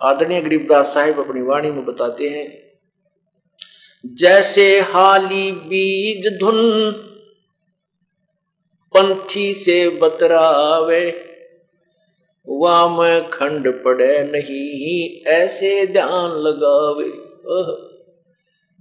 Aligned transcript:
आदरणीय 0.00 0.40
गरीबदास 0.40 0.94
साहिब 0.94 1.18
अपनी 1.20 1.42
वाणी 1.42 1.70
में 1.70 1.84
बताते 1.84 2.28
हैं, 2.28 2.46
जैसे 4.04 4.80
हाली 4.80 5.50
बीज 5.68 6.26
धुन 6.40 6.58
पंथी 8.94 9.52
से 9.54 9.88
बतरावे, 10.00 11.06
वाम 12.48 12.98
खंड 13.30 13.68
पड़े 13.84 14.22
नहीं 14.24 15.22
ऐसे 15.32 15.86
ध्यान 15.86 16.30
लगावे। 16.38 17.10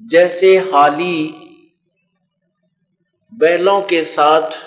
जैसे 0.02 0.55
हाली 0.57 1.23
बैलों 3.32 3.82
के 3.82 4.04
साथ, 4.05 4.57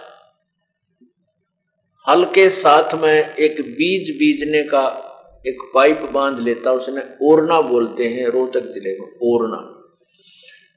हल 2.06 2.24
के 2.34 2.48
साथ 2.52 2.94
में 2.94 3.34
एक 3.34 3.60
बीज 3.70 4.10
बीजने 4.18 4.62
का 4.64 4.84
एक 5.46 5.70
पाइप 5.74 6.00
बाँध 6.00 6.38
लेता, 6.38 6.72
उसने 6.72 7.02
ओरना 7.22 7.60
बोलते 7.60 8.04
हैं, 8.04 8.28
रोहतक 8.28 8.60
ज़िले 8.60 8.90
में, 8.90 9.08
ओरना। 9.22 9.72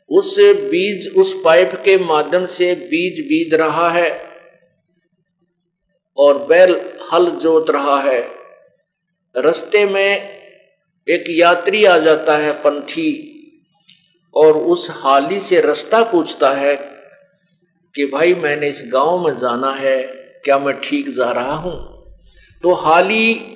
उस 0.09 0.39
बीज, 0.39 1.13
उस 1.17 1.41
पाइप 1.45 1.71
के 1.73 1.97
माध्यम 1.97 2.45
से 2.45 2.75
बीज 2.75 3.25
बीज 3.25 3.53
रहा 3.53 3.89
है 3.89 4.23
और 6.17 6.45
बैल, 6.45 6.81
हल 7.13 7.25
जोत 7.29 7.69
रहा 7.69 8.01
है। 8.01 8.29
रस्ते 9.37 9.85
में 9.85 10.29
एक 11.09 11.23
यात्री 11.29 11.85
आ 11.85 11.97
जाता 11.97 12.37
है, 12.37 12.53
पंथी, 12.53 13.25
और 14.35 14.57
उस 14.57 14.87
हाली 14.91 15.39
से 15.39 15.61
रास्ता 15.61 16.03
पूछता 16.03 16.53
है 16.53 16.75
कि, 17.95 18.05
भाई, 18.05 18.33
मैंने 18.33 18.69
इस 18.69 18.83
गाँव 18.93 19.27
में 19.27 19.37
जाना 19.37 19.71
है, 19.71 20.03
क्या 20.45 20.59
मैं 20.59 20.81
ठीक 20.81 21.09
जा 21.09 21.31
रहा 21.31 21.55
हूँ? 21.55 22.05
तो 22.63 22.73
हाली 22.73 23.55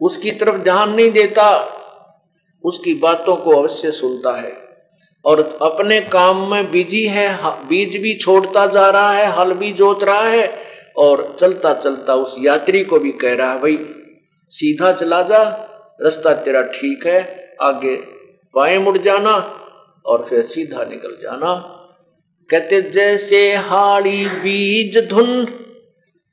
उसकी 0.00 0.30
तरफ़ 0.30 0.56
ध्यान 0.56 0.90
नहीं 0.90 1.10
देता, 1.10 1.74
उसकी 2.64 2.94
बातों 2.94 3.36
को 3.36 3.50
अवश्य 3.50 3.90
सुनता 3.90 4.40
है। 4.40 4.68
और 5.24 5.58
अपने 5.62 6.00
काम 6.00 6.50
में 6.50 6.70
बिज़ी 6.70 7.04
है 7.04 7.38
बीज 7.66 7.96
भी 7.96 8.14
छोड़ता 8.14 8.66
जा 8.66 8.90
रहा 8.90 9.12
है, 9.12 9.26
हल 9.26 9.52
भी 9.52 9.72
जोत 9.72 10.04
रहा 10.04 10.28
है, 10.28 10.62
और 10.96 11.36
चलता 11.40 11.74
चलता 11.74 12.14
उस 12.14 12.36
यात्री 12.38 12.84
को 12.84 12.98
भी 12.98 13.12
कह 13.12 13.34
रहा 13.34 13.52
है, 13.52 13.60
भाई, 13.60 13.78
सीधा 14.50 14.92
चला 14.92 15.22
जा, 15.22 15.42
रास्ता 16.02 16.34
तेरा 16.34 16.62
ठीक 16.62 17.06
है, 17.06 17.50
आगे 17.62 17.96
बाएँ 18.54 18.78
मुड़ 18.78 18.98
जाना, 18.98 19.34
और 20.06 20.26
फिर 20.30 20.42
सीधा 20.42 20.84
निकल 20.84 21.18
जाना। 21.22 21.54
कहते, 22.50 22.80
जैसे 22.80 23.54
हाड़ी 23.54 24.26
बीज 24.26 25.08
धुन 25.08 25.46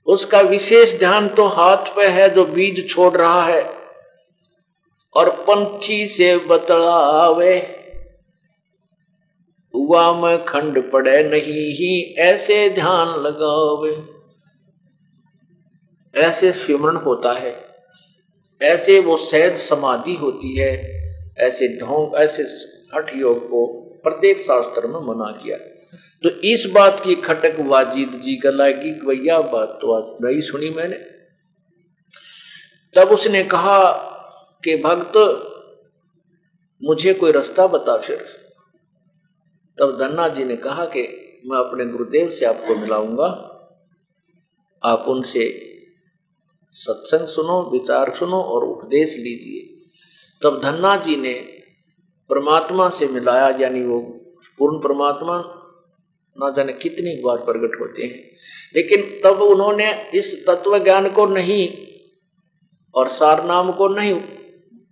उसका 0.08 0.40
विशेष 0.42 0.98
ध्यान 1.00 1.28
तो 1.30 1.46
हाथ 1.48 1.96
पे 1.96 2.08
है 2.08 2.30
जो 2.30 2.46
बीज 2.46 2.88
छोड़ 2.90 3.14
रहा 3.18 3.46
है। 3.46 3.64
और 5.16 5.30
पंछी 5.42 6.08
से 6.08 6.38
बतलावे, 6.38 7.56
हुआ 9.74 10.12
में 10.14 10.44
खंड 10.46 10.92
पड़े 10.92 11.24
नहीं 11.24 11.64
ही, 11.74 12.16
ऐसे 12.20 12.70
ध्यान 12.70 13.08
लगावे। 13.20 13.96
ऐसे 16.14 16.52
स्विमरण 16.52 16.96
होता 16.96 17.34
है, 17.34 17.56
ऐसे 18.62 19.00
वो 19.00 19.18
सहज 19.18 19.58
समाधि 19.58 20.14
होती 20.16 20.56
है, 20.58 20.74
ऐसे 21.40 21.68
ढोंग, 21.80 22.16
ऐसे 22.16 22.44
हठ 22.96 23.16
योग 23.16 23.46
को 23.46 23.66
प्रत्येक 24.04 24.38
शास्त्र 24.38 24.88
में 24.88 25.00
मना 25.00 25.32
किया। 25.32 25.58
तो 26.26 26.30
इस 26.30 26.72
बात 26.76 27.00
की 27.00 27.16
खटक 27.16 27.56
वाजिद 27.60 28.12
जी 28.12 28.36
का 28.36 28.50
लागी 28.50 28.92
भैया 28.92 29.42
बात 29.42 29.80
तो 29.82 29.92
आज 29.92 30.18
नहीं 30.22 30.42
सुनी 30.42 30.70
मैंने। 30.70 30.96
तब 32.96 33.10
उसने 33.12 33.44
कहा 33.44 33.92
कि, 34.64 34.78
भक्त, 34.78 35.18
मुझे 36.84 37.14
कोई 37.14 37.32
रास्ता 37.32 37.68
बता 37.68 37.98
फिर। 37.98 38.18
तब 39.80 40.00
धन्ना 40.00 40.28
जी 40.28 40.44
ने 40.44 40.56
कहा 40.56 40.86
कि, 40.86 41.02
मैं 41.46 41.58
अपने 41.58 41.86
गुरुदेव 41.86 42.30
से 42.30 42.46
आपको 42.46 42.76
मिलाऊँगा। 42.76 43.52
आप 44.84 45.06
उनसे 45.08 45.74
सत्संग 46.72 47.28
सुनो, 47.28 47.70
विचार 47.72 48.16
सुनो 48.16 48.42
और 48.42 48.64
उपदेश 48.64 49.18
लीजिए। 49.18 49.86
तब 50.44 50.62
धन्ना 50.64 50.96
जी 50.96 51.16
ने 51.16 51.34
परमात्मा 52.30 52.90
से 52.90 53.08
मिलाया, 53.08 53.50
यानी 53.50 53.84
वो 53.84 54.00
पूर्ण 54.58 54.80
परमात्मा 54.80 55.62
ना 56.38 56.50
जाने 56.52 56.74
कितनी 56.74 57.16
बार 57.22 57.38
प्रकट 57.38 57.80
होते 57.82 58.04
हैं। 58.04 58.24
लेकिन 58.76 59.02
तब 59.24 59.42
उन्होंने 59.42 59.92
इस 60.16 60.46
तत्व 60.48 60.78
ज्ञान 60.84 61.10
को 61.10 61.26
नहीं 61.26 61.68
और 62.96 63.08
सार 63.10 63.46
नाम 63.46 63.72
को 63.72 63.88
नहीं 63.88 64.14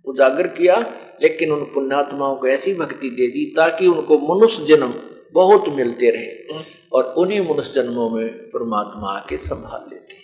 उजागर 0.04 0.46
किया, 0.46 0.76
लेकिन 1.22 1.52
उन 1.52 1.64
पुण्यात्माओं 1.64 2.36
को 2.36 2.46
ऐसी 2.46 2.74
भक्ति 2.74 3.10
दे 3.10 3.26
दी 3.26 3.44
ताकि 3.56 3.86
उनको 3.86 4.18
मनुष्य 4.34 4.64
जन्म 4.64 4.94
बहुत 5.32 5.68
मिलते 5.68 6.10
रहे 6.10 6.60
और 6.92 7.04
उन्हीं 7.14 7.40
मनुष्य 7.40 7.72
जन्मों 7.72 8.10
में 8.10 8.28
परमात्मा 8.50 9.10
आके 9.10 9.38
संभाल 9.38 9.88
लेते 9.90 10.22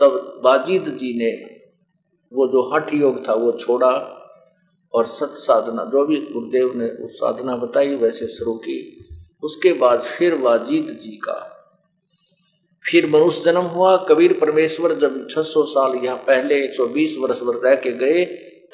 तब 0.00 0.40
बाजीद 0.44 0.88
जी 0.88 1.12
ने 1.18 1.30
वो 2.32 2.46
जो 2.48 2.62
हठ 2.72 2.94
योग 2.94 3.28
था 3.28 3.32
वो 3.32 3.52
छोड़ा 3.52 3.90
और 4.94 5.06
सत 5.06 5.34
साधना, 5.34 5.84
जो 5.84 6.06
भी 6.06 6.16
गुरुदेव 6.16 6.72
ने 6.76 6.88
उस 6.88 7.10
साधना 7.10 7.56
बताई, 7.56 7.96
वैसे 7.96 8.26
शुरू 8.26 8.54
की। 8.54 9.04
उसके 9.42 9.72
बाद 9.72 10.02
फिर 10.02 10.34
वाजीद 10.34 10.98
जी 11.02 11.10
का। 11.10 11.48
फिर 12.90 13.06
मनुष्य 13.06 13.42
जन्म 13.44 13.60
हुआ, 13.60 13.96
कबीर 13.96 14.40
परमेश्वर 14.40 14.94
जब 14.94 15.28
600 15.28 15.64
साल 15.64 15.94
यहाँ 15.94 16.16
पहले 16.16 16.64
120 16.64 17.16
वर्ष 17.18 17.42
वर 17.42 17.54
रह 17.54 17.74
के 17.74 17.90
गए, 17.90 18.24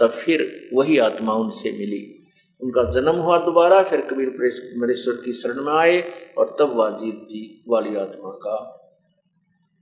तब 0.00 0.10
फिर 0.10 0.70
वही 0.74 0.98
आत्मा 0.98 1.32
उनसे 1.32 1.72
मिली। 1.72 2.26
उनका 2.60 2.84
जन्म 2.84 3.16
हुआ 3.16 3.38
दोबारा, 3.38 3.82
फिर 3.82 4.00
कबीर 4.00 4.30
परमेश्वर 4.30 5.14
की 5.14 5.32
शरण 5.32 5.62
में 5.62 5.72
आए 5.72 6.12
और 6.38 6.56
तब 6.58 6.76
वाजीद 6.76 7.14
जी 7.14 7.64
वाली 7.68 7.96
आत्मा 7.96 8.30
का, 8.30 8.74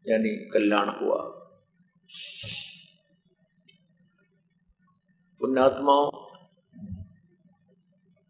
यानी 0.09 0.29
कल्याण 0.29 0.89
हुआ। 0.89 1.33
पुण्यात्माओं 5.41 6.26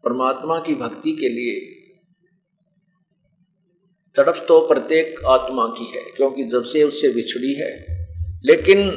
परमात्मा 0.03 0.59
की 0.59 0.75
भक्ति 0.75 1.11
के 1.11 1.29
लिए 1.29 1.59
तड़फ 4.15 4.45
तो 4.47 4.67
प्रत्येक 4.67 5.25
आत्मा 5.25 5.67
की 5.67 5.85
है, 5.85 6.01
क्योंकि 6.15 6.43
जब 6.43 6.63
से 6.63 6.83
उससे 6.83 7.09
बिछड़ी 7.09 7.53
है। 7.53 7.71
लेकिन 8.45 8.89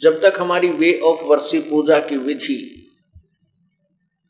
जब 0.00 0.20
तक 0.22 0.34
हमारी 0.38 0.68
वे 0.68 1.00
ऑफ़ 1.00 1.24
वर्षी 1.24 1.60
पूजा 1.60 1.98
की 1.98 2.16
विधि 2.16 2.76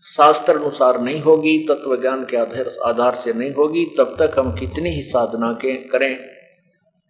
शास्त्र 0.04 0.56
अनुसार 0.56 1.00
नहीं 1.00 1.20
होगी 1.20 1.58
तत्व 1.58 2.00
ज्ञान 2.00 2.24
के 2.24 2.36
आधार 2.36 2.70
आधार 2.84 3.14
से 3.14 3.32
नहीं 3.32 3.52
होगी, 3.52 3.84
तब 3.98 4.16
तक 4.18 4.38
हम 4.38 4.52
कितनी 4.58 4.90
ही 4.90 5.02
साधना 5.02 5.52
के, 5.52 5.76
करें 5.88 6.18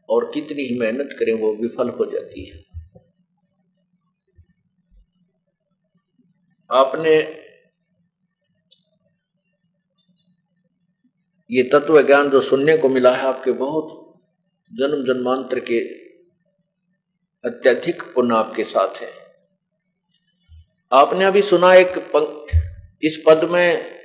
और 0.09 0.31
कितनी 0.35 0.63
ही 0.63 0.79
मेहनत 0.79 1.17
करें, 1.19 1.33
वो 1.33 1.55
विफल 1.55 1.89
हो 1.89 2.05
जाती 2.05 2.45
है। 2.45 2.65
आपने 6.71 7.40
ये 11.51 11.63
तत्व 11.63 12.01
ज्ञान 12.03 12.31
जो 12.31 12.41
सुनने 12.41 12.77
को 12.77 12.89
मिला 12.89 13.15
है 13.17 13.27
आपके 13.27 13.53
बहुत 13.53 13.89
जन्म 14.71 15.05
जन्मांतर 15.05 15.61
के 15.61 15.79
अत्यधिक 17.45 18.03
पुण्य 18.03 18.35
आपके 18.35 18.65
साथ 18.65 19.01
है। 19.03 19.09
आपने 20.93 21.25
अभी 21.25 21.43
सुना 21.43 21.75
एक 21.75 21.99
पंक, 22.15 22.47
इस 23.03 23.23
पद 23.27 23.45
में 23.45 24.01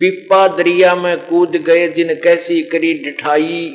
पिप्पा 0.00 0.46
दरिया 0.48 0.94
में 0.94 1.26
कूद 1.26 1.56
गए 1.56 1.88
जिन 1.88 2.14
कैसी 2.14 2.62
करी 2.62 2.92
डिठाई 2.94 3.68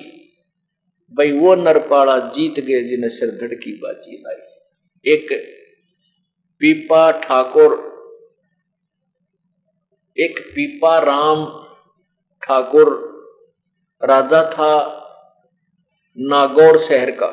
भाई 1.13 1.31
वो 1.31 1.55
नरपाड़ा 1.55 2.17
जीत 2.35 2.59
गए 2.59 2.81
जिन्हें 2.83 3.09
सिर 3.09 3.29
धड़की 3.31 3.71
बाजी 3.73 4.17
लाई। 4.17 5.13
एक 5.13 5.27
पीपा 6.61 7.11
ठाकुर 7.11 7.77
एक 10.17 10.39
पीपा 10.55 10.97
राम 10.99 11.45
ठाकुर, 12.47 13.15
राजा 14.03 14.49
था 14.51 14.91
नागौर 16.17 16.77
शहर 16.79 17.11
का। 17.11 17.27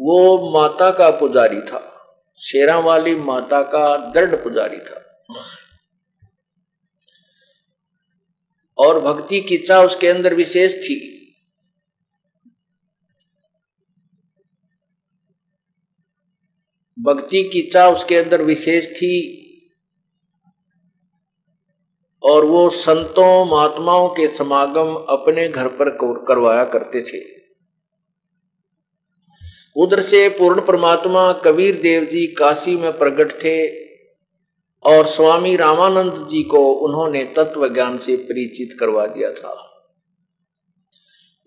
वो 0.00 0.50
माता 0.50 0.90
का 0.90 1.10
पुजारी 1.10 1.60
था 1.60 1.90
शेरा 2.38 2.78
वाली 2.78 3.16
माता 3.16 3.62
का 3.62 3.96
दृढ़ 4.10 4.34
पुजारी 4.34 4.78
था। 4.78 5.00
और 8.78 9.00
भक्ति 9.00 9.40
की 9.40 9.58
चाह 9.58 9.84
उसके 9.84 10.08
अंदर 10.08 10.34
विशेष 10.34 10.74
थी। 10.74 11.10
भक्ति 16.98 17.44
की 17.44 17.70
चाह 17.70 17.90
उसके 17.90 18.16
अंदर 18.16 18.42
विशेष 18.42 18.92
थी। 18.92 19.43
और 22.24 22.44
वो 22.44 22.70
संतों, 22.70 23.44
महात्माओं 23.44 24.08
के 24.08 24.28
समागम 24.28 24.94
अपने 24.94 25.48
घर 25.48 25.68
पर 25.68 25.90
करवाया 26.28 26.64
करते 26.64 27.02
थे। 27.02 27.44
उधर 29.76 30.00
से 30.00 30.28
पूर्ण 30.28 30.60
परमात्मा 30.60 31.32
कबीर 31.32 31.80
देव 31.80 32.04
जी 32.04 32.26
काशी 32.26 32.76
में 32.76 32.98
प्रकट 32.98 33.32
थे 33.32 33.84
और 34.84 35.06
स्वामी 35.06 35.56
रामानंद 35.56 36.26
जी 36.28 36.42
को 36.42 36.72
उन्होंने 36.72 37.24
तत्व 37.24 37.68
ज्ञान 37.68 37.98
से 37.98 38.16
परिचित 38.16 38.76
करवा 38.80 39.06
दिया 39.06 39.30
था। 39.32 39.70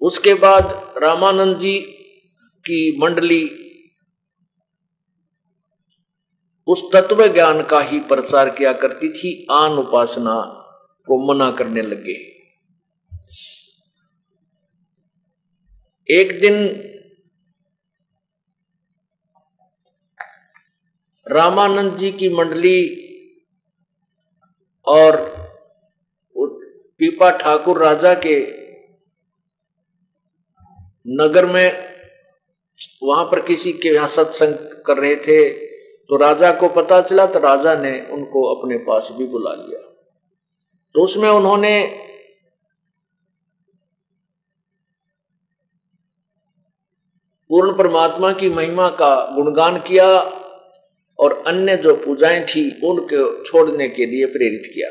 उसके 0.02 0.34
बाद 0.34 0.94
रामानंद 0.98 1.58
जी 1.58 1.80
की 2.66 3.00
मंडली 3.00 3.64
उस 6.68 6.92
तत्व 6.94 7.28
ज्ञान 7.28 7.64
का 7.64 7.80
ही 7.80 8.00
प्रचार 8.00 8.50
किया 8.50 8.74
करती 8.74 9.10
थी, 9.10 9.48
आन 9.52 9.72
उपासना 9.72 10.57
को 11.08 11.18
मना 11.28 11.50
करने 11.52 11.82
लगे। 11.82 12.16
एक 16.10 16.40
दिन 16.42 16.56
रामानंद 21.26 21.96
जी 21.98 22.12
की 22.12 22.30
मंडली 22.30 22.80
और 24.88 25.18
पीपा 27.00 27.30
ठाकुर 27.38 27.82
राजा 27.84 28.14
के 28.26 28.36
नगर 31.14 31.46
में 31.46 31.68
वहाँ 33.04 33.26
पर 33.26 33.42
किसी 33.42 33.74
के 33.74 33.90
यहाँ 33.90 34.08
सत्संग 34.08 34.56
कर 34.86 34.98
रहे 34.98 35.16
थे 35.18 35.50
तो 36.10 36.18
राजा 36.18 36.52
को 36.52 36.70
पता 36.72 37.02
चला 37.02 37.26
तो 37.26 37.40
राजा 37.40 37.76
ने 37.76 37.92
उनको 38.12 38.44
अपने 38.54 38.78
पास 38.86 39.10
भी 39.18 39.26
बुला 39.28 39.54
लिया। 39.54 39.87
तो 40.98 41.04
उसमें 41.04 41.30
उन्होंने 41.30 41.86
पूर्ण 47.50 47.78
परमात्मा 47.78 48.32
की 48.32 48.50
महिमा 48.50 48.90
का 48.90 49.36
गुणगान 49.36 49.78
किया 49.78 50.20
और 51.20 51.44
अन्य 51.48 51.78
जो 51.78 51.96
पूजाएँ 51.96 52.46
थी, 52.46 52.82
उनको 52.88 53.44
छोड़ने 53.44 53.90
के 53.90 54.06
लिए 54.06 54.26
प्रेरित 54.26 54.72
किया। 54.74 54.90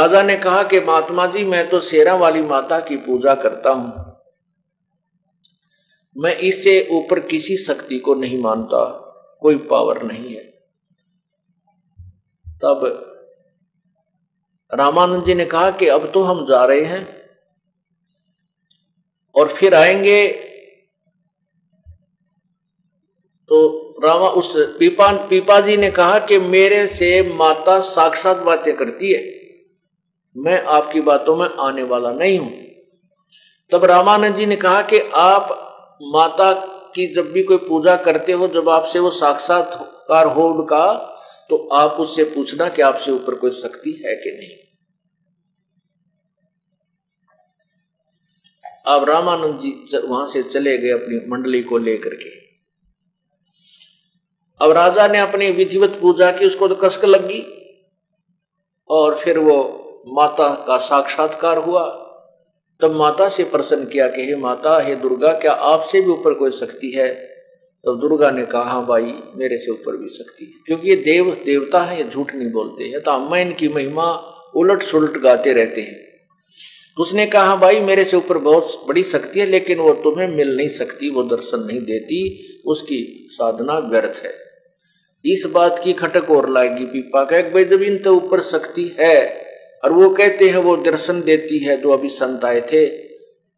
राजा 0.00 0.22
ने 0.22 0.36
कहा 0.36 0.62
कि 0.62 0.80
महात्मा 0.80 1.26
जी, 1.26 1.44
मैं 1.44 1.70
तो 1.70 1.80
शेरा 1.80 2.14
वाली 2.14 2.42
माता 2.42 2.80
की 2.80 2.96
पूजा 2.96 3.34
करता 3.34 3.70
हूँ। 3.70 4.18
मैं 6.16 6.36
इससे 6.36 6.88
ऊपर 6.90 7.20
किसी 7.20 7.56
शक्ति 7.56 7.98
को 7.98 8.14
नहीं 8.14 8.42
मानता, 8.42 8.84
कोई 9.40 9.56
पावर 9.56 10.02
नहीं 10.02 10.34
है। 10.34 10.44
तब 12.62 13.04
रामानंद 14.74 15.24
जी 15.24 15.34
ने 15.34 15.44
कहा 15.44 15.70
कि 15.70 15.86
अब 15.86 16.10
तो 16.14 16.22
हम 16.22 16.46
जा 16.46 16.64
रहे 16.64 16.84
हैं 16.84 17.18
और 19.34 19.48
फिर 19.48 19.74
आएँगे। 19.74 20.28
तो 23.48 23.88
रामा, 24.04 24.28
उस 24.28 24.54
पीपा 24.56 25.26
पीपा 25.26 25.60
जी 25.60 25.76
ने 25.76 25.90
कहा 25.90 26.18
कि 26.18 26.38
मेरे 26.38 26.86
से 26.86 27.32
माता 27.34 27.80
साक्षात 27.80 28.36
बातें 28.36 28.76
करती 28.76 29.12
है। 29.12 29.38
मैं 30.36 30.64
आपकी 30.64 31.00
बातों 31.00 31.36
में 31.36 31.48
आने 31.48 31.82
वाला 31.82 32.12
नहीं 32.12 32.38
हूँ। 32.38 32.52
तब 33.72 33.84
रामानंद 33.84 34.36
जी 34.36 34.46
ने 34.46 34.56
कहा 34.56 34.82
कि 34.82 35.00
आप 35.14 35.42
माता 36.02 36.52
की 36.94 37.14
जब 37.14 37.32
भी 37.32 37.42
कोई 37.42 37.56
पूजा 37.56 37.96
करते 37.96 38.32
हो, 38.32 38.48
जब 38.48 38.68
आपसे 38.68 38.98
वो 38.98 39.10
साक्षात्कार 39.10 40.26
हो 40.26 40.48
उनका 40.48 41.14
तो 41.50 41.68
आप 41.68 41.90
उससे 41.90 42.24
पूछना 42.24 42.68
कि 42.68 42.82
आपसे 42.82 43.12
ऊपर 43.12 43.34
कोई 43.34 43.50
शक्ति 43.50 44.02
है 44.06 44.16
कि 44.16 44.30
नहीं। 44.30 44.68
अब 48.94 49.08
रामानंद 49.08 49.60
जी 49.60 49.98
वहाँ 49.98 50.26
से 50.26 50.42
चले 50.42 50.78
गए 50.78 50.90
अपनी 50.90 51.28
मंडली 51.28 51.62
को 51.62 51.78
लेकर 51.78 52.14
के। 52.14 52.48
अब 54.64 54.70
राजा 54.70 55.08
ने 55.08 55.18
अपनी 55.18 55.50
विधिवत 55.50 55.98
पूजा 56.00 56.30
की, 56.30 56.46
उसको 56.46 56.68
तो 56.68 56.74
कसक 56.74 57.04
लगी। 57.04 57.54
और 58.88 59.18
फिर 59.18 59.38
वो 59.38 59.84
माता 60.06 60.48
का 60.48 60.78
साक्षात्कार 60.78 61.58
हुआ। 61.58 62.04
तब 62.80 62.90
माता 62.90 63.28
से 63.28 63.44
प्रश्न 63.44 63.84
किया 63.84 64.08
कि, 64.08 64.24
हे 64.24 64.36
माता, 64.36 64.80
हे 64.80 64.96
दुर्गा, 64.96 65.32
क्या 65.32 65.52
आपसे 65.52 66.00
भी 66.00 66.10
ऊपर 66.10 66.34
कोई 66.34 66.50
शक्ति 66.50 66.90
है? 66.90 67.37
तो 67.84 67.94
दुर्गा 67.94 68.30
ने 68.30 68.46
कहा 68.46 68.62
हाँ 68.62 68.86
भाई, 68.86 69.14
मेरे 69.36 69.58
से 69.58 69.70
ऊपर 69.70 69.96
भी 69.96 70.08
शक्ति 70.08 70.44
है। 70.44 70.50
क्योंकि 70.66 70.90
ये 70.90 70.96
देव, 70.96 71.42
देवता 71.44 71.82
है, 71.82 72.04
ये 72.04 72.10
झूठ 72.10 72.34
नहीं 72.34 72.50
बोलते 72.50 72.84
हैं। 72.84 73.00
तो 73.00 73.10
अम्मा 73.10 73.38
इनकी 73.38 73.68
महिमा 73.68 74.34
उलट 74.56 74.82
सुलट 74.82 75.18
गाते 75.18 75.52
रहते 75.52 75.80
हैं। 75.80 76.08
तो 76.96 77.02
उसने 77.02 77.26
कहा, 77.26 77.56
भाई, 77.56 77.80
मेरे 77.80 78.04
से 78.04 78.16
ऊपर 78.16 78.38
बहुत 78.38 78.84
बड़ी 78.88 79.02
शक्ति 79.02 79.40
है, 79.40 79.46
लेकिन 79.46 79.78
वो 79.78 79.92
तुम्हें 79.94 80.28
मिल 80.28 80.56
नहीं 80.56 80.68
सकती, 80.68 81.10
वो 81.10 81.22
दर्शन 81.22 81.60
नहीं 81.60 81.80
देती, 81.80 82.44
उसकी 82.66 83.28
साधना 83.32 83.78
व्यर्थ 83.78 84.22
है। 84.24 84.34
इस 85.32 85.46
बात 85.54 85.80
की 85.84 85.92
खटक 85.92 86.30
और 86.30 86.50
लाएगी 86.50 86.84
पीपा 86.84 87.24
का 87.24 87.40
भाई 87.40 87.64
जब 87.64 87.82
इन 87.82 87.98
तो 87.98 88.16
ऊपर 88.16 88.40
शक्ति 88.40 88.96
है, 89.00 89.46
और 89.84 89.92
वो 89.92 90.10
कहते 90.10 90.48
हैं 90.48 90.56
वो 90.56 90.76
दर्शन 90.76 91.22
देती 91.22 91.58
है 91.58 91.80
जो 91.80 91.90
अभी 91.90 92.08
संत 92.08 92.44
आए 92.44 92.60
थे। 92.60 92.86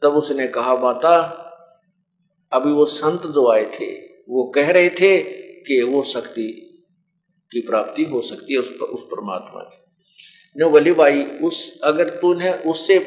तब 0.03 0.09
उसने 0.09 0.47
कहा, 0.47 0.77
माता, 0.77 1.47
अभी 2.53 2.71
वो 2.71 2.85
संत 2.87 3.27
जो 3.27 3.53
आए 3.53 3.65
थे 3.65 4.10
वो 4.29 4.53
कह 4.55 4.71
रहे 4.71 4.91
थे 4.91 5.21
कि 5.61 5.83
वो 5.83 6.03
शक्ति 6.03 6.67
की 7.53 7.61
प्राप्ति 7.61 8.05
हो 8.05 8.21
सकती 8.21 8.53
है 8.53 8.61
उस 8.61 8.71
पर, 8.71 8.85
उस 8.85 9.03
परमात्मा 9.03 9.61
की। 9.63 9.81
ने 10.57 10.71
बोली 10.71 10.93
भाई 10.93 11.23
उस 11.23 11.81
अगर 11.81 12.09
तूने 12.09 12.53
उससे 12.53 12.99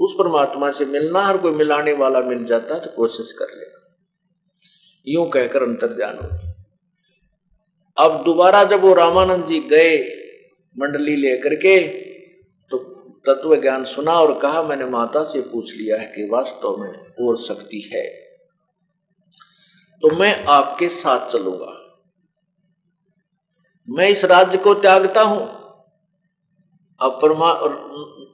उस 0.00 0.14
परमात्मा 0.18 0.70
से 0.70 0.84
मिलना 0.84 1.22
हर 1.22 1.38
कोई 1.38 1.52
मिलाने 1.52 1.92
वाला 1.92 2.20
मिल 2.20 2.44
जाता 2.44 2.78
तो 2.78 2.90
कोशिश 2.96 3.32
कर 3.32 3.44
लेना 3.44 3.96
यूँ 5.08 5.30
कहकर 5.30 5.62
अंतर 5.62 5.86
ध्यान 5.86 6.16
होगी 6.16 6.52
अब 7.98 8.24
दोबारा 8.24 8.64
जब 8.64 8.80
वो 8.80 8.94
रामानंद 8.94 9.46
जी 9.46 9.60
गए 9.60 9.98
मंडली 10.78 11.16
लेकर 11.16 11.54
के 11.54 11.88
तो 12.70 12.78
तत्व 13.26 13.60
ज्ञान 13.60 13.84
सुना 13.84 14.12
और 14.12 14.40
कहा 14.40 14.62
मैंने 14.62 14.84
माता 14.84 15.24
से 15.24 15.40
पूछ 15.40 15.76
लिया 15.76 15.96
है 15.96 16.06
कि 16.06 16.28
वास्तव 16.32 16.76
में 16.76 17.26
और 17.26 17.36
शक्ति 17.36 17.90
है 17.92 18.21
तो 20.02 20.16
मैं 20.16 20.44
आपके 20.44 20.88
साथ 20.88 21.28
चलूँगा। 21.28 22.02
मैं 23.90 24.08
इस 24.08 24.24
राज्य 24.24 24.58
को 24.58 24.74
त्यागता 24.74 25.22
हूँ। 25.22 25.42
अब 27.00 27.18
परमा, 27.22 27.52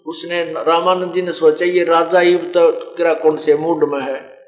उसने 0.07 0.45
रामानंद 0.45 1.15
जी 1.15 1.23
ने 1.23 1.33
सोचा, 1.33 1.67
ये 1.67 1.85
राजा 1.85 2.21
ही 2.21 2.37
तो 2.39 2.73
किरा 2.73 3.15
कौन 3.15 3.37
से 3.37 3.57
मूड 3.57 3.85
में 3.85 4.01
है? 4.01 4.39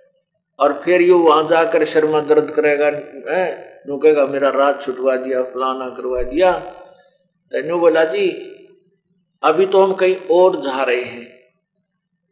और 0.59 0.83
फिर 0.85 1.03
यू 1.03 1.19
वहाँ 1.19 1.49
जाकर 1.49 1.85
शर्मा 1.85 2.21
दर्द 2.21 2.51
करेगा, 2.51 2.87
है? 3.37 3.71
कहेगा, 3.89 4.27
मेरा 4.27 4.49
राज 4.49 4.83
छुटवा 4.83 5.17
दिया, 5.17 5.43
फलाना 5.43 5.89
करवा 5.89 6.23
दिया। 6.23 6.53
तो 7.53 7.79
बोला, 7.79 8.05
जी, 8.05 8.31
अभी 9.43 9.67
तो 9.67 9.83
हम 9.83 9.93
कहीं 9.93 10.17
और 10.31 10.57
जा 10.57 10.83
रहे 10.83 11.03
हैं 11.03 11.41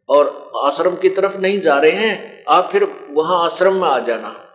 और 0.09 0.51
आश्रम 0.57 0.95
की 0.95 1.09
तरफ़ 1.09 1.37
नहीं 1.37 1.61
जा 1.61 1.77
रहे 1.77 1.91
हैं। 1.91 2.43
आप 2.49 2.69
फिर 2.71 3.07
वहाँ 3.09 3.45
आश्रम 3.45 3.73
में 3.81 3.87
आ 3.87 3.99
जाना। 3.99 4.45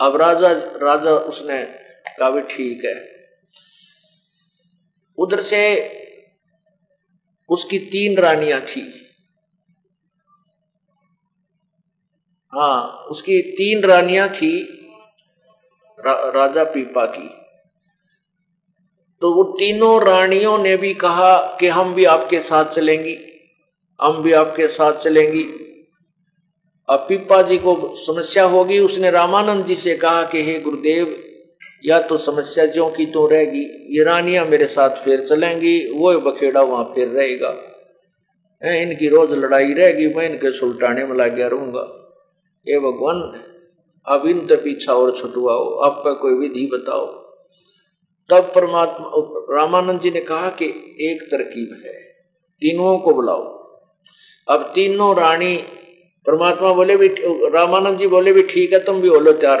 अब 0.00 0.16
राजा 0.16 0.48
राजा 0.82 1.10
उसने 1.10 1.62
कहा 2.18 2.30
भी 2.30 2.40
ठीक 2.40 2.84
है। 2.84 2.94
उधर 5.18 5.40
से 5.40 5.62
उसकी 7.48 7.78
तीन 7.78 8.16
रानियाँ 8.18 8.60
थी। 8.60 9.02
हाँ 12.52 12.82
उसकी 13.10 13.42
तीन 13.42 13.82
रानियाँ 13.82 14.28
थी 14.28 14.62
रा, 16.06 16.30
राजा 16.30 16.64
पीपा 16.64 17.06
की। 17.06 17.28
तो 19.22 19.32
वो 19.34 19.42
तीनों 19.44 20.06
रानियों 20.06 20.58
ने 20.58 20.76
भी 20.76 20.94
कहा 20.94 21.56
कि 21.60 21.68
हम 21.68 21.94
भी 21.94 22.04
आपके 22.04 22.40
साथ 22.40 22.64
चलेंगी 22.64 23.16
हम 24.00 24.22
भी 24.22 24.32
आपके 24.32 24.68
साथ 24.68 24.92
चलेंगी। 24.92 25.65
अब 26.88 27.06
पिप्पा 27.08 27.42
जी 27.42 27.58
को 27.58 27.94
समस्या 27.94 28.44
होगी। 28.44 28.78
उसने 28.78 29.10
रामानंद 29.10 29.66
जी 29.66 29.74
से 29.74 29.96
कहा 29.96 30.22
कि, 30.22 30.42
हे 30.42 30.58
गुरुदेव, 30.58 31.22
या 31.84 31.98
तो 31.98 32.16
समस्या 32.16 32.66
जो 32.66 32.90
की 32.90 33.06
तो 33.06 33.26
रहेगी, 33.26 33.96
ये 33.98 34.04
रानियाँ 34.04 34.46
मेरे 34.46 34.66
साथ 34.66 34.90
फिर 34.90 35.24
चलेंगी, 35.24 35.98
वो 35.98 36.20
बखेड़ा 36.20 36.62
वहाँ 36.62 36.84
फिर 36.84 37.08
रहेगा। 37.08 37.48
इनकी 38.64 39.08
रोज 39.08 39.32
लड़ाई 39.32 39.72
रहेगी, 39.72 40.14
मैं 40.14 40.30
इनके 40.30 40.52
सुलटाने 40.52 41.04
में 41.04 41.16
लग 41.16 41.34
गया 41.34 41.48
रहूँगा। 41.48 42.14
ये 42.68 42.78
भगवान, 42.78 43.42
अब 44.06 44.26
इन 44.26 44.46
तो 44.46 44.56
पीछा 44.56 44.92
और 44.92 45.18
छुटवाओ 45.18 45.78
आपका 45.78 46.12
कोई 46.12 46.34
विधि 46.34 46.70
बताओ। 46.72 47.06
तब 48.30 48.52
परमात्मा, 48.54 49.10
रामानंद 49.60 50.00
जी 50.00 50.10
ने 50.10 50.20
कहा 50.20 50.48
कि, 50.48 50.96
एक 51.00 51.22
तरकीब 51.30 51.82
है, 51.86 51.92
तीनों 52.60 52.98
को 52.98 53.14
बुलाओ। 53.14 53.42
अब 54.48 54.72
तीनों 54.74 55.16
रानी 55.16 55.64
परमात्मा 56.26 56.72
बोले 56.72 56.96
भी, 56.96 57.08
रामानंद 57.48 57.98
जी 57.98 58.06
बोले 58.06 58.32
भी 58.32 58.42
ठीक 58.42 58.72
है, 58.72 58.78
तुम 58.78 59.00
भी 59.00 59.10
बोलो 59.10 59.32
तैयार 59.32 59.58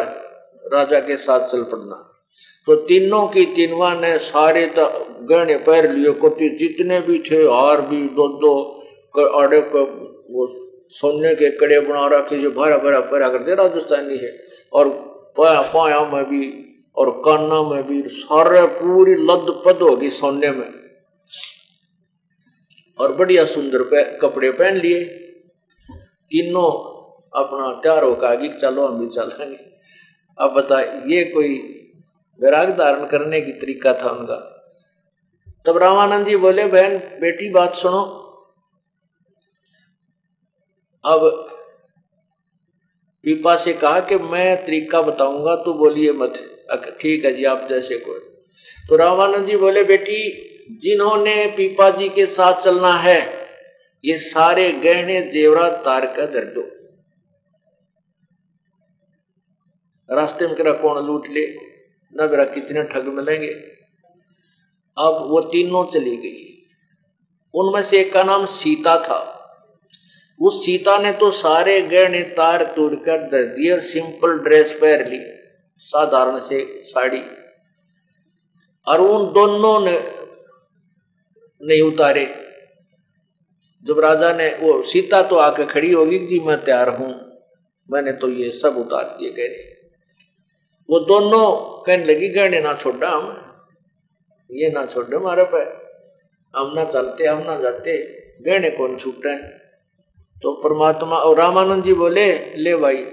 राजा 0.74 0.98
के 1.00 1.16
साथ 1.16 1.48
चल 1.48 1.62
पड़ना। 1.62 2.02
तो 2.66 2.74
तीनों 2.74 3.26
की 3.26 3.44
तीनवा 3.46 3.94
ने 3.94 4.18
सारे 4.18 4.74
गहने 4.78 5.56
पैर 5.56 5.90
लिए 5.92 6.12
को 6.12 6.28
जितने 6.28 7.00
भी 7.00 7.18
थे, 7.18 7.36
हार 7.36 7.80
भी 7.80 8.02
दो 8.02 8.28
दो 8.28 8.82
आड़े 9.40 9.58
वो 9.58 10.46
सोने 10.90 11.34
के 11.34 11.50
कड़े 11.50 11.80
बना 11.80 12.06
रखे, 12.06 12.36
जो 12.36 12.50
भरा 12.50 12.78
भरा 12.78 13.00
पैरा 13.00 13.28
करते, 13.28 13.54
राजस्थानी 13.54 14.16
है। 14.16 14.30
और 14.72 14.88
पाया 15.38 15.60
पाया 15.60 16.00
में 16.00 16.24
भी, 16.24 16.42
और 16.96 17.10
काना 17.10 17.62
में 17.62 17.82
भी, 17.86 18.02
सारे 18.08 18.66
पूरी 18.66 19.14
लद 19.14 19.62
पद 19.66 19.82
होगी 19.82 20.10
सोने 20.10 20.50
में। 20.50 20.72
और 23.00 23.12
बढ़िया 23.12 23.44
सुंदर 23.44 24.18
कपड़े 24.22 24.50
पहन 24.50 24.76
लिए। 24.76 25.22
तीनों 26.30 26.96
अपना 27.42 27.80
तैयार 27.80 28.04
होकर 28.04 28.26
आगे 28.26 28.48
चलो, 28.48 28.86
हम 28.86 28.98
भी 28.98 29.06
चलेंगे 29.06 29.76
अब 30.38 30.50
बता, 30.50 30.80
ये 30.80 31.24
कोई 31.24 31.48
विराग 32.40 32.70
धारण 32.78 33.06
करने 33.06 33.40
की 33.40 33.52
तरीका 33.52 33.92
था 33.92 34.10
उनका? 34.10 34.52
तब 35.66 35.76
रामानंद 35.76 36.26
जी 36.26 36.36
बोले, 36.36 36.66
बहन, 36.66 36.98
बेटी, 37.20 37.50
बात 37.50 37.74
सुनो। 37.74 38.02
अब 41.04 41.48
पीपा 43.22 43.56
से 43.56 43.72
कहा 43.72 44.00
कि 44.00 44.16
मैं 44.16 44.64
तरीका 44.64 45.02
बताऊँगा 45.02 45.56
तो 45.56 45.74
बोलिए 45.74 46.12
मत। 46.12 46.58
ठीक 47.00 47.24
है 47.24 47.32
जी, 47.32 47.44
आप 47.44 47.66
जैसे 47.70 47.98
कोई। 47.98 48.18
तो 48.88 48.96
रामानंद 48.96 49.46
जी 49.46 49.56
बोले, 49.56 49.84
बेटी, 49.84 50.18
जिन्होंने 50.82 51.46
पीपा 51.56 51.90
जी 51.90 52.08
के 52.08 52.26
साथ 52.26 52.60
चलना 52.60 52.92
है 52.92 53.45
ये 54.06 54.18
सारे 54.18 54.72
गहने 54.72 55.22
जेवरा 55.22 55.68
तार 55.68 56.06
का 56.06 56.26
दर 56.26 56.44
दो 56.44 56.60
रास्ते 60.16 60.46
में 60.46 60.56
करा 60.56 60.72
कौन 60.72 61.06
लूट 61.06 61.26
ले? 61.26 61.56
न 62.14 62.28
मेरा 62.30 62.44
कितने 62.44 62.82
ठग 62.82 63.04
मिलेंगे। 63.04 63.48
अब 64.98 65.26
वो 65.30 65.40
तीनों 65.40 65.86
चली 65.86 66.16
गई। 66.16 66.66
उनमें 67.54 67.82
से 67.82 68.00
एक 68.00 68.12
का 68.12 68.24
नाम 68.24 68.44
सीता 68.44 68.96
था। 68.96 69.32
उस 70.40 70.66
सीता 70.66 70.98
ने 70.98 71.12
तो 71.12 71.30
सारे 71.30 71.82
गहने 71.82 72.22
तार 72.22 72.64
तोड़कर 72.64 73.18
दर 73.18 73.44
दिए 73.44 73.72
और 73.72 73.80
सिंपल 73.80 74.38
ड्रेस 74.38 74.78
पहन 74.82 75.08
ली, 75.08 75.20
साधारण 75.78 76.40
से 76.40 76.82
साड़ी। 76.82 77.22
और 78.88 79.00
उन 79.00 79.32
दोनों 79.32 79.80
ने 79.80 80.00
नहीं 81.62 81.82
उतारे। 81.82 82.45
जब 83.88 84.00
राजा 84.00 84.32
ने, 84.32 84.48
वो 84.48 84.82
सीता 84.82 85.22
तो 85.22 85.36
आके 85.36 85.66
खड़ी 85.66 85.92
होगी 85.92 86.18
जी 86.18 86.40
मैं 86.40 86.64
तैयार 86.64 86.88
हूँ। 86.88 87.38
मैंने 87.92 88.12
तो 88.12 88.28
ये 88.28 88.50
सब 88.50 88.76
उतार 88.76 89.04
दिए 89.04 89.30
गहने। 89.30 89.76
वो 90.90 90.98
दोनों 90.98 91.52
कहने 91.82 92.04
लगी, 92.04 92.28
गहने 92.28 92.60
ना 92.60 92.74
छोड़ा 92.74 93.08
हम 93.08 93.42
ये 94.52 94.70
ना 94.70 94.86
छोड़े 94.86 95.16
हमारे 95.16 95.44
पे। 95.44 95.86
हम 96.58 96.72
ना 96.74 96.84
चलते, 96.84 97.24
हम 97.24 97.38
ना 97.38 97.60
जाते। 97.60 98.02
गहने 98.42 98.70
कौन 98.70 98.96
छूटे? 98.96 99.36
तो 100.42 100.52
परमात्मा 100.52 101.16
और 101.16 101.38
रामानंद 101.38 101.84
जी 101.84 101.92
बोले, 101.92 102.54
ले 102.56 102.76
भाई, 102.76 103.06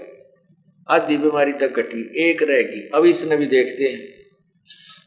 आधी 0.89 1.17
बीमारी 1.17 1.53
तक 1.53 1.73
घटी 1.79 2.29
एक 2.29 2.43
रहेगी। 2.43 2.89
अब 2.93 3.05
इसने 3.05 3.37
भी 3.37 3.45
देखते 3.45 3.83
हैं। 3.83 4.07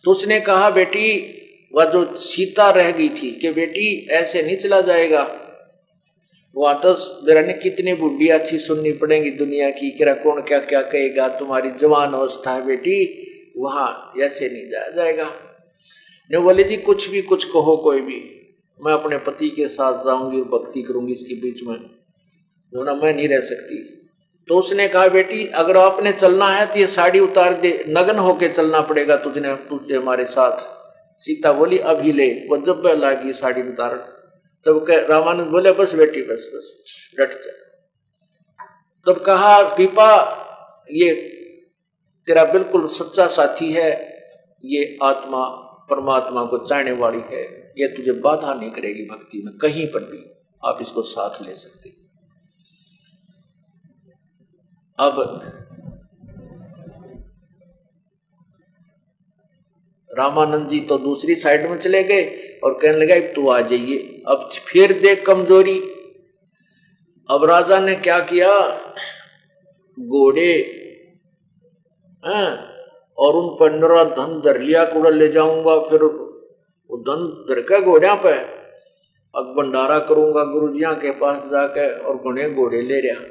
तो 0.05 0.11
उसने 0.11 0.41
कहा, 0.41 0.71
बेटी, 0.71 1.33
वह 1.75 1.85
जो 1.85 2.15
सीता 2.15 2.71
रह 2.71 2.91
गई 2.91 3.09
थी, 3.09 3.31
कि 3.31 3.53
बेटी 3.53 4.09
ऐसे 4.09 4.43
नहीं 4.43 4.57
चला 4.57 4.81
जाएगा। 4.81 5.43
वहाँ 6.57 6.81
तो 6.83 6.95
जरा 7.27 7.41
ने 7.41 7.53
कितनी 7.53 7.95
बुढ़ी 7.95 8.29
अच्छी 8.29 8.59
सुननी 8.59 8.93
पड़ेगी 8.93 9.31
दुनिया 9.31 9.71
की, 9.71 9.91
कि 9.91 10.05
कौन 10.05 10.41
क्या 10.41 10.59
क्या 10.59 10.83
कहेगा, 10.83 11.29
तुम्हारी 11.29 11.71
जवान 11.71 12.13
अवस्था 12.13 12.51
है 12.51 12.67
बेटी, 12.67 13.23
वहाँ 13.59 14.13
ऐसे 14.21 14.49
नहीं 14.49 14.69
जाया 14.69 14.89
जाएगा। 14.89 15.31
ने 16.33 16.39
बोले, 16.39 16.65
जी, 16.65 16.77
कुछ 16.77 17.11
भी, 17.11 17.23
कुछ 17.23 17.45
कहो 17.45 17.77
कोई 17.77 18.01
भी। 18.01 18.33
मैं 18.85 18.93
अपने 18.93 19.19
पति 19.19 19.51
के 19.51 19.69
साथ 19.69 20.05
जाऊँगी 20.05 20.41
और 20.41 20.49
भक्ति 20.49 20.83
करूँगी 20.83 21.13
इसके 21.13 21.35
बीच 21.35 21.63
में। 21.63 21.77
जो 22.73 22.85
ना 22.85 22.95
मैं 22.95 23.15
नहीं 23.15 23.29
रह 23.29 23.41
सकती। 23.41 23.79
तो 24.49 24.55
उसने 24.55 24.89
कहा, 24.89 25.09
बेटी, 25.09 25.47
अगर 25.47 25.77
आपने 25.77 26.13
चलना 26.13 26.49
है 26.49 26.67
तो 26.67 26.79
ये 26.79 26.87
साड़ी 26.87 27.21
उतार 27.21 27.55
दे, 27.55 27.85
नग्न 27.89 28.19
होके 28.19 28.49
चलना 28.49 28.81
पड़ेगा 28.81 29.17
तुझने, 29.17 29.55
तुझे 29.55 29.97
हमारे 29.97 30.25
साथ। 30.25 30.59
सीता 31.19 31.53
बोली 31.53 31.79
अभी 31.79 32.13
ले 32.13 32.49
वह 32.51 32.59
जब 32.59 32.83
लागी 32.87 33.33
साड़ी 33.33 33.63
उतार 33.63 34.16
तब 34.67 34.87
कह, 34.87 35.07
रामानंद 35.07 35.47
बोले, 35.47 35.73
बस 35.73 35.95
बेटी, 35.95 36.23
बस 36.23 36.51
बस 36.55 36.77
डट 37.21 37.31
जा। 37.31 37.53
तब 39.07 39.25
कहा, 39.25 39.63
पीपा, 39.77 40.13
ये 40.91 41.15
तेरा 42.27 42.45
बिल्कुल 42.45 42.89
सच्चा 42.89 43.27
साथी 43.27 43.73
है, 43.73 43.91
ये 44.65 44.99
आत्मा, 45.03 45.47
परमात्मा 45.91 46.45
को 46.45 46.59
चाहने 46.59 46.93
वाली 46.93 47.21
है, 47.21 47.43
ये 47.79 47.97
तुझे 47.97 48.13
बाधा 48.13 48.55
नहीं 48.55 48.71
करेगी 48.71 49.03
भक्ति 49.03 49.43
में, 49.47 49.59
कहीं 49.59 49.87
पर 49.87 50.01
भी 50.01 50.33
आप 50.65 50.79
इसको 50.81 51.03
साथ 51.03 51.43
ले 51.43 51.55
सकते। 51.55 51.91
अब 54.99 55.17
रामानंद 60.19 60.69
जी 60.69 60.81
तो 60.81 60.99
दूसरी 60.99 61.35
साइड 61.37 61.69
में 61.71 61.79
चले 61.79 62.03
गए 62.05 62.25
और 62.65 62.79
कहने 62.83 62.99
लगा 62.99 63.19
तू 63.35 63.49
आ 63.49 63.61
जाइए। 63.63 63.97
अब 64.29 64.49
फिर 64.67 64.93
देख 65.01 65.25
कमज़ोरी। 65.27 65.79
अब 67.29 67.45
राजा 67.45 67.79
ने 67.81 67.95
क्या 67.99 68.19
किया? 68.25 68.53
घोड़े 69.99 70.53
और 73.19 73.37
उन 73.37 73.49
पंद्रह 73.61 74.03
धन 74.07 74.41
धर 74.45 74.61
लिया 74.61 74.85
कूड़ा 74.85 75.11
ले 75.11 75.29
जाऊँगा, 75.29 75.79
फिर 75.81 76.03
वो 76.03 76.97
धन 77.03 77.25
धर 77.49 77.61
के 77.63 77.81
घोड़िया 77.83 78.15
पे 78.17 78.33
अब 79.35 79.55
भंडारा 79.57 79.99
करूँगा 80.09 80.43
गुरुजिया 80.45 80.93
के 80.95 81.11
पास 81.19 81.49
जाके 81.51 81.89
और 82.01 82.17
घने 82.17 82.49
घोड़े 82.51 82.81
ले 82.83 83.01
रहा। 83.01 83.25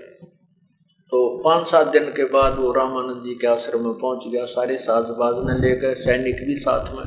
तो 1.16 1.42
पाँच 1.44 1.68
सात 1.68 1.88
दिन 1.88 2.06
के 2.06 2.24
बाद 2.24 2.58
वो 2.60 2.72
रामानंद 2.72 3.24
जी 3.24 3.34
के 3.36 3.48
आश्रम 3.48 3.84
में 3.84 3.94
पहुँच 3.94 4.28
गया। 4.28 4.46
सारे 4.46 4.78
साजबाज 4.78 5.46
ने 5.46 5.68
लेकर 5.68 5.96
सैनिक 5.96 6.36
भी 6.48 6.56
साथ 6.56 6.94
में। 6.94 7.06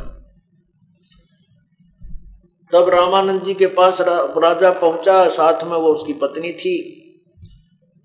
तब 2.73 2.89
रामानंद 2.89 3.43
जी 3.43 3.55
के 3.55 3.67
पास 3.67 4.01
राजा 4.01 4.71
पहुँचा। 4.71 5.29
साथ 5.29 5.65
में 5.65 5.77
वो 5.77 5.93
उसकी 5.93 6.13
पत्नी 6.13 6.53
थी। 6.53 6.77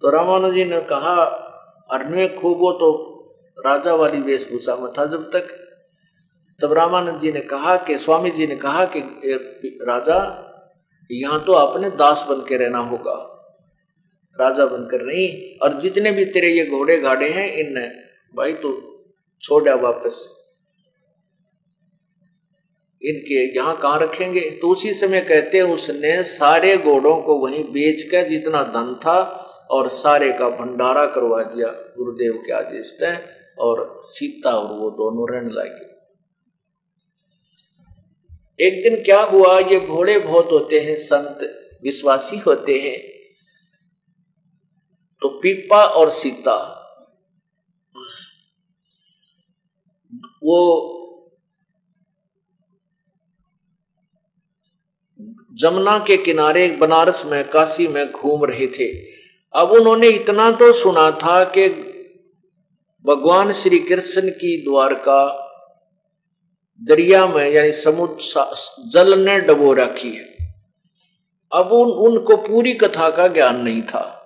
तो 0.01 0.09
रामानंद 0.09 0.53
जी 0.53 0.65
ने 0.65 0.81
कहा 0.81 1.15
अरण्य 1.91 2.27
खूब 2.27 2.57
तो 2.57 2.91
राजा 3.65 3.93
वाली 3.93 4.21
वेशभूषा 4.21 4.75
में 4.75 4.91
था 4.97 5.05
जब 5.05 5.23
तक। 5.23 5.47
तब 6.61 6.73
रामानंद 6.73 7.19
जी 7.19 7.31
ने 7.31 7.41
कहा 7.41 7.75
कि, 7.75 7.97
स्वामी 7.97 8.31
जी 8.31 8.47
ने 8.47 8.55
कहा 8.55 8.85
कि 8.85 9.79
राजा, 9.81 10.49
यहाँ 11.11 11.43
तो 11.43 11.53
आपने 11.53 11.89
दास 11.89 12.25
बन 12.29 12.35
के 12.35 12.57
रहना 12.57 12.79
होगा। 12.79 13.29
राजा 14.41 14.65
बनकर 14.65 15.01
नहीं 15.01 15.57
और 15.57 15.79
जितने 15.79 16.11
भी 16.11 16.25
तेरे 16.25 16.47
ये 16.47 16.65
घोड़े 16.65 16.97
घाड़े 16.97 17.29
हैं, 17.29 17.51
इन 17.53 17.75
भाई 18.37 18.53
तो 18.53 18.71
छोड़ा 19.41 19.75
वापस। 19.75 20.39
इनके 23.01 23.55
यहाँ 23.55 23.77
कहा 23.77 23.97
रखेंगे? 23.97 24.39
तो 24.39 24.67
उसी 24.67 24.93
समय 24.93 25.21
कहते 25.21 25.57
हैं, 25.57 25.65
उसने 25.65 26.23
सारे 26.23 26.77
घोड़ों 26.77 27.15
को 27.21 27.35
वहीं 27.35 27.63
बेच 27.63 28.03
कर 28.03 28.27
जितना 28.27 28.63
धन 28.63 28.99
था 29.05 29.19
और 29.71 29.87
सारे 29.89 30.31
का 30.31 30.49
भंडारा 30.49 31.05
करवा 31.05 31.43
दिया, 31.43 31.67
गुरुदेव 31.67 32.33
के 32.33 32.53
आदेश 32.53 32.97
तय 32.99 33.25
और 33.59 34.01
सीता 34.05 34.49
और 34.49 34.79
वो 34.79 34.89
दोनों 34.91 35.27
रहने 35.31 35.49
लगे। 35.49 35.93
एक 38.59 38.83
दिन 38.83 39.03
क्या 39.03 39.21
हुआ? 39.21 39.59
ये 39.59 39.79
घोड़े 39.79 40.19
बहुत 40.19 40.51
होते 40.51 40.79
हैं, 40.79 40.97
संत, 40.97 41.39
विश्वासी 41.83 42.37
होते 42.37 42.79
हैं। 42.79 43.12
तो 45.23 45.29
पीपा 45.29 45.83
और 45.83 46.09
सीता, 46.11 46.55
वो 50.43 50.59
जमुना 55.53 55.97
के 55.99 56.17
किनारे 56.17 56.67
बनारस 56.69 57.25
में, 57.25 57.49
काशी 57.49 57.87
में 57.87 58.11
घूम 58.11 58.45
रहे 58.45 58.67
थे। 58.67 58.87
अब 59.53 59.71
उन्होंने 59.71 60.07
इतना 60.07 60.51
तो 60.51 60.73
सुना 60.73 61.11
था 61.11 61.43
कि 61.43 61.69
भगवान 63.05 63.51
श्री 63.51 63.79
कृष्ण 63.79 64.29
की 64.29 64.57
द्वारका 64.65 65.39
दरिया 66.81 67.27
में, 67.27 67.49
यानी 67.49 67.71
समुद्र 67.71 68.45
जल 68.89 69.19
ने 69.19 69.39
डबो 69.39 69.73
रखी 69.73 70.11
है। 70.11 70.53
अब 71.51 71.71
उन, 71.71 71.89
उनको 71.89 72.37
पूरी 72.37 72.73
कथा 72.73 73.09
का 73.09 73.27
ज्ञान 73.27 73.61
नहीं 73.61 73.81
था। 73.81 74.19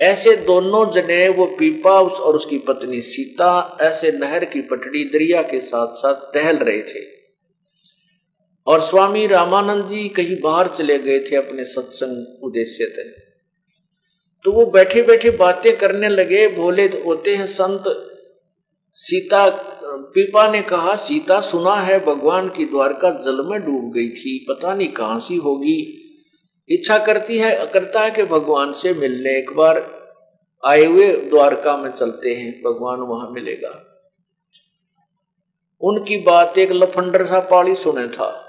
ऐसे 0.00 0.34
दोनों 0.36 0.90
जने, 0.92 1.28
वो 1.28 1.46
पीपा 1.58 2.00
उस 2.00 2.20
और 2.20 2.36
उसकी 2.36 2.58
पत्नी 2.58 3.00
सीता, 3.02 3.78
ऐसे 3.80 4.12
नहर 4.12 4.44
की 4.44 4.60
पटड़ी 4.62 5.04
दरिया 5.04 5.42
के 5.42 5.60
साथ 5.60 5.96
साथ 5.96 6.32
टहल 6.34 6.56
रहे 6.58 6.82
थे। 6.82 7.04
और 8.66 8.80
स्वामी 8.80 9.26
रामानंद 9.26 9.86
जी 9.88 10.08
कहीं 10.08 10.40
बाहर 10.40 10.68
चले 10.68 10.98
गए 10.98 11.18
थे 11.20 11.36
अपने 11.36 11.64
सत्संग 11.64 12.44
उद्देश्य 12.44 12.86
थे 12.96 13.08
तो 14.44 14.52
वो 14.52 14.64
बैठे 14.66 15.02
बैठे 15.02 15.30
बातें 15.30 15.76
करने 15.76 16.08
लगे, 16.08 16.46
बोले 16.48 16.88
तो 16.88 17.02
होते 17.04 17.34
हैं 17.36 17.46
संत। 17.46 17.84
सीता, 18.96 19.48
पीपा 20.14 20.46
ने 20.52 20.60
कहा, 20.62 20.94
सीता, 20.96 21.40
सुना 21.40 21.74
है, 21.74 21.98
भगवान 22.06 22.48
की 22.48 22.64
द्वारका 22.64 23.10
जल 23.24 23.42
में 23.44 23.60
डूब 23.60 23.92
गई 23.92 24.08
थी, 24.10 24.38
पता 24.48 24.74
नहीं 24.74 24.88
कहाँ 24.88 25.18
सी 25.20 25.36
होगी। 25.36 25.76
इच्छा 26.70 26.98
करती 26.98 27.38
है, 27.38 27.66
करता 27.66 28.00
है 28.00 28.10
कि 28.10 28.22
भगवान 28.22 28.72
से 28.72 28.94
मिलने 28.94 29.38
एक 29.38 29.52
बार 29.52 30.00
आए 30.66 30.84
हुए 30.84 31.16
द्वारका 31.16 31.76
में 31.76 31.90
चलते 31.90 32.34
हैं, 32.34 32.62
भगवान 32.62 33.00
वहाँ 33.00 33.30
मिलेगा। 33.30 33.86
उनकी 35.80 36.18
बात 36.18 36.58
एक 36.58 36.72
लफंडर 36.72 37.26
सा 37.26 37.40
पाली 37.40 37.74
सुने 37.74 38.08
था। 38.08 38.46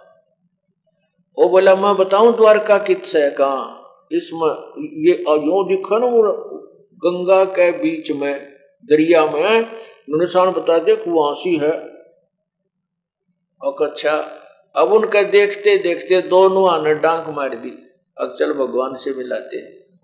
वो 1.37 1.49
बोला, 1.49 1.75
मैं 1.75 1.95
बताऊँ 1.95 2.35
द्वारका 2.35 2.77
कित 2.77 3.03
है, 3.15 3.29
कहा? 3.29 3.77
इसमें 4.11 4.49
ये 5.07 5.13
यो 5.21 5.67
दिखा 5.67 5.97
ना 5.97 6.07
गंगा 7.03 7.45
के 7.45 7.71
बीच 7.71 8.11
में, 8.11 8.53
दरिया 8.85 9.25
में। 9.25 9.61
निशान 10.09 10.51
बता 10.51 10.79
दे 10.79 10.95
कुआसी 10.95 11.57
है। 11.57 11.71
अच्छा। 13.61 14.37
अब 14.75 14.93
उनके 14.93 15.23
देखते 15.23 15.77
देखते 15.77 16.21
दोनों 16.21 16.69
आने 16.71 16.93
डांक 16.93 17.29
मार 17.29 17.49
दी। 17.49 17.90
चल 18.29 18.53
भगवान 18.53 18.95
से 18.95 19.13
मिलाते 19.13 19.57
हैं। 19.57 19.99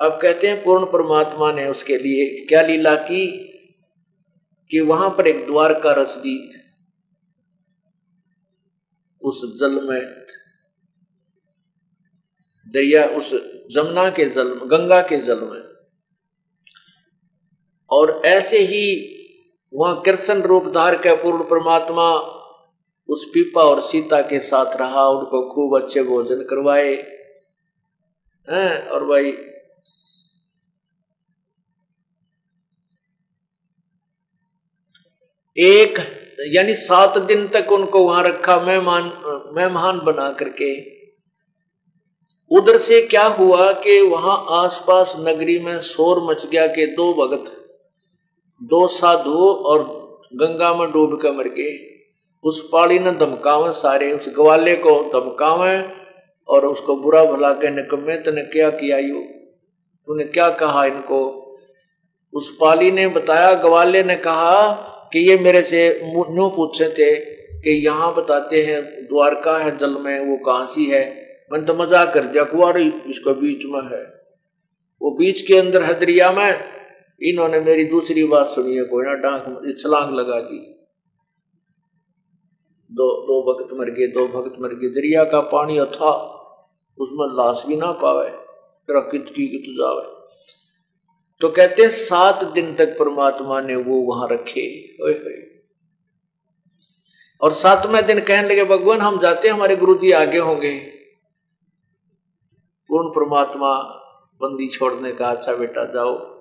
अब 0.00 0.18
कहते 0.22 0.46
हैं 0.46 0.64
पूर्ण 0.64 0.84
परमात्मा 0.84 1.52
ने 1.52 1.68
उसके 1.68 1.98
लिए 1.98 2.44
क्या 2.44 2.62
लीला 2.62 2.94
की 2.94 3.48
कि 4.70 4.80
वहाँ 4.80 5.10
पर 5.10 5.26
एक 5.26 5.46
द्वार 5.46 5.80
का 5.80 5.92
रस 5.92 6.16
दी। 6.16 6.52
उस 9.22 9.60
जल 9.60 9.88
में 9.88 10.26
दरिया 12.68 13.04
उस 13.04 13.30
जमुना 13.72 14.10
के 14.10 14.24
जल 14.24 14.46
में, 14.46 14.70
गंगा 14.70 15.02
के 15.02 15.16
जल 15.16 15.40
में। 15.40 15.62
और 17.90 18.22
ऐसे 18.24 18.58
ही 18.58 19.14
वहाँ 19.74 20.02
कृष्ण 20.02 20.42
रूप 20.42 20.64
धार 20.64 20.94
के 20.94 21.16
पूर्ण 21.16 21.44
परमात्मा 21.44 22.37
उस 23.08 23.30
पीपा 23.34 23.62
और 23.62 23.80
सीता 23.80 24.22
के 24.22 24.40
साथ 24.40 24.76
रहा, 24.76 25.08
उनको 25.08 25.54
खूब 25.54 25.82
अच्छे 25.82 26.02
भोजन 26.02 26.42
करवाए। 26.42 26.94
हैं, 28.50 28.88
और 28.88 29.04
भाई, 29.04 29.32
एक, 35.56 35.98
यानी 36.54 36.74
सात 36.74 37.18
दिन 37.18 37.48
तक 37.48 37.72
उनको 37.72 38.02
वहाँ 38.04 38.22
रखा 38.22 38.60
मेहमान 38.60 39.04
मेहमान 39.54 40.00
बना 40.00 40.32
करके। 40.32 40.98
उधर 42.50 42.78
से 42.78 43.06
क्या 43.06 43.24
हुआ 43.24 43.72
कि 43.72 44.00
वहाँ 44.00 44.46
आसपास 44.50 45.16
नगरी 45.18 45.58
में 45.58 45.80
शोर 45.80 46.30
मच 46.30 46.46
गया 46.46 46.66
कि 46.66 46.86
दो 46.86 47.12
भगत, 47.14 47.50
दो 48.62 48.86
साधु 48.88 49.38
और 49.52 49.82
गंगा 50.34 50.74
में 50.74 50.90
डूब 50.92 51.20
कर 51.22 51.32
मर 51.32 51.48
गए। 51.48 51.97
उस 52.44 52.68
पाड़ी 52.72 52.98
ने 52.98 53.10
धमकावे, 53.10 53.72
सारे 53.72 54.12
उस 54.12 54.28
ग्वाले 54.28 54.76
को 54.76 54.90
धमकावे 54.90 55.88
और 56.48 56.66
उसको 56.66 56.96
बुरा 56.96 57.24
भला 57.24 57.52
के 57.52 57.70
निकम्मे 57.70 58.16
तने 58.16 58.42
क्या 58.42 58.70
किया 58.70 58.98
यू? 58.98 59.20
तूने 60.08 60.24
क्या 60.24 60.48
कहा 60.50 60.84
इनको? 60.84 61.44
उस 62.32 62.58
पाली 62.60 62.90
ने 62.90 63.06
बताया, 63.06 63.54
ग्वाले 63.54 64.02
ने 64.02 64.14
कहा 64.14 64.70
कि 65.12 65.18
ये 65.18 65.38
मेरे 65.38 65.62
से 65.62 66.00
न्यू 66.04 66.48
पूछे 66.48 66.88
थे 66.88 67.16
कि 67.60 67.70
यहाँ 67.86 68.14
बताते 68.14 68.62
हैं, 68.62 68.82
द्वारका 68.84 69.58
है, 69.58 69.78
जल 69.78 69.90
में, 69.90 70.20
वो 70.20 70.36
कहाँ 70.36 70.66
सी 70.66 70.84
है? 70.84 71.28
मैंने 71.52 71.66
तो 71.66 71.74
मज़ाक 71.74 72.14
कर 72.14 72.20
दिया, 72.20 72.44
कुआरी 72.44 72.92
इसका 73.06 73.32
बीच 73.32 73.64
में 73.66 73.80
है। 73.80 74.04
वो 75.02 75.10
बीच 75.10 75.40
के 75.40 75.58
अंदर 75.58 75.82
है 75.82 76.00
दरिया 76.00 76.32
में, 76.32 76.60
इन्होंने 77.22 77.60
मेरी 77.60 77.84
दूसरी 77.84 78.24
बात 78.24 78.46
सुनी 78.46 78.76
है, 78.76 78.84
कोई 78.84 79.04
ना, 79.06 79.14
डांक 79.14 79.76
छलांग 79.80 80.14
लगा 80.14 80.40
दी। 80.40 80.77
दो 82.90 83.06
दो 83.22 83.42
भक्त 83.42 83.72
मर 83.72 83.90
गए, 83.90 84.06
दो 84.06 84.26
भक्त 84.28 84.56
मर 84.60 84.68
गए। 84.68 84.88
दरिया 84.88 85.24
का 85.24 85.40
पानी 85.40 85.78
अथा, 85.78 86.34
उसमें 86.98 87.26
लाश 87.28 87.64
भी 87.66 87.76
ना 87.76 87.92
पावे 87.92 88.28
तेरा 88.88 89.00
कित 89.00 89.26
की 89.28 89.48
कित 89.48 89.74
जावे। 89.74 90.18
तो 91.40 91.48
कहते 91.48 91.82
हैं, 91.82 91.90
सात 91.90 92.44
दिन 92.44 92.74
तक 92.74 92.98
परमात्मा 92.98 93.60
ने 93.60 93.76
वो 93.76 94.00
वहाँ 94.00 94.28
रखे। 94.28 94.96
ओए 95.04 95.14
ओए 95.14 95.60
और 97.40 97.52
सातवें 97.52 98.06
दिन 98.06 98.20
कहने 98.20 98.48
लगे, 98.48 98.64
भगवान, 98.64 99.00
हम 99.00 99.18
जाते 99.18 99.48
हमारे 99.48 99.76
गुरु 99.76 99.94
जी 99.94 100.10
आगे 100.10 100.38
होंगे। 100.38 100.78
पूर्ण 102.88 103.08
परमात्मा 103.08 103.74
बंदी 104.40 104.68
छोड़ने 104.68 105.12
का 105.12 105.28
अच्छा 105.28 105.54
बेटा, 105.54 105.84
जाओ। 105.84 106.37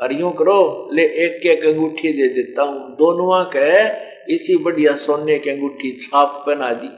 और 0.00 0.12
यूँ 0.12 0.32
करो, 0.32 0.90
ले 0.92 1.02
एक 1.24 1.46
एक 1.46 1.64
अंगूठी 1.66 2.12
दे 2.12 2.28
देता 2.34 2.62
हूँ। 2.62 2.90
दोनों 2.96 3.44
के 3.50 4.34
इसी 4.34 4.56
बढ़िया 4.64 4.94
सोने 4.96 5.38
की 5.38 5.50
अंगूठी 5.50 5.90
छाप 6.00 6.42
पहना 6.46 6.72
दी। 6.74 6.88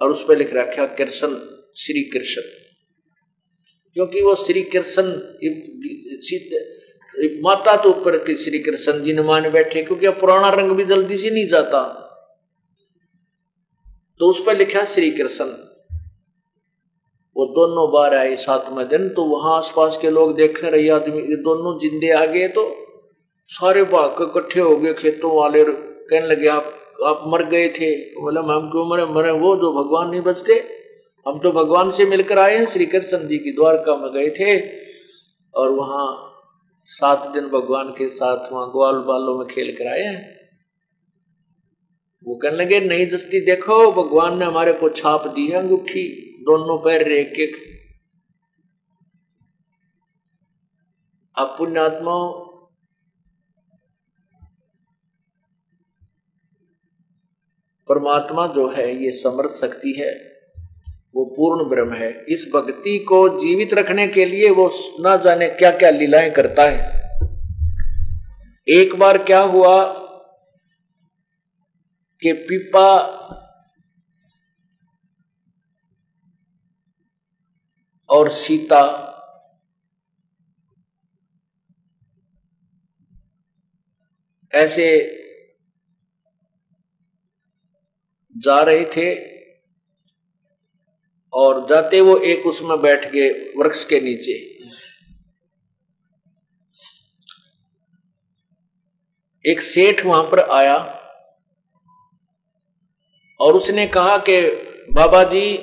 और 0.00 0.10
उस 0.10 0.24
पर 0.28 0.38
लिख 0.38 0.52
रखा 0.54 0.86
कृष्ण 0.96 1.28
श्री 1.76 2.02
कृष्ण 2.04 2.42
क्योंकि 3.96 4.22
वो 4.22 4.34
श्री 4.36 4.62
कृष्ण 4.64 5.02
माता 7.42 7.76
तो 7.76 7.90
ऊपर 7.90 8.16
के 8.18 8.34
श्री 8.36 8.58
कृष्ण 8.58 9.02
जी 9.02 9.12
ने 9.12 9.22
मान 9.22 9.48
बैठे, 9.50 9.82
क्योंकि 9.82 10.06
अब 10.06 10.20
पुराना 10.20 10.48
रंग 10.50 10.70
भी 10.70 10.84
जल्दी 10.84 11.16
से 11.16 11.30
नहीं 11.30 11.46
जाता। 11.48 11.82
तो 14.20 14.28
उस 14.30 14.42
पर 14.46 14.56
लिखा, 14.56 14.84
श्री 14.84 15.10
कृष्ण 15.10 15.44
वो 17.36 17.46
दोनों 17.54 17.90
बार 17.92 18.14
आए 18.14 18.36
सातवें 18.36 18.86
दिन 18.88 19.08
तो 19.08 19.24
वहाँ 19.24 19.56
आसपास 19.56 19.98
के 20.02 20.10
लोग 20.10 20.34
देख 20.36 20.62
रहे, 20.64 20.88
आदमी, 20.90 21.18
ये 21.20 21.36
दोनों 21.42 21.78
जिंदे 21.78 22.10
आ 22.10 22.24
गए 22.26 22.48
तो 22.48 22.62
सारे 23.50 23.82
भाग 23.84 24.22
इकट्ठे 24.22 24.60
हो 24.60 24.76
गए, 24.76 24.92
खेतों 24.94 25.34
वाले 25.36 25.64
कहने 25.64 26.26
लगे, 26.26 26.48
आप 26.48 26.72
आप 27.04 27.24
मर 27.26 27.44
गए 27.44 27.68
थे। 27.68 27.90
तो 28.04 28.22
बोला 28.22 28.40
हम 28.40 28.68
क्यों 28.70 28.84
मरे? 28.86 29.04
मरे 29.06 29.30
वो 29.30 29.54
जो 29.56 29.72
भगवान 29.72 30.10
नहीं 30.10 30.20
बचते। 30.20 30.54
हम 31.26 31.38
तो 31.38 31.52
भगवान 31.52 31.90
से 31.90 32.04
मिलकर 32.06 32.38
आए 32.38 32.56
हैं 32.56 32.66
श्री 32.66 32.86
कृष्ण 32.86 33.26
जी 33.28 33.38
की 33.38 33.52
द्वारका 33.52 33.96
में 33.96 34.10
गए 34.12 34.30
थे 34.30 34.56
और 35.54 35.70
वहाँ 35.70 36.06
सात 36.88 37.26
दिन 37.34 37.48
भगवान 37.48 37.88
के 37.88 38.08
साथ 38.08 38.52
वहाँ 38.52 38.68
ग्वाल 38.70 38.94
बालों 39.02 39.38
में 39.38 39.46
खेल 39.48 39.74
कर 39.78 39.86
आए 39.86 40.02
हैं। 40.02 40.36
वो 42.26 42.34
कहने 42.34 42.56
लगे, 42.56 42.80
नहीं, 42.80 43.06
जस्ती 43.06 43.40
देखो, 43.40 43.92
भगवान 43.92 44.38
ने 44.38 44.44
हमारे 44.44 44.72
को 44.72 44.88
छाप 44.88 45.26
दी 45.26 45.46
है 45.46 45.58
अंगूठी। 45.58 46.06
दोनों 46.46 46.78
पैर 46.78 47.12
एक 47.12 47.32
एक। 47.40 47.56
अब 51.38 51.54
पुण्यात्माओं, 51.58 52.32
परमात्मा 57.88 58.46
जो 58.46 58.70
है, 58.70 59.04
ये 59.04 59.10
समर्थ 59.10 59.50
शक्ति 59.50 59.92
है, 59.92 60.36
वो 61.16 61.24
पूर्ण 61.24 61.68
ब्रह्म 61.68 61.92
है। 61.92 62.24
इस 62.28 62.50
भक्ति 62.54 62.98
को 62.98 63.28
जीवित 63.28 63.74
रखने 63.74 64.08
के 64.08 64.24
लिए 64.24 64.50
वो 64.50 64.70
ना 65.00 65.16
जाने 65.16 65.48
क्या 65.48 65.70
क्या 65.70 65.90
लीलाएँ 65.90 66.30
करता 66.30 66.62
है। 66.62 66.96
एक 68.68 68.94
बार 68.94 69.18
क्या 69.18 69.40
हुआ 69.40 69.94
कि 72.22 72.32
पीपा 72.32 72.86
और 78.10 78.28
सीता। 78.28 79.02
ऐसे 84.54 84.86
जा 88.36 88.60
रहे 88.62 88.84
थे 88.84 89.14
और 91.32 91.66
जाते 91.68 92.00
वो 92.00 92.16
एक 92.16 92.46
उसमें 92.46 92.80
बैठ 92.82 93.06
गए 93.12 93.28
वृक्ष 93.56 93.84
के 93.84 94.00
नीचे। 94.00 94.32
एक 99.44 99.60
सेठ 99.60 100.04
वहाँ 100.06 100.22
पर 100.22 100.40
आया 100.40 100.76
और 103.40 103.54
उसने 103.54 103.86
कहा 103.86 104.16
कि, 104.18 104.40
बाबा 104.92 105.24
जी 105.24 105.56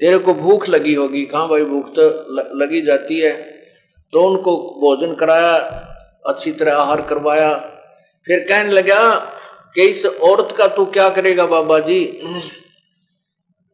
तेरे 0.00 0.18
को 0.18 0.34
भूख 0.34 0.68
लगी 0.68 0.94
होगी। 0.94 1.24
कहा 1.24 1.46
भाई 1.46 1.62
भूख 1.62 1.88
तो 1.88 2.02
लगी 2.64 2.80
जाती 2.80 3.20
है? 3.20 3.32
तो 4.12 4.20
उनको 4.22 4.56
भोजन 4.56 5.14
कराया, 5.14 5.56
अच्छी 6.26 6.52
तरह 6.52 6.72
आहार 6.72 7.02
करवाया। 7.02 7.54
फिर 8.26 8.38
कहने 8.38 8.70
लगा 8.70 9.18
कि 9.74 9.82
इस 9.82 10.06
औरत 10.06 10.54
का 10.58 10.66
तू 10.66 10.84
क्या 10.84 11.08
करेगा 11.10 11.46
बाबा 11.46 11.78
जी? 11.78 12.20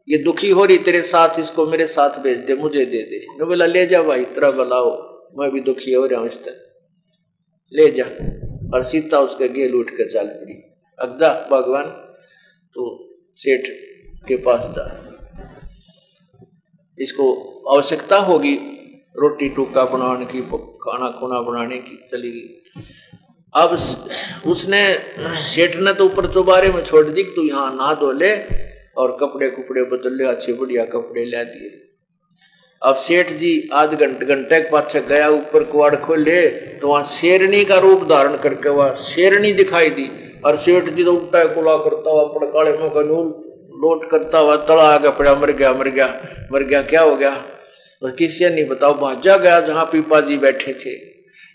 ये 0.08 0.18
दुखी 0.18 0.50
हो 0.50 0.64
रही, 0.64 0.78
तेरे 0.78 1.02
साथ 1.02 1.40
इसको 1.40 1.66
मेरे 1.66 1.86
साथ 1.86 2.18
भेज 2.20 2.38
दे, 2.38 2.54
मुझे 2.54 2.84
दे 2.84 3.02
दे। 3.02 3.38
ने 3.38 3.44
बोला, 3.44 3.66
ले 3.66 3.86
जा 3.86 4.02
भाई 4.02 4.24
तेरा 4.24 4.50
बुलाओ। 4.50 5.12
मैं 5.38 5.50
भी 5.50 5.60
दुखी 5.60 5.92
हो 5.92 6.06
रहा 6.06 6.20
हूँ 6.20 6.28
इस 6.28 6.44
तरह। 6.44 6.54
ले 7.72 7.90
जा। 7.90 8.04
और 8.74 8.82
सीता 8.82 9.18
उसके 9.18 9.48
गेल 9.48 9.74
उठ 9.74 9.90
कर 9.90 10.08
चल 10.08 10.26
पड़ी। 10.26 10.54
अगदा, 10.98 11.48
भगवान 11.50 11.84
तो 12.74 13.08
सेठ 13.34 13.60
के 14.28 14.36
पास 14.36 14.66
जा। 14.66 15.11
इसको 16.98 17.26
आवश्यकता 17.72 18.16
होगी 18.22 18.54
रोटी 19.16 19.48
टूका 19.48 19.84
बनाने 19.84 20.24
की, 20.24 20.40
खाना 20.40 21.08
खुना 21.18 21.40
बनाने 21.42 21.78
की 21.78 21.96
चली 22.10 22.30
गई 22.30 22.82
अब 23.54 23.70
उसने, 24.46 24.82
सेठ 25.46 25.76
ने 25.78 25.92
तो 25.92 26.04
ऊपर 26.06 26.32
चौबारे 26.32 26.70
में 26.72 26.82
छोड़ 26.84 27.06
दी 27.06 27.22
तू 27.34 27.42
यहाँ 27.42 27.70
नहा 27.72 27.94
धो 27.94 28.10
ले 28.12 28.32
और 28.94 29.16
कपड़े 29.20 29.48
कुपड़े 29.50 29.82
बदल 29.84 30.16
ले, 30.16 30.24
अच्छे 30.26 30.52
बढ़िया 30.52 30.84
कपड़े 30.86 31.24
ले 31.24 31.44
दिए। 31.44 31.70
अब 32.82 32.96
सेठ 32.98 33.32
जी 33.38 33.52
आध 33.72 33.94
घंटे 33.94 34.26
घंटे 34.26 34.60
के 34.60 34.70
पास 34.70 34.96
गया 35.08 35.28
ऊपर 35.30 35.64
कुआड़ 35.64 35.94
खोले 35.96 36.40
तो 36.78 36.88
वहाँ 36.88 37.02
शेरनी 37.10 37.64
का 37.64 37.78
रूप 37.78 38.02
धारण 38.08 38.36
करके 38.38 38.68
वह 38.70 38.94
शेरनी 39.02 39.52
दिखाई 39.54 39.90
दी। 39.90 40.10
और 40.44 40.56
सेठ 40.58 40.88
जी 40.88 41.04
तो 41.04 41.12
उल्टा 41.12 41.44
कुला 41.54 41.76
करता 41.84 42.10
हुआ 42.10 42.22
अपने 42.22 42.46
काले 42.48 42.72
मुँह 42.78 42.88
लोट 43.82 44.10
करता 44.10 44.38
हुआ 44.38 44.56
तड़ा 44.56 44.82
आ 44.82 44.98
गया, 44.98 45.10
पड़ा, 45.10 45.34
मर 45.34 45.50
गया 45.50 45.72
मर 45.72 45.88
गया 45.88 46.06
मर 46.52 46.62
गया, 46.62 46.82
क्या 46.82 47.02
हो 47.02 47.16
गया? 47.16 47.34
तो 48.02 48.12
किसी 48.12 48.48
नहीं 48.48 48.68
बताओ, 48.68 48.94
भाजा 48.94 49.36
गया 49.36 49.60
जहाँ 49.60 49.84
पीपा 49.84 50.20
जी 50.20 50.36
बैठे 50.38 50.72
थे। 50.74 50.94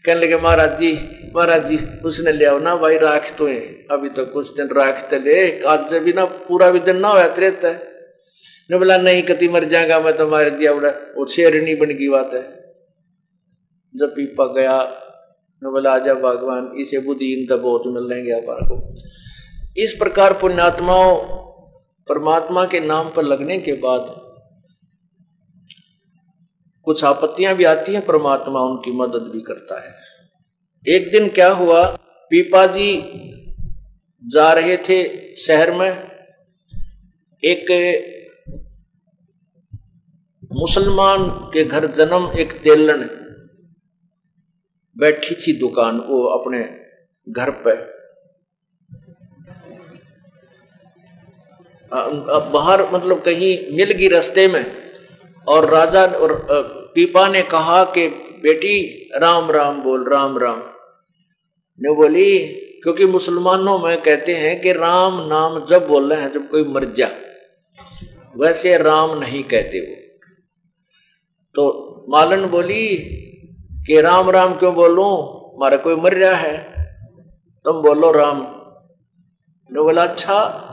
कहने 0.05 0.19
लगे, 0.21 0.37
महाराज 0.37 0.79
जी 0.79 0.91
महाराज 1.35 1.65
जी, 1.65 1.77
उसने 2.05 2.31
ले 2.31 2.45
आओ 2.45 2.59
ना 2.59 2.75
भाई, 2.75 2.97
राख 2.97 3.35
तो 3.37 3.47
है। 3.47 3.59
अभी 3.91 4.09
तो 4.09 4.25
कुछ 4.25 4.49
दिन 4.49 4.67
राखते 4.67 5.19
ले, 5.19 5.61
आज 5.61 5.93
भी 5.93 6.13
ना, 6.13 6.25
पूरा 6.25 6.71
भी 6.71 6.79
दिन 6.79 6.97
ना 6.97 7.07
हो 7.07 7.17
रहता 7.17 7.67
है। 7.67 7.95
ने 8.71 8.77
बोला, 8.77 8.97
नहीं, 8.97 9.23
कति 9.23 9.47
मर 9.47 9.63
जाएगा, 9.63 9.99
मैं 9.99 10.17
तो 10.17 10.27
मार 10.27 10.49
दिया 10.49 10.73
बोला 10.73 10.89
वो 10.89 11.25
शेरनी 11.25 11.75
बन 11.75 11.87
गई 11.87 12.07
बात 12.07 12.33
है। 12.33 12.41
जब 13.95 14.13
पीपा 14.15 14.45
गया, 14.53 14.83
ने 15.63 15.71
बोला 15.71 15.91
आजा 15.91 16.13
भगवान, 16.13 16.71
इसे 16.77 16.99
बुद्धि 16.99 17.33
इन 17.33 17.45
तो 17.47 17.57
बहुत 17.57 17.83
मिल 17.85 18.03
लेंगे 18.03 18.31
अपन 18.31 18.65
को। 18.65 18.95
इस 19.77 19.93
प्रकार 19.93 20.33
पुण्यात्माओं 20.33 21.15
परमात्मा 22.09 22.65
के 22.65 22.79
नाम 22.79 23.09
पर 23.09 23.23
लगने 23.23 23.57
के 23.57 23.73
बाद 23.73 24.05
कुछ 26.87 27.03
आपत्तियाँ 27.03 27.55
भी 27.55 27.63
आती 27.63 27.93
हैं, 27.93 28.05
परमात्मा 28.05 28.59
उनकी 28.59 28.91
मदद 28.91 29.31
भी 29.33 29.41
करता 29.41 29.79
है। 29.81 29.95
एक 30.85 31.11
दिन 31.11 31.27
क्या 31.29 31.49
हुआ 31.51 31.85
पीपा 32.31 32.65
जी 32.67 32.91
जा 34.23 34.51
रहे 34.53 34.77
थे 34.77 34.99
शहर 35.35 35.71
में। 35.71 35.89
एक 37.43 37.65
मुसलमान 40.53 41.29
के 41.53 41.63
घर 41.63 41.87
जन्म 41.91 42.31
एक 42.39 42.53
तेलन 42.61 43.03
बैठी 44.97 45.35
थी 45.35 45.59
दुकान, 45.59 45.99
वो 45.99 46.23
अपने 46.29 46.63
घर 47.27 47.51
पे 51.93 52.49
बाहर 52.49 52.91
मतलब 52.93 53.21
कहीं 53.21 53.77
मिल 53.77 53.91
गई 53.91 54.07
रास्ते 54.07 54.47
में। 54.47 54.65
और 55.47 55.69
राजा 55.69 56.05
और 56.05 56.45
पीपा 56.95 57.27
ने 57.27 57.41
कहा 57.41 57.83
कि, 57.83 58.07
बेटी, 58.43 59.09
राम 59.15 59.51
राम, 59.51 59.81
बोल, 59.81 60.09
राम 60.09 60.37
राम। 60.37 60.63
ने 61.81 61.93
बोली, 61.93 62.39
क्योंकि 62.83 63.05
मुसलमानों 63.05 63.79
में 63.79 64.01
कहते 64.01 64.35
हैं 64.35 64.61
कि 64.61 64.73
राम 64.73 65.27
नाम 65.27 65.65
जब 65.65 65.87
बोल 65.87 66.13
रहे 66.13 66.21
हैं, 66.21 66.31
जब 66.31 66.49
कोई 66.49 66.63
मर 66.63 66.85
जा, 66.85 67.09
वैसे 68.37 68.77
राम 68.77 69.19
नहीं 69.19 69.43
कहते 69.43 69.79
वो। 69.79 70.19
तो 71.55 71.63
मालन 72.09 72.45
बोली 72.45 72.97
कि, 73.87 74.01
राम 74.01 74.29
राम 74.29 74.53
क्यों 74.53 74.73
बोलू? 74.75 75.33
मारा 75.59 75.77
कोई 75.77 75.95
मर 75.95 76.13
रहा 76.13 76.33
है, 76.33 76.57
तुम 77.65 77.81
बोलो 77.81 78.11
राम। 78.11 78.47
ने 79.71 79.81
बोला 79.81 80.03
अच्छा 80.03 80.63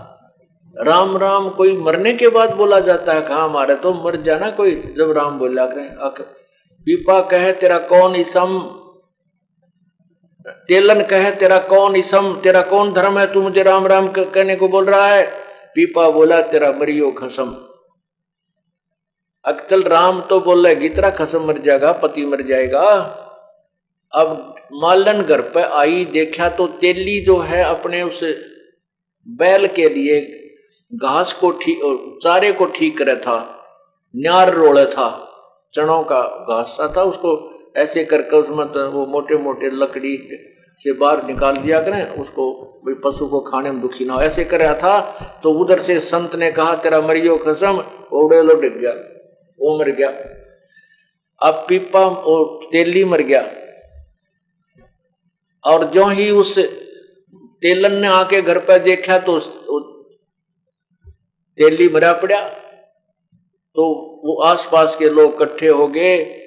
राम 0.82 1.16
राम, 1.16 1.50
कोई 1.50 1.76
मरने 1.76 2.12
के 2.12 2.28
बाद 2.28 2.54
बोला 2.54 2.80
जाता 2.80 3.12
है, 3.12 3.20
कहा 3.20 3.48
मारे? 3.48 3.74
तो 3.74 3.92
मर 3.94 4.16
जाना 4.16 4.50
कोई, 4.50 4.94
जब 4.98 5.10
राम 5.10 5.38
बोला 5.38 5.66
करें 5.66 5.96
पीपा 6.86 7.20
कहे, 7.20 7.52
तेरा 7.52 7.78
कौन 7.78 8.16
इसम? 8.16 8.58
तेलन 10.68 11.02
कहे, 11.02 11.30
तेरा 11.30 11.58
कौन 11.58 11.96
इसम? 11.96 12.40
तेरा 12.42 12.62
कौन 12.62 12.92
धर्म 12.92 13.18
है? 13.18 13.32
तू 13.32 13.42
मुझे 13.42 13.62
राम 13.62 13.86
राम 13.86 14.08
कहने 14.08 14.56
को 14.56 14.68
बोल 14.68 14.84
रहा 14.84 15.06
है। 15.06 15.26
पीपा 15.74 16.10
बोला, 16.10 16.40
तेरा 16.42 16.72
मरियो 16.72 17.10
खसम। 17.10 17.56
अक्चल 19.44 19.82
राम 19.82 20.20
तो 20.20 20.40
बोल 20.40 20.66
रहे 20.66 20.74
गीतरा 20.74 21.10
खसम 21.10 21.44
मर 21.44 21.58
जाएगा, 21.58 21.92
पति 21.92 22.26
मर 22.26 22.42
जाएगा। 22.42 22.84
अब 24.14 24.54
मालन 24.72 25.22
घर 25.22 25.40
पर 25.40 25.62
आई, 25.62 26.04
देखा 26.04 26.48
तो 26.48 26.66
तेली 26.66 27.20
जो 27.20 27.38
है 27.38 27.64
अपने 27.64 28.02
उस 28.02 28.24
बैल 29.28 29.66
के 29.66 29.88
लिए 29.88 30.40
घास 30.92 31.32
को 31.32 31.50
ठीक, 31.52 31.80
चारे 32.22 32.50
को 32.52 32.66
ठीक 32.68 32.96
करे 32.98 33.16
था, 33.16 33.36
न्यार 34.14 34.52
रोड़े 34.54 34.84
था, 34.86 35.08
चनों 35.74 36.02
का 36.02 36.20
घास 36.48 36.76
था, 36.96 37.02
उसको 37.02 37.30
ऐसे 37.76 38.04
करके 38.04 38.36
उसमें 38.36 38.66
तो 38.68 38.90
वो 38.90 39.06
मोटे 39.06 39.36
मोटे 39.38 39.70
लकड़ी 39.72 40.16
से 40.80 40.92
बाहर 40.92 41.24
निकाल 41.26 41.56
दिया 41.56 41.80
करें, 41.80 42.02
उसको 42.12 42.52
भाई 42.84 42.94
पशु 43.04 43.26
को 43.26 43.40
खाने 43.42 43.70
में 43.70 43.80
दुखी 43.80 44.04
ना 44.04 44.14
हो। 44.14 44.20
ऐसे 44.22 44.44
कर 44.44 44.60
रहा 44.60 44.74
था 44.76 45.00
तो 45.42 45.50
उधर 45.54 45.80
से 45.80 45.98
संत 46.00 46.34
ने 46.36 46.50
कहा, 46.52 46.74
तेरा 46.76 47.00
मरियो 47.00 47.36
कसम, 47.38 47.82
ओडे 48.12 48.42
लो 48.42 48.54
डिग 48.56 48.78
गया, 48.78 48.92
वो 49.58 49.78
मर 49.78 49.90
गया। 49.90 50.08
अब 51.40 51.64
पीपा, 51.68 52.00
वो 52.00 52.68
तेली 52.72 53.04
मर 53.04 53.20
गया। 53.22 53.42
और 55.64 55.84
जो 55.90 56.06
ही 56.08 56.30
उस 56.32 56.58
तेलन 57.62 57.94
ने 57.94 58.08
आके 58.10 58.40
घर 58.42 58.58
पर 58.60 58.78
देखा 58.80 59.18
तो 59.18 59.38
तेली 61.56 61.88
मरा 61.88 62.12
पड़ा। 62.12 62.48
तो 63.74 63.84
वो 64.24 64.42
आसपास 64.42 64.96
के 64.96 65.08
लोग 65.08 65.34
इकट्ठे 65.34 65.68
हो 65.68 65.88
गए 65.88 66.40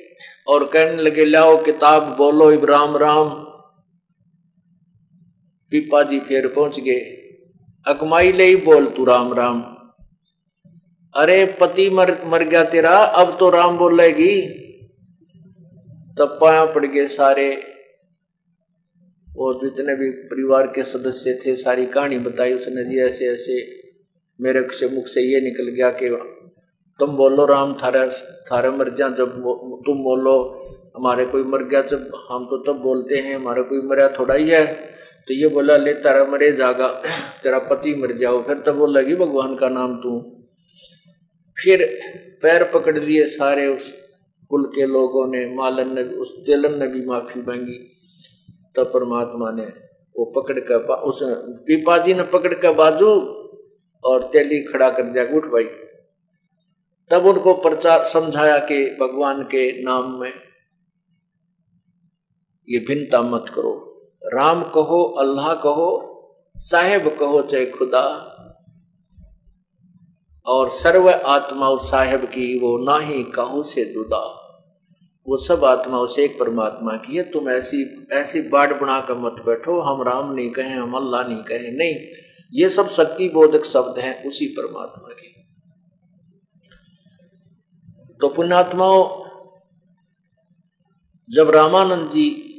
और 0.47 0.63
कहने 0.63 1.01
लगे, 1.01 1.25
लाओ 1.25 1.63
किताब, 1.63 2.17
बोलो 2.17 2.51
इब्राम 2.51 2.97
राम। 2.97 3.29
पीपा 5.71 6.03
जी 6.03 6.19
फिर 6.19 6.47
पहुँच 6.47 6.79
गए। 6.79 6.99
अकमाई 7.87 8.31
ले 8.31 8.43
ही 8.43 8.55
बोल, 8.55 8.85
तू 8.85 9.05
राम 9.05 9.33
राम। 9.33 9.61
अरे, 11.15 11.45
पति 11.45 11.89
मर 11.89 12.25
मर 12.25 12.43
गया 12.43 12.63
तेरा, 12.63 12.97
अब 12.97 13.37
तो 13.39 13.49
राम 13.49 13.77
बोलेगी। 13.77 14.41
तब 16.19 16.37
पाया 16.41 16.65
पड़ 16.65 16.85
गए 16.85 17.07
सारे। 17.07 17.63
और 19.37 19.59
जितने 19.63 19.95
भी 19.95 20.09
परिवार 20.09 20.67
के 20.67 20.83
सदस्य 20.83 21.39
थे, 21.45 21.55
सारी 21.55 21.85
कहानी 21.85 22.19
बताई 22.19 22.53
उसने 22.53 22.83
जी, 22.83 22.99
ऐसे 22.99 23.25
ऐसे। 23.25 23.86
मेरे 24.41 24.67
से 24.71 24.87
मुख 24.89 25.07
से 25.07 25.21
ये 25.21 25.41
निकल 25.41 25.69
गया 25.69 25.89
कि 25.91 26.09
तुम 26.99 27.15
बोलो 27.17 27.45
राम, 27.45 27.73
थारे 27.73 28.09
थारे 28.51 28.69
मर 28.69 28.89
जा 28.89 29.09
जब 29.09 29.33
तुम 29.85 30.03
बोलो 30.03 30.35
हमारे 30.97 31.25
कोई 31.25 31.43
मर 31.43 31.63
गया, 31.63 31.81
जब 31.81 32.11
हम 32.31 32.45
तो 32.45 32.57
तब 32.57 32.79
बोलते 32.79 33.15
हैं, 33.15 33.35
हमारे 33.35 33.63
कोई 33.63 33.81
मरा 33.81 34.07
थोड़ा 34.19 34.33
ही 34.33 34.49
है। 34.49 34.65
तो 35.27 35.33
ये 35.33 35.47
बोला, 35.47 35.77
ले 35.77 35.93
तारा 35.93 36.23
मरे 36.23 36.51
जागा, 36.51 36.87
तेरा 37.43 37.59
पति 37.59 37.93
मर 37.95 38.11
जाओ। 38.17 38.41
फिर 38.43 38.57
तब 38.57 38.75
बोल, 38.75 38.97
लगी 38.97 39.15
भगवान 39.15 39.55
का 39.55 39.69
नाम 39.69 39.95
तू? 39.95 40.19
फिर 41.57 41.85
पैर 42.41 42.63
पकड़ 42.63 42.97
लिए 42.97 43.25
सारे 43.25 43.67
उस 43.67 43.93
कुल 44.49 44.65
के 44.65 44.85
लोगों 44.85 45.27
ने, 45.27 45.45
मालन 45.55 45.95
ने 45.95 46.03
उस 46.03 46.33
तेलन 46.45 46.79
ने 46.79 46.87
भी 46.87 47.05
माफ़ी 47.05 47.41
मांगी। 47.41 47.77
तब 48.75 48.91
परमात्मा 48.93 49.51
ने 49.51 49.67
वो 50.15 50.25
पकड़ 50.25 50.59
कर 50.59 50.93
उस 50.93 51.19
पीपा 51.67 51.97
जी 51.97 52.13
ने 52.13 52.23
पकड़ 52.23 52.53
कर 52.53 52.73
बाजू 52.73 53.09
और 54.03 54.23
तेली 54.23 54.63
खड़ा 54.63 54.89
कर 54.89 55.03
दिया, 55.03 55.35
उठ 55.35 55.45
भाई। 55.45 55.63
तब 57.11 57.25
उनको 57.25 57.53
प्रचार 57.53 58.05
समझाया 58.05 58.57
कि 58.57 58.97
भगवान 59.01 59.43
के 59.43 59.83
नाम 59.83 60.19
में 60.19 60.33
ये 62.69 62.79
भिन्नता 62.79 63.21
मत 63.21 63.45
करो। 63.49 63.83
राम 64.23 64.63
कहो, 64.63 65.03
अल्लाह 65.03 65.53
कहो, 65.53 66.13
साहेब 66.57 67.17
कहो, 67.19 67.41
चाहे 67.41 67.65
खुदा। 67.65 68.33
और 70.45 70.69
सर्व 70.69 71.09
आत्मा 71.09 71.69
उस 71.69 71.91
साहेब 71.91 72.25
की, 72.25 72.59
वो 72.59 72.77
ना 72.77 72.99
ही 72.99 73.23
कहो 73.23 73.63
से 73.63 73.85
जुदा। 73.85 74.43
वो 75.27 75.37
सब 75.37 75.65
आत्मा 75.65 75.99
उसे 75.99 76.25
एक 76.25 76.39
परमात्मा 76.39 76.91
की 76.91 77.17
है। 77.17 77.31
तुम 77.31 77.49
ऐसी 77.49 78.07
ऐसी 78.11 78.41
बाढ़ 78.41 78.73
बना 78.73 79.01
कर 79.01 79.13
मत 79.13 79.35
बैठो। 79.45 79.79
हम 79.79 80.01
राम 80.01 80.33
नहीं 80.33 80.49
कहें, 80.49 80.75
हम 80.75 80.93
अल्लाह 80.93 81.27
नहीं 81.27 81.43
कहें। 81.43 81.71
नहीं 81.71 81.95
ये 82.53 82.69
सब 82.69 82.89
शक्ति 82.89 83.29
बोधक 83.29 83.65
शब्द 83.65 83.99
हैं 83.99 84.27
उसी 84.27 84.45
परमात्मा 84.45 85.13
के। 85.13 85.27
तो 88.21 88.29
पुण्यात्माओं, 88.29 89.27
जब 91.29 91.49
रामानंद 91.49 92.11
जी 92.11 92.53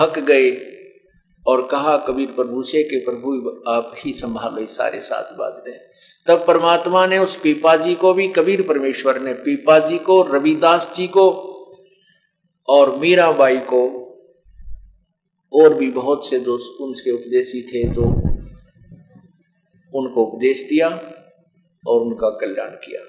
थक 0.00 0.18
गए 0.18 0.50
और 1.46 1.66
कहा, 1.66 1.96
कबीर 1.96 2.26
प्रभु 2.26 2.62
से 2.62 2.82
कि 2.82 2.96
प्रभु, 2.96 3.62
आप 3.70 3.94
ही 3.98 4.12
संभालो 4.12 4.66
सारे 4.66 5.00
साथ 5.00 5.36
बाजरे 5.36 5.90
तब 6.26 6.46
परमात्मा 6.46 7.06
ने 7.06 7.18
उस 7.18 7.40
पीपा 7.40 7.76
जी 7.76 7.94
को 7.94 8.14
भी, 8.14 8.28
कबीर 8.28 8.62
परमेश्वर 8.62 9.20
ने 9.20 9.34
पीपा 9.34 9.78
जी 9.78 9.98
को, 9.98 10.22
रविदास 10.22 10.92
जी 10.96 11.06
को 11.06 11.46
और 12.68 12.96
मीराबाई 12.96 13.58
को 13.58 14.09
और 15.52 15.74
भी 15.74 15.90
बहुत 15.90 16.28
से 16.28 16.38
दोस्त 16.38 16.82
उनके 16.82 17.10
उपदेशी 17.10 17.62
थे 17.62 17.94
तो 17.94 18.02
उनको 19.94 20.24
उपदेश 20.24 20.66
दिया 20.70 20.88
और 21.86 22.00
उनका 22.02 22.28
कल्याण 22.30 22.68
किया। 22.68 23.00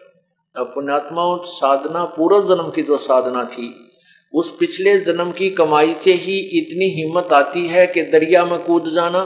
अब 0.61 0.67
पुण्यात्माओं 0.67 1.43
साधना, 1.43 2.03
पूर्व 2.03 2.55
जन्म 2.55 2.69
की 2.69 2.81
जो 2.81 2.97
साधना 2.97 3.43
थी, 3.43 3.89
उस 4.33 4.57
पिछले 4.59 4.99
जन्म 4.99 5.31
की 5.31 5.49
कमाई 5.49 5.93
से 5.93 6.13
ही 6.13 6.37
इतनी 6.39 6.85
हिम्मत 6.85 7.33
आती 7.33 7.67
है 7.67 7.87
कि 7.87 8.01
दरिया 8.01 8.45
में 8.45 8.59
कूद 8.59 8.85
जाना, 8.85 9.19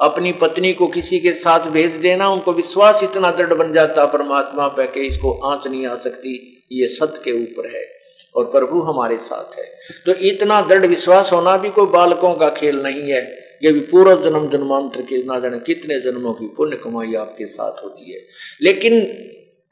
अपनी 0.00 0.32
पत्नी 0.32 0.72
को 0.72 0.86
किसी 0.86 1.20
के 1.20 1.32
साथ 1.32 1.70
भेज 1.70 1.96
देना, 1.96 2.28
उनको 2.28 2.52
विश्वास 2.52 3.02
इतना 3.02 3.30
दृढ़ 3.30 3.54
बन 3.54 3.72
जाता 3.72 4.06
परमात्मा 4.06 4.68
पे 4.68 4.86
कि 4.86 5.00
इसको 5.00 5.32
आँच 5.32 5.66
नहीं 5.66 5.86
आ 5.86 5.96
सकती, 5.96 6.62
ये 6.72 6.86
सत्य 6.86 7.22
के 7.24 7.32
ऊपर 7.32 7.76
है। 7.76 7.99
और 8.34 8.44
प्रभु 8.44 8.80
हमारे 8.80 9.18
साथ 9.18 9.58
है। 9.58 9.64
तो 10.06 10.12
इतना 10.12 10.60
दृढ़ 10.60 10.86
विश्वास 10.86 11.32
होना 11.32 11.56
भी 11.56 11.70
कोई 11.70 11.86
बालकों 11.86 12.34
का 12.34 12.48
खेल 12.50 12.82
नहीं 12.82 13.10
है। 13.10 13.22
ये 13.62 13.72
भी 13.72 13.80
पूर्व 13.80 14.22
जन्म 14.22 14.48
जन्मांतर 14.50 15.02
के 15.02 15.22
ना 15.22 15.38
जाने 15.40 15.58
कितने 15.58 16.00
जन्मों 16.00 16.32
की 16.32 16.46
पुण्य 16.46 16.76
कमाई 16.76 17.14
आपके 17.14 17.46
साथ 17.46 17.84
होती 17.84 18.12
है। 18.12 18.20
लेकिन 18.62 19.00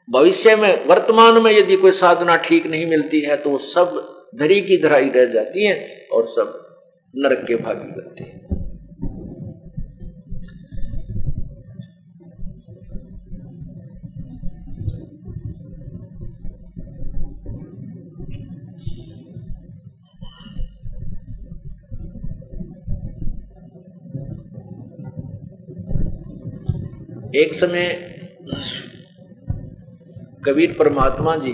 भविष्य 0.09 0.55
में, 0.55 0.85
वर्तमान 0.85 1.41
में 1.41 1.51
यदि 1.51 1.75
कोई 1.75 1.91
साधना 1.91 2.35
ठीक 2.35 2.67
नहीं 2.67 2.85
मिलती 2.85 3.19
है 3.19 3.37
तो 3.37 3.57
सब 3.57 4.15
धरी 4.35 4.61
की 4.61 4.77
धराई 4.77 5.09
रह 5.09 5.25
जाती 5.25 5.65
है 5.65 6.07
और 6.11 6.27
सब 6.27 6.65
नरक 7.15 7.45
के 7.47 7.55
भागी 7.55 7.91
बनते 7.91 8.23
हैं। 8.23 8.48
एक 27.35 27.53
समय 27.53 27.87
कबीर 30.45 30.75
परमात्मा 30.79 31.35
जी 31.35 31.51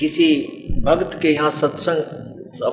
किसी 0.00 0.26
भक्त 0.82 1.18
के 1.22 1.28
यहाँ 1.28 1.50
सत्संग, 1.50 2.02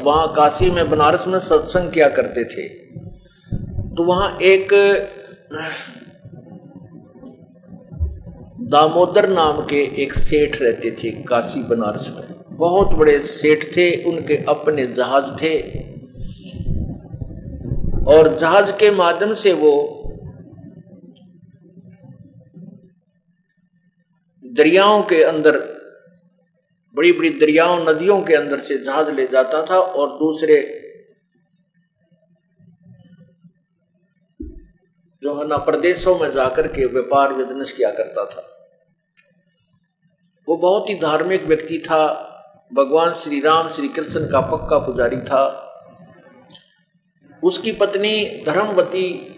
वहाँ 0.02 0.28
काशी 0.34 0.70
में, 0.72 0.90
बनारस 0.90 1.28
में 1.28 1.40
सत्संग 1.40 1.92
किया 1.92 2.10
करते 2.10 2.44
थे। 2.46 2.68
तो 3.96 4.04
वहाँ 4.04 4.38
एक 4.42 4.74
दामोदर 8.62 9.30
नाम 9.30 9.62
के 9.62 9.84
एक 10.04 10.14
सेठ 10.14 10.62
रहते 10.62 10.92
थे 10.92 11.12
काशी, 11.24 11.64
बनारस 11.64 12.14
में। 12.16 12.41
बहुत 12.62 12.88
बड़े 12.88 13.22
सेठ 13.22 13.64
थे, 13.78 14.04
उनके 14.04 14.36
अपने 14.38 14.86
जहाज़ 14.86 15.32
थे। 15.42 15.54
और 18.08 18.38
जहाज़ 18.38 18.74
के 18.74 18.92
माध्यम 18.92 19.34
से 19.34 19.54
वो 19.54 19.74
दरियाओं 24.46 25.04
के 25.04 25.24
अंदर 25.24 25.58
बड़ी 26.96 27.12
बड़ी 27.12 27.30
दरियाओं, 27.30 27.86
नदियों 27.86 28.22
के 28.22 28.34
अंदर 28.34 28.60
से 28.60 28.78
जहाज़ 28.78 29.12
ले 29.12 29.28
जाता 29.28 29.66
था 29.66 29.80
और 29.80 30.08
दूसरे 30.20 30.58
जो 35.24 35.40
है 35.40 35.48
ना 35.48 35.58
प्रदेशों 35.58 36.20
में 36.20 36.32
जाकर 36.32 36.68
के 36.68 36.86
व्यापार 36.86 37.34
बिज़नेस 37.34 37.72
किया 37.72 37.92
करता 37.92 38.26
था। 38.26 38.44
वो 40.48 40.56
बहुत 40.58 40.90
ही 40.90 40.96
धार्मिक 40.96 41.44
व्यक्ति 41.44 41.78
था 41.78 42.28
भगवान 42.74 43.14
श्री 43.14 43.40
राम, 43.40 43.70
श्री 43.70 43.88
कृष्ण 43.88 44.20
का 44.32 44.42
पक्का 44.42 44.78
पुजारी 44.80 45.18
था। 45.18 45.68
उसकी 47.44 47.72
पत्नी 47.72 48.44
धर्मवती, 48.46 49.30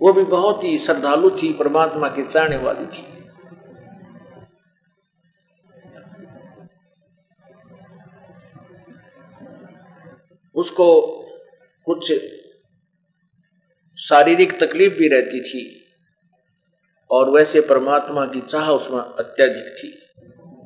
वो 0.00 0.12
भी 0.12 0.24
बहुत 0.24 0.64
ही 0.64 0.78
श्रद्धालु 0.78 1.30
थी, 1.30 1.52
परमात्मा 1.52 2.08
की 2.08 2.24
चाहने 2.24 2.56
वाली 2.56 2.86
थी। 2.86 3.22
उसको 10.54 11.00
कुछ 11.86 12.12
शारीरिक 13.98 14.60
तकलीफ़ 14.60 14.94
भी 14.94 15.08
रहती 15.08 15.40
थी 15.40 15.84
और 17.10 17.30
वैसे 17.30 17.60
परमात्मा 17.60 18.26
की 18.26 18.40
चाह 18.40 18.70
उसमें 18.70 19.00
अत्यधिक 19.00 19.76
थी। 19.78 20.01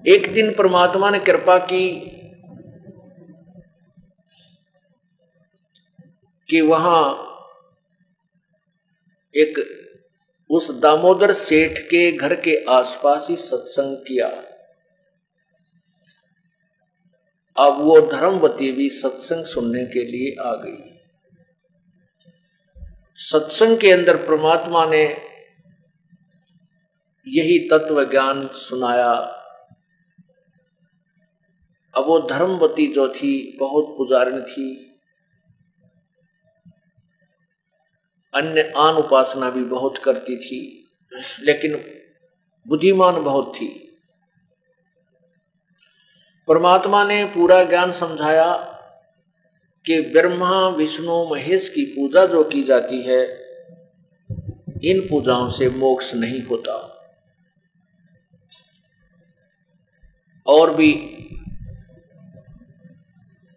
एक 0.09 0.33
दिन 0.33 0.55
परमात्मा 0.55 1.11
ने 1.11 1.19
कृपा 1.19 1.59
की 1.59 2.11
कि 6.51 6.61
वहाँ 6.61 7.23
एक 9.37 9.59
उस 10.51 10.81
दामोदर 10.81 11.33
सेठ 11.33 11.79
के 11.79 12.13
घर 12.13 12.35
के 12.35 12.65
आसपास 12.65 13.27
ही 13.31 13.37
सत्संग 13.37 13.97
किया। 13.97 14.29
अब 17.67 17.81
वो 17.81 18.01
धर्मवती 18.01 18.73
भी 18.73 18.91
सत्संग 18.91 19.45
सुनने 19.45 19.85
के 19.85 20.05
लिए 20.05 20.43
आ 20.43 20.55
गई। 20.55 20.99
सत्संग 23.15 23.79
के 23.79 23.91
अंदर 23.91 24.17
परमात्मा 24.17 24.87
ने 24.87 25.05
यही 27.29 27.59
तत्व 27.69 28.11
ज्ञान 28.11 28.49
सुनाया। 28.49 29.43
अब 31.97 32.05
वो 32.05 32.19
धर्मवती 32.19 32.87
जो 32.87 33.09
थी, 33.09 33.57
बहुत 33.61 33.95
पुजारिन 33.99 34.43
थी। 34.43 34.99
अन्य 38.35 38.73
आन 38.77 38.95
उपासना 38.95 39.51
भी 39.51 39.65
बहुत 39.65 39.99
करती 39.99 40.37
थी, 40.37 40.89
लेकिन 41.41 41.85
बुद्धिमान 42.69 43.25
बहुत 43.25 43.53
थी। 43.57 43.99
परमात्मा 46.49 47.05
ने 47.05 47.25
पूरा 47.25 47.65
ज्ञान 47.65 47.91
समझाया 47.91 48.57
कि 49.87 50.01
ब्रह्मा, 50.01 50.69
विष्णु, 50.69 51.31
महेश 51.31 51.69
की 51.69 51.85
पूजा 51.85 52.27
जो 52.27 52.45
की 52.45 52.63
जाती 52.63 53.03
है, 53.03 53.47
इन 54.85 55.09
पूजाओं 55.09 55.49
से 55.49 55.69
मोक्ष 55.69 56.15
नहीं 56.15 56.43
होता। 56.43 56.93
और 60.47 60.75
भी 60.75 60.93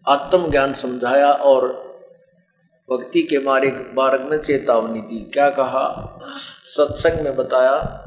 आत्म 0.09 0.51
ज्ञान 0.51 0.73
समझाया 0.73 1.31
और 1.31 1.89
भक्ति 2.91 3.21
के 3.21 3.39
मारे 3.39 3.71
मार्ग 3.93 4.21
में 4.21 4.37
चेतावनी 4.37 4.99
दी। 4.99 5.31
क्या 5.31 5.49
कहा? 5.49 6.19
सत्संग 6.63 7.23
में 7.23 7.35
बताया। 7.35 8.05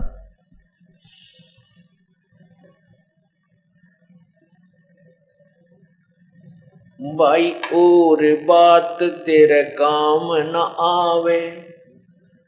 भाई, 7.14 7.50
और 7.50 8.44
बात 8.44 8.98
तेरे 9.02 9.62
काम 9.62 10.34
न 10.34 10.56
आवे, 10.80 11.74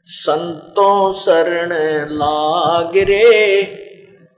संतों 0.05 1.13
शरण 1.13 1.69
लाग 2.11 2.97
रे 2.97 3.63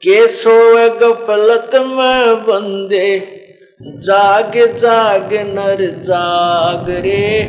केसो 0.01 0.75
गफलत 0.89 1.69
में 1.75 2.43
बंदे 2.43 3.37
जाग 3.81 4.77
जाग 4.77 5.33
नर 5.33 5.81
जाग 5.81 6.89
रे, 6.89 7.43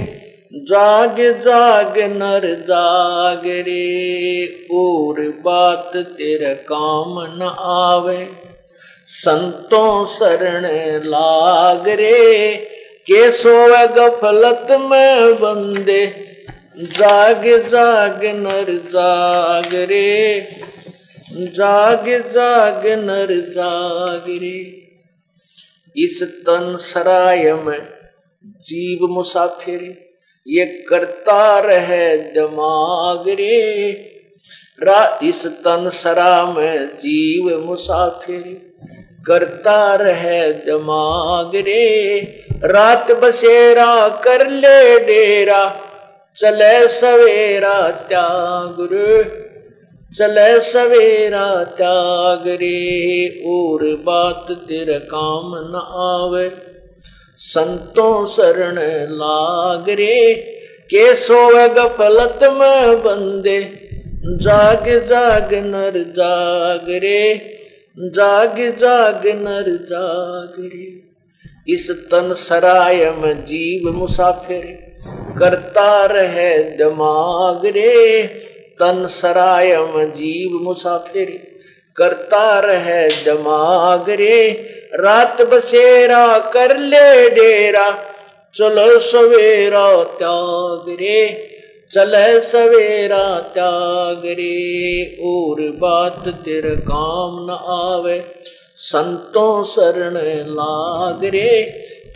जाग 0.55 1.17
जाग 1.19 1.99
नर 1.99 2.55
जाग 2.55 3.43
रे। 3.47 4.45
और 4.73 5.43
बात 5.45 5.93
तेरे 5.97 6.55
काम 6.55 7.15
न 7.19 7.57
आवे, 7.61 8.29
संतों 9.07 10.05
शरण 10.05 10.65
लाग 11.05 11.89
रे। 11.89 12.55
के 13.07 13.31
सोव 13.31 13.77
गफलत 13.77 14.67
में 14.71 15.35
बंदे, 15.35 16.07
जाग 16.79 17.69
जाग 17.69 18.21
नर 18.25 18.83
जाग 18.87 19.75
रे। 19.75 20.47
जाग 21.33 22.09
जाग 22.09 22.87
नर 22.87 23.29
जाग 23.31 24.25
रे। 24.29 24.88
इस 25.99 26.23
तन 26.47 26.75
सराय 26.77 27.53
में 27.55 27.89
जीव 28.63 29.07
मुसाफिर, 29.07 29.83
ये 30.47 30.65
करता 30.89 31.59
रहे 31.59 32.17
दिमाग 32.17 33.29
रे 33.29 33.57
इस 35.23 35.47
तन 35.65 35.89
सरा 35.93 36.45
में 36.47 36.97
जीव 36.97 37.49
मुसाफिर, 37.67 38.43
करता 39.27 39.95
रहे 39.95 40.53
दिमाग 40.53 41.57
रे 41.57 42.19
रात 42.65 43.11
बसेरा 43.13 44.09
कर 44.09 44.49
ले 44.51 44.99
डेरा, 45.07 45.65
चले 46.37 46.89
सवेरा 46.91 47.91
त्याग 48.09 48.77
रे। 48.93 49.48
चले 50.15 50.61
सवेरा 50.61 51.65
त्याग 51.65 52.49
रे 52.49 53.29
और 53.47 53.85
बात 53.85 54.47
तेरे 54.51 54.99
काम 54.99 55.53
न 55.55 55.75
आवे। 55.93 56.51
संतों 57.37 58.27
शरण 58.27 58.79
लाग 59.11 59.85
रे, 59.89 60.35
के 60.85 61.15
सोवे 61.15 61.69
गफलत 61.69 62.39
में 62.43 63.03
बंदे। 63.03 63.89
जाग 64.25 65.07
जाग, 65.07 65.55
नर 65.55 66.13
जाग 66.17 66.87
रे, 66.89 67.35
जाग 67.99 68.77
जाग, 68.79 69.27
नर 69.27 69.79
जाग 69.83 70.55
रे। 70.59 71.03
इस 71.75 71.91
तन 71.91 72.33
सराय 72.33 73.11
में 73.11 73.45
जीव 73.45 73.93
मुसाफिर, 73.93 74.97
करता 75.39 76.05
रहे 76.05 76.59
दिमाग 76.59 77.67
रे। 77.67 78.48
तन 78.81 79.07
सराय 79.07 79.73
जीव 80.07 80.59
मुसाफिर, 80.63 81.31
करता 81.97 82.59
रहे 82.59 83.07
दिमाग 83.09 84.11
रे 84.11 84.51
रात 84.95 85.43
बसेरा 85.43 86.39
कर 86.39 86.77
ले 86.77 87.29
डेरा, 87.31 87.91
चलो 88.55 88.99
सवेरा 88.99 90.03
त्याग 90.19 90.89
रे 90.89 91.49
चले 91.93 92.41
सवेरा 92.41 93.41
त्याग 93.55 94.23
रे 94.25 95.05
और 95.25 95.61
बात 95.61 96.29
तेरे 96.29 96.77
काम 96.77 97.47
न 97.51 97.51
आवे। 97.69 98.21
संतों 98.77 99.65
शरण 99.65 100.17
लाग 100.49 101.25
रे 101.25 101.63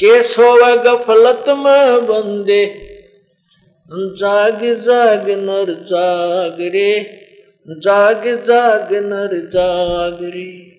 के 0.01 0.23
सोवे 0.23 0.77
गफलत 0.77 1.45
में 1.49 2.07
बंदे। 2.07 2.92
जाग 3.93 4.61
जाग, 4.63 5.31
नर 5.31 5.73
जाग 5.73 6.57
रे। 6.61 7.19
जाग 7.69 8.25
जाग, 8.25 8.89
नर 8.93 9.51
जाग 9.51 10.19
रे। 10.23 10.73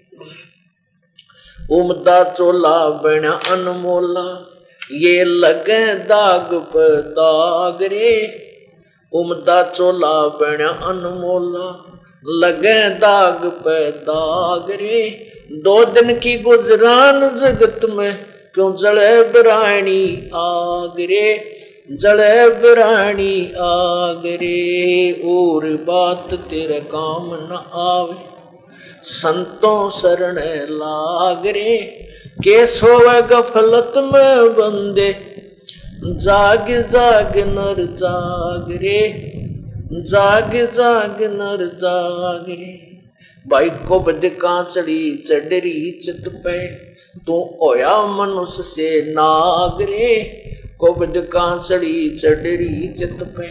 उमदा 1.71 2.23
चोला 2.23 2.89
बना 2.89 3.31
अनमोला, 3.31 4.45
ये 4.91 5.23
लगे 5.23 5.95
दाग 5.95 6.53
पर 6.53 7.01
दाग 7.01 7.83
रे। 7.83 8.41
उमदा 9.13 9.63
चोला 9.63 10.27
बना 10.27 10.69
अनमोला, 10.69 11.99
लगे 12.27 12.89
दाग 12.89 13.45
पे 13.45 13.91
दाग 13.91 14.71
रे। 14.71 15.31
दो 15.51 15.85
दिन 15.85 16.19
की 16.19 16.37
गुजरान 16.37 17.21
जगत 17.37 17.81
में 17.89 18.25
क्यों 18.53 18.75
जड़े 18.75 19.23
बराणी 19.23 20.31
आग 20.35 20.95
रे। 20.99 21.59
जड़े 21.87 22.49
बिरानी 22.59 23.33
आग 23.61 24.25
और 25.27 25.65
बात 25.83 26.33
तेरे 26.49 26.79
काम 26.91 27.25
न 27.33 27.57
आवे। 27.81 28.15
संतों 29.03 29.89
शरण 29.89 30.37
लाग 30.71 31.47
रे 31.47 31.77
के 32.39 32.65
सोवे 32.67 33.21
गफलत 33.21 33.93
में 34.05 34.53
बंदे। 34.53 35.11
जाग 36.21 36.71
जाग 36.91 37.37
नर 37.47 37.83
जाग 37.99 38.71
रे 38.81 39.01
जाग 40.05 40.55
जाग 40.73 41.21
नर 41.31 41.65
जाग 41.75 42.47
भाई 43.45 43.69
को 43.87 43.99
बद 43.99 44.21
कांचड़ी 44.41 45.15
चडरी 45.17 45.91
चित 46.03 46.27
पे, 46.45 46.57
तू 47.19 47.33
ओया 47.61 47.95
मनुष्य 48.07 48.63
से 48.63 48.89
नाग 49.09 49.81
रे 49.81 50.15
को 50.83 50.93
बद 50.93 51.13
कांचड़ी 51.17 52.09
चित 52.93 53.17
पे। 53.23 53.47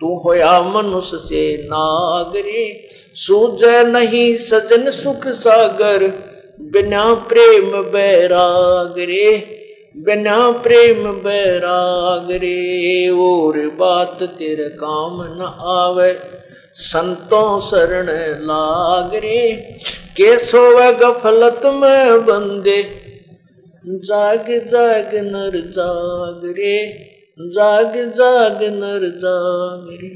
तू 0.00 0.18
होया 0.18 0.62
मनुष्य 0.62 1.16
से 1.16 1.62
नाग 1.62 2.36
रे। 2.36 2.88
सूझ 3.14 3.64
नहीं 3.64 4.36
सजन 4.36 4.90
सुख 4.90 5.28
सागर, 5.28 6.06
बिना 6.60 7.14
प्रेम 7.14 7.82
बैराग 7.82 8.94
रे। 8.98 9.56
बिना 9.96 10.50
प्रेम 10.50 11.12
बैराग 11.12 12.30
रे 12.30 13.08
और 13.08 13.58
बात 13.58 14.22
तेरे 14.22 14.68
काम 14.68 15.22
न 15.22 15.54
आवे। 15.60 16.20
संतों 16.74 17.60
शरण 17.60 18.06
लाग 18.46 19.14
रे। 19.14 19.76
के 20.20 20.36
गफलत 20.92 21.60
में 21.64 22.26
बंदे 22.26 23.05
जाग 23.86 24.46
जाग 24.66 25.10
नर 25.14 25.56
जाग 25.70 26.40
रे, 26.56 26.78
जाग 27.38 27.92
जाग 28.12 28.62
नर 28.62 29.08
जाग 29.16 29.86
रे। 29.92 30.08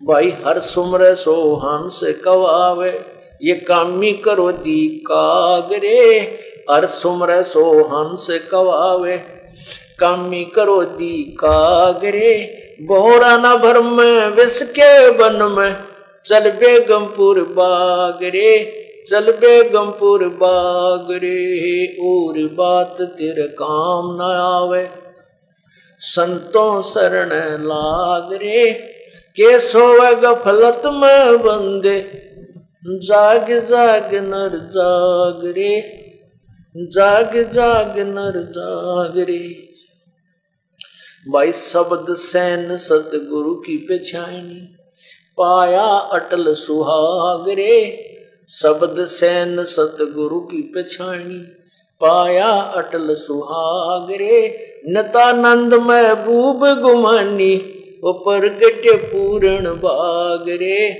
भाई, 0.00 0.30
हर 0.44 0.58
सुमर 0.60 1.14
सो 1.14 1.34
हंस 1.56 2.00
कवावे, 2.24 2.90
ये 3.42 3.54
कामी 3.54 4.12
करो 4.12 4.50
दी 4.52 4.88
कागरे 5.06 6.18
हर 6.70 6.86
सुमर 6.86 7.42
सो 7.42 7.64
हंस 7.84 8.26
कवावे, 8.50 9.16
कामी 9.98 10.44
करो 10.44 10.82
दी 10.84 11.22
कागरे 11.40 12.34
बोरा 12.82 13.36
न 13.36 13.56
भर 13.56 13.80
में 13.80 14.28
विष 14.36 14.62
के 14.62 15.10
बन 15.10 15.42
में, 15.52 15.74
चल 16.26 16.50
बेगमपुर 16.50 17.42
बागरे 17.52 18.54
चल 19.10 19.32
बेगमपुर 19.32 20.28
बागरे 20.28 21.86
और 21.86 22.48
बात 22.54 22.96
तेरे 23.00 23.48
काम 23.48 24.16
न 24.16 24.20
आवे। 24.34 24.90
संतों 26.00 26.82
शरण 26.82 27.28
लाग 27.62 28.32
रे, 28.32 28.72
के 29.36 29.60
सोवे 29.60 30.14
गफलत 30.14 30.82
में 30.86 31.38
बंदे। 31.38 32.22
जाग 32.86 33.50
जाग 33.50 34.14
नर 34.14 34.58
जाग 34.58 35.40
रे, 35.44 35.80
जाग 36.76 37.50
जाग 37.50 37.98
नर 37.98 38.42
जाग 38.42 39.18
रे। 39.18 39.68
भाई 41.28 41.52
शब्द 41.52 42.14
सैन 42.14 42.76
सतगुरु 42.76 43.54
की 43.54 43.76
पेछानी 43.76 44.76
पाया 45.38 45.84
अटल 45.84 46.54
सुहाग 46.54 47.48
रे। 47.48 48.08
शब्द 48.52 49.04
सैन 49.06 49.62
सतगुरु 49.64 50.40
की 50.40 50.60
पेछानी 50.74 51.38
पाया 52.00 52.48
अटल 52.78 53.14
सुहाग 53.14 54.10
रे 54.12 54.40
नतानंद 54.88 55.74
महबूब 55.74 56.64
गुमानी, 56.80 57.54
वो 58.04 58.12
प्रगट 58.12 58.82
पूर्ण 59.04 59.70
बाग 59.76 60.48
रे 60.48 60.90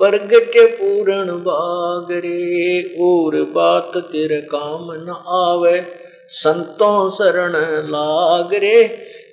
प्रगट 0.00 0.56
पूर्ण 0.56 1.32
बाग 1.42 2.12
रे 2.12 2.82
और 3.00 3.36
बात 3.52 3.92
तेरे 4.04 4.40
काम 4.40 4.88
न 4.92 5.16
आवे, 5.26 5.80
संतों 6.28 7.10
शरण 7.10 7.56
लाग 7.88 8.54
रे 8.54 8.84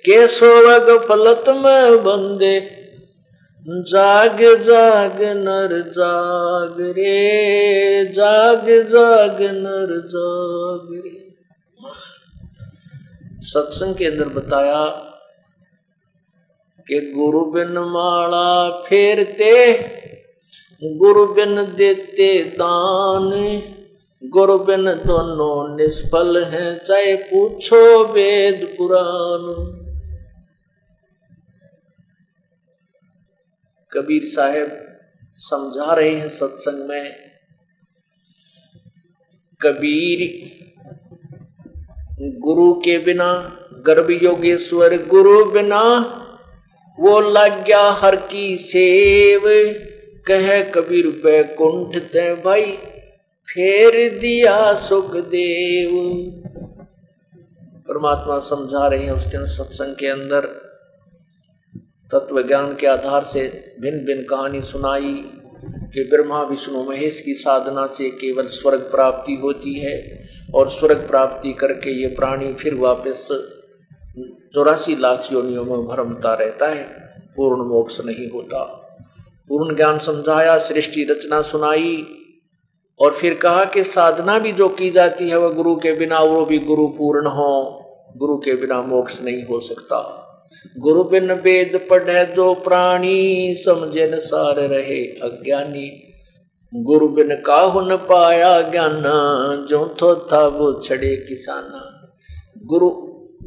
के 0.04 0.26
सोवग 0.28 0.90
फलत 1.08 1.44
में 1.48 2.02
बंदे 2.04 2.58
जाग 3.68 4.38
जाग 4.40 5.22
नर 5.22 5.80
जाग 5.88 6.80
रे, 6.80 8.04
जाग 8.12 8.66
जाग 8.68 9.42
नर 9.42 10.02
जाग 10.06 11.02
रे। 11.04 11.34
सत्संग 13.40 13.94
के 13.94 14.04
अंदर 14.04 14.28
बताया 14.28 14.86
कि 16.88 17.12
गुरु 17.16 17.40
बिन 17.40 17.78
माला 17.78 18.70
फेरते, 18.70 19.72
गुरु 20.82 21.26
बिन 21.26 21.54
देते 21.54 22.44
दान, 22.44 23.30
गुरु 24.24 24.58
बिन 24.58 24.84
दोनों 24.84 25.76
निष्फल 25.76 26.44
हैं, 26.44 26.84
चाहे 26.84 27.14
पूछो 27.14 28.04
वेद 28.04 28.74
पुराण। 28.78 29.79
कबीर 33.92 34.22
साहब 34.24 34.98
समझा 35.36 35.94
रहे 35.94 36.14
हैं 36.14 36.28
सत्संग 36.28 36.88
में, 36.88 37.30
कबीर 39.60 40.50
गुरु 42.20 42.72
के 42.72 42.98
बिना, 42.98 43.58
गर्भ 43.86 44.10
योगेश्वर 44.22 45.06
गुरु 45.06 45.44
बिना, 45.44 45.82
वो 47.00 47.20
लग 47.20 47.66
गया 47.66 47.90
हर 47.90 48.16
की 48.16 48.58
सेव। 48.58 49.42
कह 50.26 50.70
कबीर 50.70 51.06
बैकुंठ 51.06 51.96
ते 51.96 52.34
भाई, 52.34 52.72
फेर 53.48 54.18
दिया 54.18 54.74
सुखदेव। 54.74 55.90
परमात्मा 57.88 58.38
समझा 58.38 58.86
रहे 58.88 59.04
हैं 59.04 59.12
उस 59.12 59.24
दिन 59.24 59.46
सत्संग 59.46 59.96
के 59.96 60.06
अंदर 60.06 60.69
तत्व 62.12 62.42
ज्ञान 62.42 62.76
के 62.76 62.86
आधार 62.86 63.24
से 63.24 63.74
भिन्न 63.80 63.98
भिन्न 63.98 64.22
कहानी 64.22 64.62
सुनाई 64.62 65.30
कि 65.94 66.08
ब्रह्मा, 66.12 66.42
विष्णु, 66.42 66.82
महेश 66.82 67.20
की 67.20 67.34
साधना 67.34 67.86
से 67.86 68.10
केवल 68.10 68.46
स्वर्ग 68.46 68.80
प्राप्ति 68.80 69.34
होती 69.34 69.78
है 69.78 70.28
और 70.54 70.68
स्वर्ग 70.68 71.08
प्राप्ति 71.08 71.52
करके 71.52 72.02
ये 72.02 72.06
प्राणी 72.06 72.54
फिर 72.54 72.74
वापस 72.74 73.28
चौरासी 74.54 74.96
लाख 74.96 75.28
योनियों 75.32 75.64
में 75.64 75.86
भरमता 75.86 76.34
रहता 76.34 76.68
है। 76.68 76.82
पूर्ण 77.36 77.62
मोक्ष 77.62 78.00
नहीं 78.04 78.30
होता। 78.30 78.64
पूर्ण 79.48 79.76
ज्ञान 79.76 79.98
समझाया, 79.98 80.58
सृष्टि 80.58 81.04
रचना 81.04 81.42
सुनाई 81.42 82.06
और 83.00 83.12
फिर 83.12 83.34
कहा 83.34 83.64
कि 83.64 83.84
साधना 83.84 84.38
भी 84.38 84.52
जो 84.52 84.68
की 84.68 84.90
जाती 84.90 85.28
है, 85.28 85.38
वह 85.38 85.52
गुरु 85.52 85.76
के 85.76 85.92
बिना 85.92 86.20
वो 86.20 86.44
भी 86.44 86.58
गुरु 86.58 86.86
पूर्ण 86.86 87.26
हो। 87.26 87.76
गुरु 88.16 88.36
के 88.36 88.54
बिना 88.54 88.82
मोक्ष 88.82 89.22
नहीं 89.22 89.44
हो 89.44 89.60
सकता। 89.60 90.26
गुरु 90.78 91.04
बिन 91.04 91.32
वेद 91.32 91.86
पढ़े 91.90 92.24
जो 92.24 92.54
प्राणी, 92.54 93.54
समझे 93.58 94.10
न 94.14 94.18
सार 94.18 94.56
रहे 94.56 95.04
अज्ञानी। 95.04 96.02
गुरु 96.74 97.08
बिन 97.08 97.34
काहु 97.34 97.80
न 97.80 97.96
पाया 97.96 98.60
ज्ञान 98.60 99.02
जो 99.68 99.96
थो 100.02 100.28
था 100.32 100.46
वो 100.46 100.72
छड़े 100.72 101.16
किसाना। 101.16 102.12
गुरु 102.66 102.90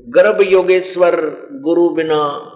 गर्भ 0.10 0.42
योगेश्वर, 0.42 1.16
गुरु 1.52 1.90
बिना 1.90 2.50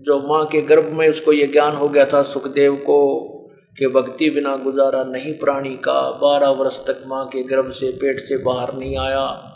जो 0.00 0.18
माँ 0.28 0.46
के 0.46 0.60
गर्भ 0.60 0.92
में 0.92 1.08
उसको 1.08 1.32
ये 1.32 1.46
ज्ञान 1.46 1.76
हो 1.76 1.88
गया 1.88 2.04
था 2.04 2.22
सुखदेव 2.22 2.76
को, 2.76 3.30
कि 3.78 3.86
भक्ति 3.86 4.30
बिना 4.30 4.56
गुजारा 4.56 5.04
नहीं 5.04 5.34
प्राणी 5.34 5.76
का। 5.76 6.10
बारह 6.10 6.48
वर्ष 6.48 6.86
तक 6.86 7.02
माँ 7.06 7.26
के 7.26 7.42
गर्भ 7.42 7.70
से, 7.70 7.90
पेट 7.90 8.20
से 8.20 8.36
बाहर 8.36 8.74
नहीं 8.74 8.98
आया। 8.98 9.50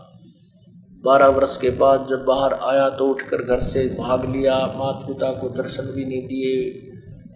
बारह 1.04 1.26
वर्ष 1.26 1.56
के 1.56 1.70
बाद 1.70 2.06
जब 2.10 2.24
बाहर 2.24 2.52
आया 2.52 2.88
तो 2.90 3.06
उठकर 3.06 3.42
घर 3.42 3.60
से 3.60 3.86
भाग 3.98 4.24
लिया। 4.36 4.54
माता 4.54 5.06
पिता 5.06 5.30
को 5.32 5.48
दर्शन 5.48 5.82
भी 5.82 6.04
नहीं 6.04 6.22
दिए। 6.22 6.70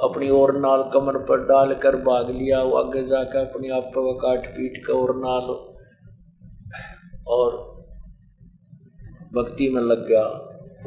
अपनी 0.03 0.29
और 0.29 0.57
नाल 0.59 0.83
कमर 0.95 1.17
पर 1.19 1.45
डालकर 1.45 1.97
भाग 1.97 2.31
लिया। 2.31 2.63
वो 2.63 2.77
आगे 2.77 3.07
जाकर 3.07 3.39
अपने 3.39 3.69
आप 3.69 3.83
पर 3.83 4.13
काट 4.13 4.47
पीट 4.47 4.87
कर 4.87 4.93
और 4.93 5.17
नाल 5.17 5.53
और 7.27 7.53
भक्ति 9.35 9.69
में 9.69 9.83
लग 9.83 10.09
गया। 10.09 10.25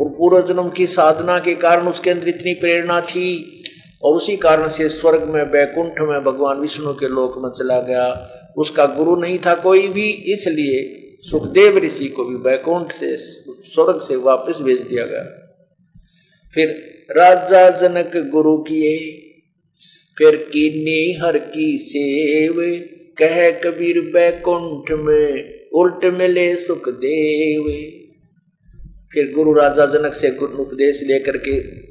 और 0.02 0.10
पूर्व 0.10 0.48
जन्म 0.48 0.70
की 0.70 0.88
साधना 0.88 1.40
के 1.40 1.56
कारण 1.56 1.88
उसके 1.88 2.10
अंदर 2.10 2.28
इतनी 2.28 2.54
प्रेरणा 2.54 3.02
थी 3.02 3.62
और 4.04 4.16
उसी 4.16 4.38
कारण 4.38 4.68
से 4.68 4.90
स्वर्ग 4.90 5.24
में, 5.24 5.52
बैकुंठ 5.52 6.02
में 6.02 6.24
भगवान 6.24 6.60
विष्णु 6.60 6.94
के 6.94 7.08
लोक 7.08 7.38
में 7.38 7.50
चला 7.50 7.80
गया। 7.80 8.30
उसका 8.58 8.86
गुरु 8.86 9.16
नहीं 9.16 9.40
था 9.40 9.54
कोई 9.54 9.88
भी, 9.88 10.10
इसलिए 10.10 11.02
सुखदेव 11.30 11.78
ऋषि 11.78 12.08
को 12.08 12.26
भी 12.26 12.36
बैकुंठ 12.36 12.92
से, 12.92 13.18
स्वर्ग 13.18 14.02
से 14.02 14.16
वापस 14.16 14.62
भेज 14.62 14.82
दिया 14.82 15.06
गया। 15.06 15.24
फिर 16.54 16.70
राजा 17.12 17.70
जनक 17.70 18.12
गुरु 18.18 18.58
किए, 18.58 18.98
फिर 20.18 20.36
कीनी 20.36 21.20
हर 21.22 21.38
की 21.38 21.78
सेव, 21.78 22.56
कह 23.18 23.52
कबीर 23.52 24.02
बैकुंठ 24.02 24.92
में 24.92 25.54
उल्ट 25.74 26.06
मिले 26.06 26.56
सुखदेव। 26.56 27.64
फिर 29.14 29.34
गुरु 29.36 29.54
राजा 29.54 29.86
जनक 29.86 30.14
से 30.14 30.32
गुरु 30.32 30.58
उपदेश 30.58 31.04
लेकर 31.04 31.38
के 31.38 31.86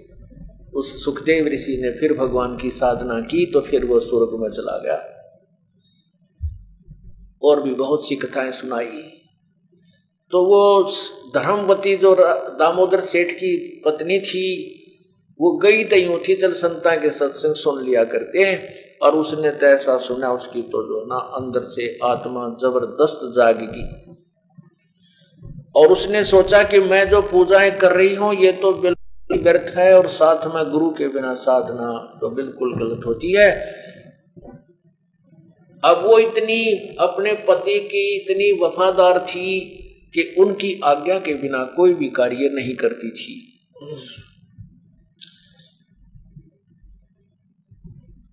उस 0.73 1.05
सुखदेव 1.05 1.47
ऋषि 1.47 1.77
ने 1.83 1.91
फिर 1.91 2.13
भगवान 2.13 2.57
की 2.57 2.71
साधना 2.71 3.21
की 3.21 3.47
तो 3.47 3.61
फिर 3.61 3.85
वो 3.85 4.01
स्वर्ग 4.01 4.43
में 4.43 4.49
चला 4.49 4.79
गया। 4.79 5.11
और 7.43 7.63
भी 7.63 7.75
बहुत 7.75 8.09
सी 8.09 8.17
कथाएँ 8.17 8.53
सुनाई। 8.53 9.14
तो 10.35 10.45
वो 10.45 10.91
धर्मवती 11.35 11.97
जो 11.97 12.15
दामोदर 12.59 13.01
सेठ 13.01 13.31
की 13.33 13.83
पत्नी 13.85 14.19
थी, 14.19 14.81
वो 15.41 15.57
गई 15.57 15.85
तो 15.85 15.97
यूँ 15.97 16.19
थी, 16.29 16.35
चल 16.35 16.53
संता 16.53 16.97
के 16.97 17.11
सत्संग 17.11 17.55
सुन 17.55 17.85
लिया 17.85 18.05
करते 18.05 18.39
हैं। 18.39 18.75
और 19.03 19.17
उसने 19.17 19.51
तो 19.51 19.67
ऐसा 19.67 19.99
सुना, 19.99 20.33
उसकी 20.33 20.63
तो 20.63 20.83
जो 20.83 21.07
ना, 21.07 21.17
अंदर 21.17 21.61
से 21.63 21.99
आत्मा 22.05 22.49
ज़बरदस्त 22.49 23.21
जागेगी। 23.37 24.15
और 25.77 25.93
उसने 25.93 26.25
सोचा 26.25 26.63
कि 26.63 26.81
मैं 26.81 27.09
जो 27.09 27.23
पूजाएँ 27.23 27.71
कर 27.71 27.93
रही 27.93 28.15
हूँ, 28.15 28.35
ये 28.35 28.53
तो 28.53 28.73
बिल्कुल 28.73 29.39
व्यर्थ 29.39 29.77
है, 29.77 29.99
और 29.99 30.07
साथ 30.07 30.55
में 30.55 30.71
गुरु 30.71 30.91
के 30.91 31.09
बिना 31.09 31.35
साधना 31.35 32.19
तो 32.21 32.31
बिल्कुल 32.31 32.75
गलत 32.75 33.07
होती 33.07 33.33
है। 33.33 33.75
अब 35.85 36.05
वो 36.07 36.19
इतनी, 36.19 36.95
अपने 37.01 37.33
पति 37.33 37.81
की 37.81 38.17
इतनी 38.17 38.67
वफादार 38.67 39.19
थी 39.19 39.81
कि 40.15 40.35
उनकी 40.39 40.81
आज्ञा 40.85 41.19
के 41.19 41.35
बिना 41.35 41.65
कोई 41.65 41.95
भी 41.95 42.09
कार्य 42.09 42.51
नहीं 42.53 42.75
करती 42.77 43.11
थी। 43.11 43.51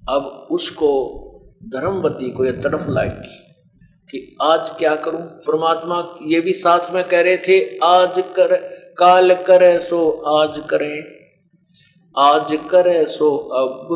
अब 0.09 0.47
उसको 0.51 0.89
धर्मवती 1.63 2.31
को 2.31 2.45
यह 2.45 2.51
तड़फ 2.51 2.85
लाएगी 2.89 3.37
कि 4.11 4.37
आज 4.41 4.69
क्या 4.69 4.95
करूँ? 4.95 5.21
परमात्मा 5.21 6.17
ये 6.25 6.41
भी 6.41 6.53
साथ 6.53 6.93
में 6.93 7.03
कह 7.03 7.21
रहे 7.21 7.37
थे, 7.37 7.77
आज 7.77 8.13
कर, 8.17 8.55
काल 8.97 9.33
करे 9.35 9.79
सो 9.79 10.09
आज 10.09 10.63
करे। 10.69 11.01
आज 12.17 12.59
करे 12.71 13.05
सो 13.05 13.35
अब 13.35 13.87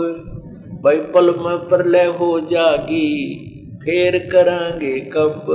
भाई 0.83 0.97
पल 0.97 1.25
में 1.39 1.57
प्रलय 1.69 2.05
हो 2.05 2.39
जागी, 2.39 3.09
फेर 3.75 4.29
करेंगे 4.31 4.99
कब? 4.99 5.45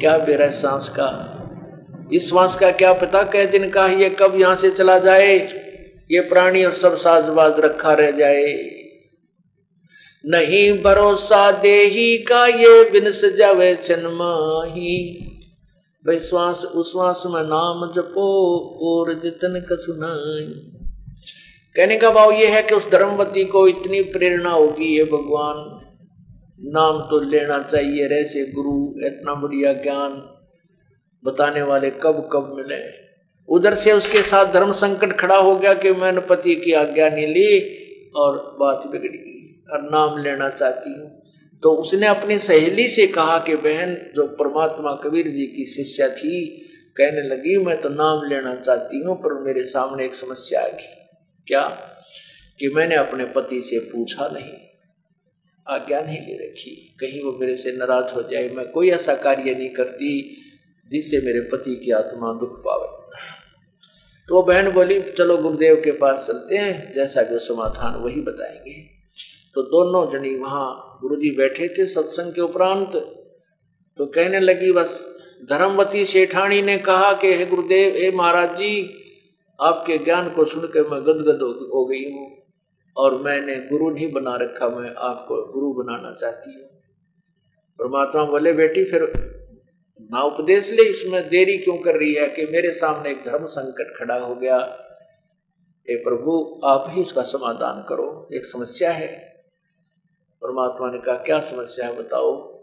क्या 0.00 0.18
बेरा 0.18 0.50
सांस 0.50 0.88
का? 0.88 1.34
इस 2.12 2.28
श्वास 2.28 2.56
का 2.56 2.70
क्या 2.70 2.92
पता 2.92 3.22
कह 3.22 3.46
दिन 3.46 3.70
का 3.70 3.86
ये 3.86 4.10
कब 4.10 4.40
यहाँ 4.40 4.56
से 4.56 4.70
चला 4.70 4.98
जाए? 4.98 5.38
ये 6.10 6.20
प्राणी 6.20 6.64
और 6.64 6.72
सब 6.72 6.94
साजबाज 6.94 7.52
रखा 7.58 7.92
रह 7.92 8.10
जाए। 8.10 8.54
नहीं 10.26 10.82
भरोसा 10.82 11.50
देही 11.50 12.18
का 12.18 12.46
ये 12.46 12.90
बिन 12.90 13.10
सजावे 13.10 13.74
छनमाही 13.76 15.24
भाई 16.06 16.20
श्वास 16.20 16.64
उश्वास 16.64 17.22
में 17.26 17.42
नाम 17.42 17.92
जपो 17.92 18.28
और 18.82 19.14
जितन 19.14 19.66
सुनाई 19.72 20.72
कहने 21.76 21.96
का 21.96 22.10
भाव 22.10 22.32
ये 22.32 22.46
है 22.46 22.62
कि 22.62 22.74
उस 22.74 22.90
धर्मवती 22.90 23.44
को 23.44 23.68
इतनी 23.68 24.02
प्रेरणा 24.02 24.50
होगी 24.50 24.98
ये 24.98 25.04
भगवान। 25.04 25.56
नाम 26.62 27.00
तो 27.00 27.30
लेना 27.30 27.62
चाहिए 27.62 28.06
रहसे 28.06 28.52
गुरु, 28.52 29.06
इतना 29.06 29.34
बढ़िया 29.34 29.72
ज्ञान। 29.72 30.37
बताने 31.24 31.62
वाले 31.62 31.90
कब 31.90 32.28
कब 32.32 32.54
मिले। 32.56 33.08
उधर 33.48 33.74
से 33.74 33.92
उसके 33.92 34.18
साथ 34.18 34.52
धर्म 34.52 34.72
संकट 34.72 35.12
खड़ा 35.12 35.36
हो 35.36 35.56
गया 35.56 35.74
कि 35.74 35.92
मैंने 35.92 36.20
पति 36.20 36.54
की 36.54 36.72
आज्ञा 36.72 37.08
नहीं 37.08 37.26
ली 37.26 37.78
और 38.16 38.56
बात 38.60 38.86
बिगड़ 38.86 39.08
गई 39.08 39.64
और 39.72 39.82
नाम 39.82 40.22
लेना 40.22 40.50
चाहती 40.50 40.90
हूँ। 40.90 41.22
तो 41.62 41.70
उसने 41.70 42.06
अपनी 42.06 42.38
सहेली 42.38 42.88
से 42.88 43.06
कहा 43.06 43.38
कि 43.38 43.56
बहन, 43.56 43.94
जो 44.16 44.26
परमात्मा 44.26 44.92
कबीर 44.92 45.28
जी 45.28 45.46
की 45.46 45.66
शिष्या 45.66 46.08
थी, 46.08 46.46
कहने 46.96 47.22
लगी, 47.22 47.56
मैं 47.56 47.80
तो 47.80 47.88
नाम 47.88 48.28
लेना 48.28 48.54
चाहती 48.54 48.98
हूँ, 48.98 49.16
पर 49.16 49.42
मेरे 49.42 49.64
सामने 49.64 50.04
एक 50.04 50.14
समस्या 50.14 50.60
आ 50.60 50.68
गई। 50.68 50.94
क्या? 51.46 51.62
कि 52.58 52.68
मैंने 52.68 52.94
अपने 52.94 53.24
पति 53.24 53.62
से 53.62 53.78
पूछा 53.78 54.28
नहीं। 54.28 54.52
आज्ञा 55.68 56.00
नहीं 56.00 56.18
ले 56.18 56.46
रखी। 56.46 56.96
कहीं 57.00 57.22
वो 57.22 57.32
मेरे 57.32 57.56
से 57.56 57.72
नाराज़ 57.72 58.14
हो 58.14 58.22
जाए। 58.22 58.48
मैं 58.48 58.68
कोई 58.68 58.90
ऐसा 58.90 59.14
कार्य 59.14 59.54
नहीं 59.54 59.70
करती 59.70 60.36
जिससे 60.90 61.26
मेरे 61.26 61.40
पति 61.40 61.76
की 61.76 61.90
आत्मा 61.90 62.32
दुख 62.32 62.62
पावे। 62.64 62.98
तो 64.28 64.34
वो 64.34 64.42
बहन 64.42 64.70
बोली, 64.70 65.02
चलो 65.02 65.36
गुरुदेव 65.36 65.76
के 65.76 65.92
पास 65.92 66.26
चलते 66.28 66.56
हैं, 66.56 66.92
जैसा 66.92 67.22
जो 67.22 67.38
समाधान 67.38 68.00
वही 68.00 68.20
बताएँगे। 68.20 68.98
तो 69.54 69.62
दोनों 69.62 70.10
जनी 70.10 70.34
वहाँ 70.34 70.98
गुरुजी 71.02 71.30
बैठे 71.30 71.68
थे 71.68 71.86
सत्संग 71.86 72.32
के 72.32 72.40
उपरांत। 72.40 72.92
तो 73.98 74.06
कहने 74.06 74.40
लगी, 74.40 74.72
बस, 74.72 75.18
धर्मवती 75.50 76.04
सेठानी 76.04 76.62
ने 76.62 76.78
कहा 76.78 77.12
कि, 77.12 77.34
हे 77.34 77.46
गुरुदेव, 77.46 77.94
हे 77.96 78.10
महाराज 78.10 78.56
जी 78.56 79.04
आपके 79.60 79.98
ज्ञान 79.98 80.30
को 80.30 80.44
सुनकर 80.44 80.88
मैं 80.88 81.02
गदगद 81.02 81.68
हो 81.74 81.86
गई 81.86 82.10
हूँ, 82.10 82.36
और 82.96 83.22
मैंने 83.22 83.56
गुरु 83.56 83.90
नहीं 83.90 84.12
बना 84.12 84.36
रखा, 84.36 84.68
मैं 84.68 84.94
आपको 84.94 85.52
गुरु 85.52 85.72
बनाना 85.72 86.14
चाहती 86.14 86.54
हूँ। 86.54 86.62
परमात्मा 87.78 88.24
बोले, 88.24 88.52
बेटी, 88.52 88.84
फिर 88.84 89.28
ना 90.00 90.22
उपदेश 90.22 90.72
ले, 90.72 90.82
इसमें 90.82 91.28
देरी 91.28 91.58
क्यों 91.58 91.76
कर 91.76 91.96
रही 91.96 92.14
है 92.14 92.28
कि 92.28 92.46
मेरे 92.46 92.72
सामने 92.72 93.10
एक 93.10 93.22
धर्म 93.26 93.44
संकट 93.44 93.98
खड़ा 93.98 94.18
हो 94.18 94.34
गया? 94.34 94.84
ए 95.90 95.96
प्रभु, 95.96 96.60
आप 96.64 96.84
ही 96.88 97.02
उसका 97.02 97.22
समाधान 97.22 97.86
करो। 97.88 98.28
एक 98.34 98.46
समस्या 98.46 98.90
है। 98.90 99.42
परमात्मा 100.42 100.90
ने 100.90 100.98
कहा, 100.98 101.14
क्या 101.14 101.40
समस्या 101.40 101.86
है 101.86 101.98
बताओ? 101.98 102.58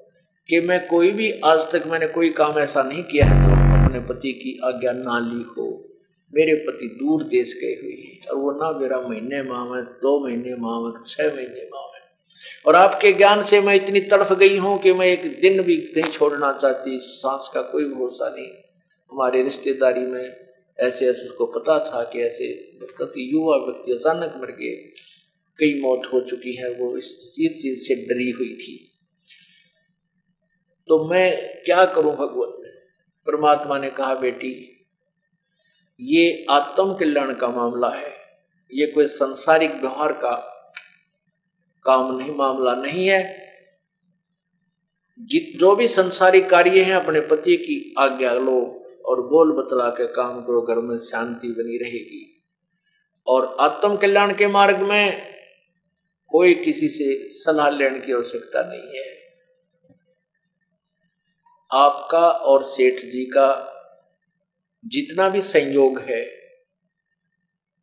कि 0.47 0.61
मैं 0.61 0.87
कोई 0.87 1.11
भी, 1.11 1.31
आज 1.45 1.71
तक 1.71 1.83
मैंने 1.87 2.07
कोई 2.07 2.29
काम 2.29 2.59
ऐसा 2.59 2.83
नहीं 2.83 3.03
किया 3.03 3.25
है 3.25 3.43
जो 3.43 3.55
तो 3.55 3.85
अपने 3.85 3.99
पति 3.99 4.31
की 4.31 4.59
आज्ञा 4.63 4.91
ना 4.91 5.19
ली 5.19 5.43
हो। 5.57 5.91
मेरे 6.35 6.55
पति 6.55 6.87
दूर 6.87 7.23
देश 7.23 7.59
गए 7.61 7.67
हुए 7.67 7.93
हैं 7.93 8.29
और 8.29 8.37
वो 8.37 8.51
ना 8.51 8.79
मेरा 8.79 9.01
महीने 9.01 9.43
माह 9.43 9.65
में 9.65 9.83
दो 9.83 10.27
महीने 10.27 10.55
माह 10.55 10.79
में 10.79 10.91
छह 11.07 11.23
महीने 11.35 11.69
माह 11.73 11.81
में 11.81 11.94
और 12.65 12.75
आपके 12.75 13.11
ज्ञान 13.11 13.43
से 13.43 13.61
मैं 13.61 13.75
इतनी 13.75 13.99
तड़फ 13.99 14.33
गई 14.33 14.57
हूँ 14.57 14.79
कि 14.79 14.93
मैं 14.93 15.07
एक 15.07 15.41
दिन 15.41 15.61
भी 15.61 15.77
नहीं 15.97 16.11
छोड़ना 16.11 16.53
चाहती। 16.53 16.99
सांस 16.99 17.51
का 17.53 17.61
कोई 17.61 17.83
भरोसा 17.83 18.29
नहीं। 18.29 18.47
हमारे 19.11 19.43
रिश्तेदारी 19.43 20.01
में 20.01 20.45
ऐसे 20.79 21.09
ऐसे 21.09 21.25
उसको 21.25 21.45
पता 21.45 21.79
था 21.79 22.03
कि 22.03 22.19
ऐसे 22.19 22.77
व्यक्ति 22.79 23.33
युवा 23.33 23.57
व्यक्ति 23.57 23.91
अचानक 23.91 24.33
मर 24.37 24.51
गए। 24.51 24.93
कई 25.59 25.81
मौत 25.81 26.01
हो 26.13 26.21
चुकी 26.21 26.55
है, 26.55 26.69
वो 26.69 26.97
इस 26.97 27.33
चीज़ 27.35 27.79
से 27.79 27.95
डरी 27.95 28.31
हुई 28.31 28.53
थी। 28.53 28.91
तो 30.87 31.09
मैं 31.09 31.57
क्या 31.65 31.85
करूँ 31.85 32.15
भगवत 32.15 32.61
परमात्मा 33.27 33.77
ने 33.77 33.89
कहा, 33.89 34.15
बेटी, 34.15 34.71
ये 35.99 36.45
आत्म 36.49 36.93
कल्याण 36.93 37.33
का 37.33 37.47
मामला 37.47 37.89
है। 37.89 38.13
ये 38.73 38.87
कोई 38.87 39.07
संसारिक 39.07 39.71
व्यवहार 39.71 40.13
का 40.13 40.51
काम 41.85 42.17
नहीं, 42.17 42.35
मामला 42.35 42.75
नहीं 42.75 43.09
है। 43.09 43.45
जित 45.19 45.59
जो 45.59 45.75
भी 45.75 45.87
संसारी 45.87 46.41
कार्य 46.41 46.83
है, 46.83 46.91
अपने 46.91 47.21
पति 47.21 47.57
की 47.57 47.95
आज्ञा 47.99 48.33
लो 48.33 48.85
और 49.05 49.21
बोल 49.21 49.51
बतला 49.51 49.89
के 49.89 50.07
काम 50.07 50.41
करो, 50.41 50.61
घर 50.61 50.75
में 50.75 50.97
शांति 50.97 51.47
बनी 51.47 51.77
रहेगी। 51.77 52.43
और 53.27 53.57
आत्म 53.59 53.95
कल्याण 53.95 54.33
के 54.33 54.47
मार्ग 54.47 54.77
में 54.77 55.35
कोई 56.27 56.53
किसी 56.53 56.87
से 56.87 57.29
सलाह 57.29 57.69
लेने 57.69 57.99
की 57.99 58.13
आवश्यकता 58.13 58.61
नहीं 58.61 58.99
है। 58.99 59.15
आपका 61.71 62.29
और 62.29 62.63
सेठ 62.63 62.93
जी 62.93 63.25
का 63.25 63.71
जितना 64.85 65.29
भी 65.29 65.41
संयोग 65.41 65.99
है, 65.99 66.31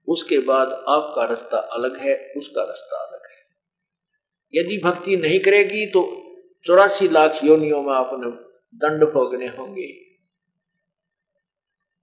उसके 0.08 0.38
बाद 0.38 0.68
आपका 0.68 1.24
रास्ता 1.24 1.58
अलग 1.58 1.98
है, 1.98 2.32
उसका 2.36 2.62
रास्ता 2.62 2.96
अलग 2.96 3.11
यदि 4.54 4.80
भक्ति 4.84 5.16
नहीं 5.16 5.40
करेगी 5.40 5.86
तो 5.86 6.00
चौरासी 6.66 7.08
लाख 7.08 7.44
योनियों 7.44 7.82
में 7.82 7.92
आपने 7.94 8.30
दंड 8.78 9.04
भोगने 9.04 9.46
होंगे। 9.46 9.86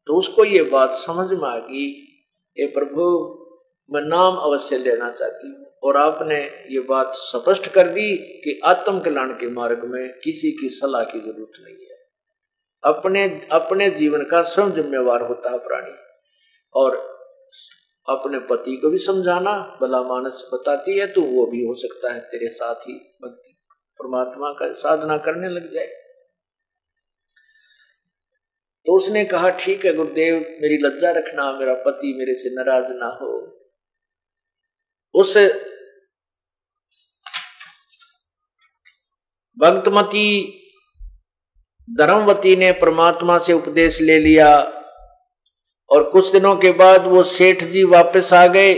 तो 0.07 0.13
उसको 0.13 0.43
ये 0.43 0.63
बात 0.63 0.91
समझ 0.91 1.33
में 1.33 1.49
आ 1.49 1.57
गई 1.57 1.85
ये 2.57 2.65
प्रभु, 2.65 3.03
मैं 3.91 4.01
नाम 4.01 4.35
अवश्य 4.35 4.77
लेना 4.77 5.11
चाहती 5.11 5.47
हूँ। 5.47 5.65
और 5.83 5.97
आपने 5.97 6.39
ये 6.73 6.79
बात 6.79 7.11
स्पष्ट 7.15 7.67
कर 7.73 7.87
दी 7.87 8.17
कि 8.17 8.59
आत्म 8.65 8.99
कल्याण 8.99 9.29
के 9.29 9.49
मार्ग 9.49 9.83
में 9.83 10.19
किसी 10.23 10.51
की 10.51 10.69
सलाह 10.69 11.03
की 11.03 11.19
ज़रूरत 11.19 11.63
नहीं 11.63 11.75
है। 11.75 11.97
अपने 12.83 13.41
अपने 13.51 13.89
जीवन 13.89 14.23
का 14.23 14.41
स्वयं 14.41 14.71
जिम्मेवार 14.71 15.21
होता 15.21 15.51
है 15.51 15.57
प्राणी। 15.57 15.91
और 16.73 17.18
अपने 18.09 18.39
पति 18.39 18.77
को 18.77 18.89
भी 18.89 18.97
समझाना, 18.97 19.77
भला 19.81 20.01
मानस 20.03 20.49
बताती 20.53 20.99
है 20.99 21.07
तो 21.07 21.21
वो 21.21 21.45
भी 21.45 21.65
हो 21.65 21.73
सकता 21.73 22.13
है 22.13 22.19
तेरे 22.19 22.49
साथ 22.49 22.75
ही 22.75 22.93
भक्ति। 22.93 23.55
परमात्मा 23.99 24.51
का 24.51 24.73
साधना 24.73 25.17
करने 25.17 25.49
लग 25.49 25.73
जाए। 25.73 25.87
तो 28.85 28.97
उसने 28.97 29.25
कहा, 29.25 29.49
ठीक 29.49 29.85
है 29.85 29.93
गुरुदेव, 29.93 30.35
मेरी 30.61 30.77
लज्जा 30.77 31.11
रखना, 31.11 31.51
मेरा 31.51 31.73
पति 31.73 32.13
मेरे 32.17 32.35
से 32.35 32.49
नाराज़ 32.55 32.93
ना 32.93 33.17
हो। 33.21 33.33
उस 35.13 35.37
भक्तमती 39.57 40.55
धर्मवती 41.97 42.55
ने 42.55 42.71
परमात्मा 42.71 43.37
से 43.39 43.53
उपदेश 43.53 44.01
ले 44.01 44.19
लिया। 44.19 44.78
और 45.91 46.09
कुछ 46.09 46.31
दिनों 46.31 46.55
के 46.55 46.71
बाद 46.71 47.07
वो 47.07 47.23
सेठ 47.23 47.63
जी 47.63 47.83
वापस 47.83 48.33
आ 48.33 48.47
गए। 48.47 48.75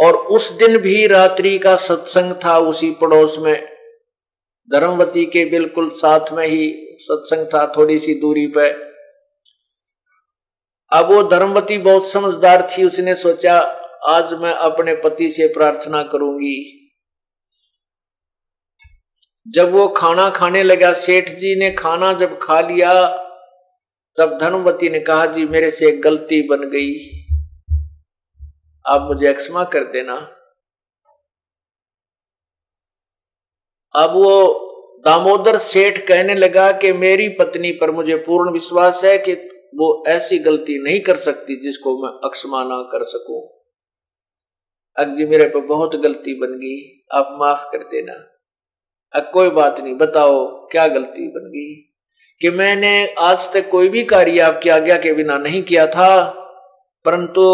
और 0.00 0.16
उस 0.16 0.50
दिन 0.50 0.78
भी 0.78 1.06
रात्रि 1.06 1.58
का 1.58 1.76
सत्संग 1.76 2.34
था 2.44 2.58
उसी 2.58 2.90
पड़ोस 2.90 3.38
में। 3.38 3.78
धर्मवती 4.72 5.26
के 5.26 5.44
बिल्कुल 5.44 5.90
साथ 5.90 6.32
में 6.32 6.46
ही 6.46 6.88
सत्संग 6.98 7.46
था, 7.46 7.72
थोड़ी 7.76 7.98
सी 7.98 8.14
दूरी 8.14 8.46
पर 8.46 8.88
अब 10.92 11.12
वो 11.12 11.22
धर्मवती 11.22 11.78
बहुत 11.78 12.08
समझदार 12.08 12.68
थी, 12.70 12.84
उसने 12.84 13.14
सोचा, 13.14 13.58
आज 14.08 14.32
मैं 14.32 14.52
अपने 14.52 14.94
पति 14.94 15.30
से 15.30 15.46
प्रार्थना 15.46 16.02
करूँगी। 16.02 16.74
जब 19.48 19.72
वो 19.72 19.88
खाना 19.88 20.30
खाने 20.30 20.62
लगा, 20.62 20.92
सेठ 20.92 21.28
जी 21.28 21.58
ने 21.58 21.70
खाना 21.70 22.12
जब 22.12 22.38
खा 22.42 22.60
लिया 22.60 23.24
तब 24.18 24.38
धनवती 24.38 24.90
ने 24.90 25.00
कहा, 25.00 25.26
जी, 25.26 25.46
मेरे 25.46 25.70
से 25.70 25.88
एक 25.88 26.02
गलती 26.02 26.42
बन 26.42 26.56
गई। 26.56 27.18
आप 28.86 29.00
मुझे 29.00 29.32
क्षमा 29.32 29.64
कर 29.64 29.84
देना। 29.84 30.14
अब 33.96 34.10
वो 34.10 34.64
दामोदर 35.04 35.58
सेठ 35.58 36.08
कहने 36.08 36.34
लगा 36.34 36.70
कि 36.72 36.92
मेरी 36.92 37.28
पत्नी 37.28 37.72
पर 37.72 37.90
मुझे 37.90 38.16
पूर्ण 38.16 38.52
विश्वास 38.52 39.04
है 39.04 39.18
कि 39.18 39.32
वो 39.74 40.04
ऐसी 40.08 40.38
गलती 40.38 40.82
नहीं 40.82 41.00
कर 41.00 41.16
सकती 41.16 41.60
जिसको 41.60 42.02
मैं 42.02 42.28
अक्षमा 42.28 42.64
ना 42.64 42.82
कर 42.82 43.04
सकूँ। 43.04 43.58
अग 44.96 45.14
जी, 45.14 45.26
मेरे 45.26 45.48
पर 45.48 45.60
बहुत 45.60 45.96
गलती 45.96 46.34
बन 46.34 46.46
गई। 46.46 47.06
आप 47.12 47.28
माफ़ 47.38 47.72
कर 47.72 47.78
देना। 47.78 48.12
अब 49.18 49.30
कोई 49.34 49.50
बात 49.50 49.80
नहीं, 49.80 49.94
बताओ, 49.94 50.68
क्या 50.68 50.88
गलती 50.88 51.28
बन 51.28 51.48
गई? 51.48 51.87
कि 52.40 52.50
मैंने 52.50 52.92
आज 53.18 53.52
तक 53.52 53.68
कोई 53.70 53.88
भी 53.88 54.02
कार्य 54.04 54.40
आपकी 54.40 54.68
आज्ञा 54.68 54.96
के 54.96 55.12
बिना 55.12 55.38
नहीं 55.38 55.62
किया 55.62 55.86
था, 55.86 56.10
परंतु 57.04 57.44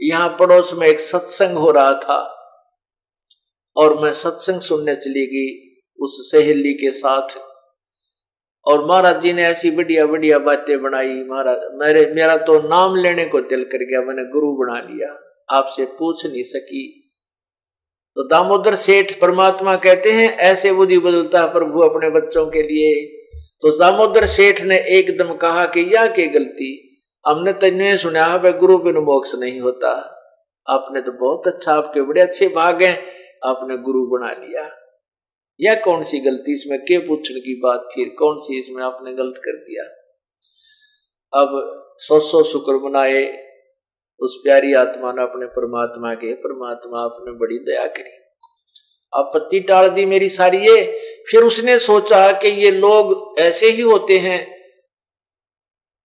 यहाँ 0.00 0.28
पड़ोस 0.38 0.72
में 0.74 0.86
एक 0.86 1.00
सत्संग 1.00 1.56
हो 1.56 1.70
रहा 1.70 1.92
था 1.94 2.18
और 3.76 3.98
मैं 4.02 4.12
सत्संग 4.12 4.60
सुनने 4.60 4.94
चली 4.96 5.26
गई 5.26 5.52
उस 5.98 6.16
सहेली 6.30 6.72
के 6.74 6.90
साथ। 6.90 7.36
और 8.66 8.84
महाराज 8.86 9.20
जी 9.22 9.32
ने 9.32 9.42
ऐसी 9.42 9.70
बढ़िया 9.70 10.06
बढ़िया 10.06 10.38
बातें 10.38 10.82
बनाई, 10.82 11.14
महाराज, 11.24 11.58
मेरे, 11.74 12.04
मेरा 12.14 12.36
तो 12.36 12.60
नाम 12.68 12.94
लेने 12.96 13.24
को 13.24 13.40
दिल 13.40 13.64
कर 13.64 13.84
गया, 13.84 14.00
मैंने 14.00 14.24
गुरु 14.30 14.52
बना 14.56 14.78
लिया, 14.80 15.08
आपसे 15.48 15.84
पूछ 15.98 16.24
नहीं 16.26 16.42
सकी। 16.42 16.86
तो 18.16 18.28
दामोदर 18.28 18.74
सेठ 18.74 19.12
परमात्मा 19.20 19.74
कहते 19.76 20.12
हैं, 20.12 20.28
ऐसे 20.30 20.72
बुद्धि 20.72 20.98
बदलता 20.98 21.46
प्रभु 21.46 21.80
अपने 21.80 22.10
बच्चों 22.10 22.46
के 22.46 22.62
लिए 22.62 23.20
तो 23.62 23.78
दामोदर 23.78 24.26
सेठ 24.26 24.60
ने 24.60 24.78
एकदम 24.78 25.34
कहा 25.34 25.66
कि 25.66 25.80
यह 25.80 26.06
के 26.06 26.26
गलती? 26.26 26.96
हमने 27.26 27.52
तो 27.52 27.66
नहीं 27.66 27.96
सुना 27.96 28.24
है 28.24 28.58
गुरु 28.58 28.78
बिन 28.78 28.96
मोक्ष 28.96 29.34
नहीं 29.34 29.60
होता। 29.60 29.90
आपने 30.68 31.00
तो 31.00 31.12
बहुत 31.12 31.54
अच्छा 31.54 31.74
आपके 31.74 32.00
बड़े 32.00 32.20
अच्छे 32.20 32.48
भाग 32.48 32.82
हैं। 32.82 33.06
आपने 33.44 33.76
गुरु 33.76 34.06
बना 34.06 34.32
लिया। 34.32 34.70
यह 35.60 35.74
कौन 35.84 36.02
सी 36.02 36.20
गलती? 36.20 36.52
इसमें 36.52 36.80
के 36.80 36.98
पूछने 36.98 37.40
की 37.40 37.60
बात 37.60 37.88
थी? 37.96 38.04
कौन 38.04 38.36
सी 38.38 38.58
इसमें 38.58 38.82
आपने 38.82 39.12
गलत 39.12 39.34
कर 39.38 39.52
दिया? 39.52 39.84
अब 41.40 41.80
सौ 41.98 42.20
सौ 42.20 42.42
शुक्र 42.42 42.78
बनाए 42.78 43.44
उस 44.20 44.40
प्यारी 44.44 44.74
आत्मा 44.74 45.12
ने 45.12 45.22
अपने 45.22 45.46
परमात्मा 45.46 46.14
के, 46.14 46.34
परमात्मा 46.34 47.04
आपने 47.04 47.32
बड़ी 47.32 47.58
दया 47.58 47.86
करी। 47.86 48.23
आपत्ति 49.14 49.60
टाल 49.60 49.88
दी 49.88 50.04
मेरी 50.06 50.28
सारी 50.30 50.58
ये। 50.60 50.82
फिर 51.30 51.42
उसने 51.42 51.78
सोचा 51.78 52.30
कि 52.32 52.48
ये 52.56 52.70
लोग 52.70 53.40
ऐसे 53.40 53.68
ही 53.68 53.82
होते 53.82 54.18
हैं। 54.18 54.40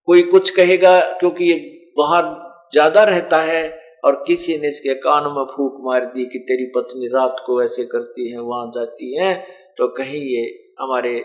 कोई 0.07 0.22
कुछ 0.24 0.49
कहेगा 0.49 0.99
क्योंकि 1.20 1.45
ये 1.45 1.57
बाहर 1.97 2.24
ज़्यादा 2.74 3.03
रहता 3.03 3.41
है 3.41 3.64
और 4.03 4.24
किसी 4.28 4.57
ने 4.57 4.70
इसके 4.70 4.93
कान 4.99 5.24
में 5.28 5.43
फूक 5.47 5.78
मार 5.86 6.05
दी 6.05 6.26
कि 6.26 6.39
तेरी 6.39 6.66
पत्नी 6.76 7.07
रात 7.07 7.43
को 7.45 7.62
ऐसे 7.64 7.84
करती 7.86 8.32
है, 8.32 8.39
वहाँ 8.39 8.72
जाती 8.76 9.16
है। 9.18 9.34
तो 9.78 9.88
कहीं 9.88 10.22
ये 10.26 10.43
हमारे 10.80 11.20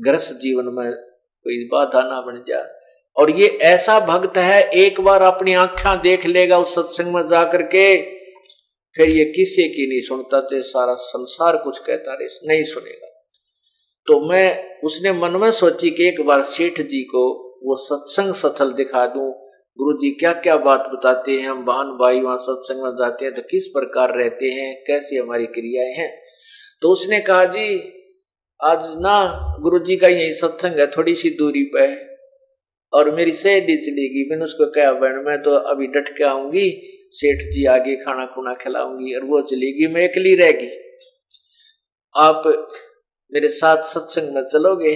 ग्रस्त 0.00 0.34
जीवन 0.42 0.64
में 0.74 0.92
कोई 0.92 1.64
बाधा 1.72 2.02
ना 2.02 2.20
बन 2.20 2.44
जा। 2.48 2.62
और 3.16 3.30
ये 3.30 3.46
ऐसा 3.66 3.98
भक्त 4.00 4.36
है, 4.36 4.62
एक 4.62 5.00
बार 5.00 5.22
अपनी 5.22 5.54
आख्या 5.56 5.94
देख 6.02 6.26
लेगा 6.26 6.58
उस 6.58 6.74
सत्संग 6.74 7.14
में 7.14 7.26
जाकर 7.28 7.62
के 7.74 7.84
फिर 8.96 9.08
ये 9.08 9.24
किसी 9.24 9.68
की 9.68 9.86
नहीं 9.88 10.00
सुनता 10.00 10.40
तो 10.40 10.62
सारा 10.62 10.94
संसार 10.94 11.56
कुछ 11.56 11.78
कहता 11.78 12.14
रहे, 12.14 12.28
नहीं 12.48 12.64
सुनेगा। 12.64 13.08
तो 14.06 14.28
मैं, 14.30 14.80
उसने 14.80 15.12
मन 15.12 15.36
में 15.36 15.50
सोची 15.52 15.90
कि 15.90 16.08
एक 16.08 16.20
बार 16.20 16.42
सेठ 16.42 16.80
जी 16.80 17.02
को 17.02 17.22
वो 17.64 17.76
सत्संग 17.76 18.34
सथल 18.34 18.72
दिखा 18.72 19.06
दूँ। 19.06 19.30
गुरु 19.78 19.96
जी 19.98 20.10
क्या 20.10 20.32
क्या 20.32 20.56
बात 20.56 20.80
बताते 20.94 21.32
हैं, 21.32 21.48
हम 21.48 21.64
बहन 21.64 21.96
भाई 21.98 22.20
वहाँ 22.20 22.36
सत्संग 22.38 22.82
में 22.82 22.90
जाते 22.90 23.24
हैं 23.24 23.34
तो 23.34 23.42
किस 23.42 23.66
प्रकार 23.66 24.16
रहते 24.16 24.46
हैं, 24.46 24.84
कैसी 24.86 25.16
हमारी 25.16 25.46
क्रियाएँ 25.46 25.94
हैं? 25.94 26.10
तो 26.82 26.88
उसने 26.88 27.20
कहा, 27.20 27.44
जी, 27.44 27.76
आज 28.60 28.86
ना 29.00 29.16
गुरु 29.62 29.78
जी 29.78 29.96
का 29.96 30.08
यही 30.08 30.32
सत्संग 30.32 30.80
है 30.80 30.86
थोड़ी 30.86 31.14
सी 31.14 31.30
दूरी 31.30 31.62
पर 31.64 31.88
है, 31.88 32.18
और 32.92 33.10
मेरी 33.10 33.32
सहेली 33.32 33.76
चलेगी। 33.76 34.28
मैंने 34.30 34.44
उसको 34.44 34.66
कहा, 34.66 34.92
बहन, 34.92 35.22
मैं 35.26 35.42
तो 35.42 35.50
अभी 35.50 35.86
डट 35.86 36.08
के 36.18 36.24
आऊँगी 36.24 36.70
सेठ 37.12 37.38
जी 37.52 37.64
आगे 37.66 37.94
खाना 37.96 38.26
खुना 38.26 38.54
खिलाऊँगी 38.54 39.14
और 39.14 39.24
वो 39.24 39.40
चलेगी, 39.42 39.86
मैं 39.86 40.08
अकेली 40.08 40.34
रहेगी। 40.34 40.68
आप 42.14 42.42
मेरे 43.32 43.48
साथ 43.48 43.82
सत्संग 43.84 44.34
में 44.34 44.42
चलोगे 44.42 44.94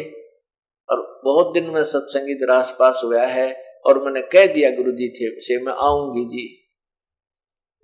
और 0.88 1.00
बहुत 1.24 1.52
दिन 1.54 1.70
में 1.70 1.82
सत्संग 1.84 2.30
इधर 2.30 2.50
आस 2.50 2.74
पास 2.78 3.00
हुआ 3.04 3.26
है 3.26 3.48
और 3.86 4.02
मैंने 4.04 4.22
कह 4.22 4.46
दिया 4.46 4.70
गुरु 4.70 4.92
जी 4.92 5.08
थे 5.08 5.28
से 5.40 5.62
मैं 5.64 5.72
आऊँगी 5.72 6.24
जी। 6.24 6.44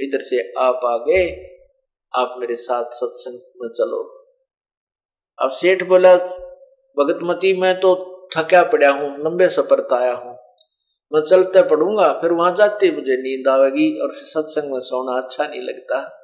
इधर 0.00 0.20
से 0.20 0.40
आप 0.58 0.80
आ 0.84 0.96
गए, 1.06 1.24
आप 2.14 2.34
मेरे 2.38 2.56
साथ 2.56 2.84
सत्संग 2.92 3.62
में 3.62 3.68
चलो। 3.68 4.02
अब 5.38 5.50
सेठ 5.50 5.82
बोला, 5.82 6.14
भगतमती, 6.96 7.52
मैं 7.60 7.74
तो 7.80 7.94
थका 8.36 8.62
पड़ा 8.62 8.90
हूँ, 8.90 9.10
लंबे 9.18 9.48
सफ़र 9.48 9.86
आया 9.94 10.12
हूँ। 10.12 10.29
मैं 11.12 11.20
चलते 11.22 11.62
पढ़ूँगा, 11.62 12.12
फिर 12.12 12.32
वहाँ 12.32 12.54
जाते 12.58 12.90
मुझे 12.90 13.16
नींद 13.16 13.48
आवेगी 13.48 14.00
और 14.00 14.14
सत्संग 14.14 14.72
में 14.72 14.80
सोना 14.80 15.20
अच्छा 15.22 15.46
नहीं 15.46 15.62
लगता। 15.62 16.16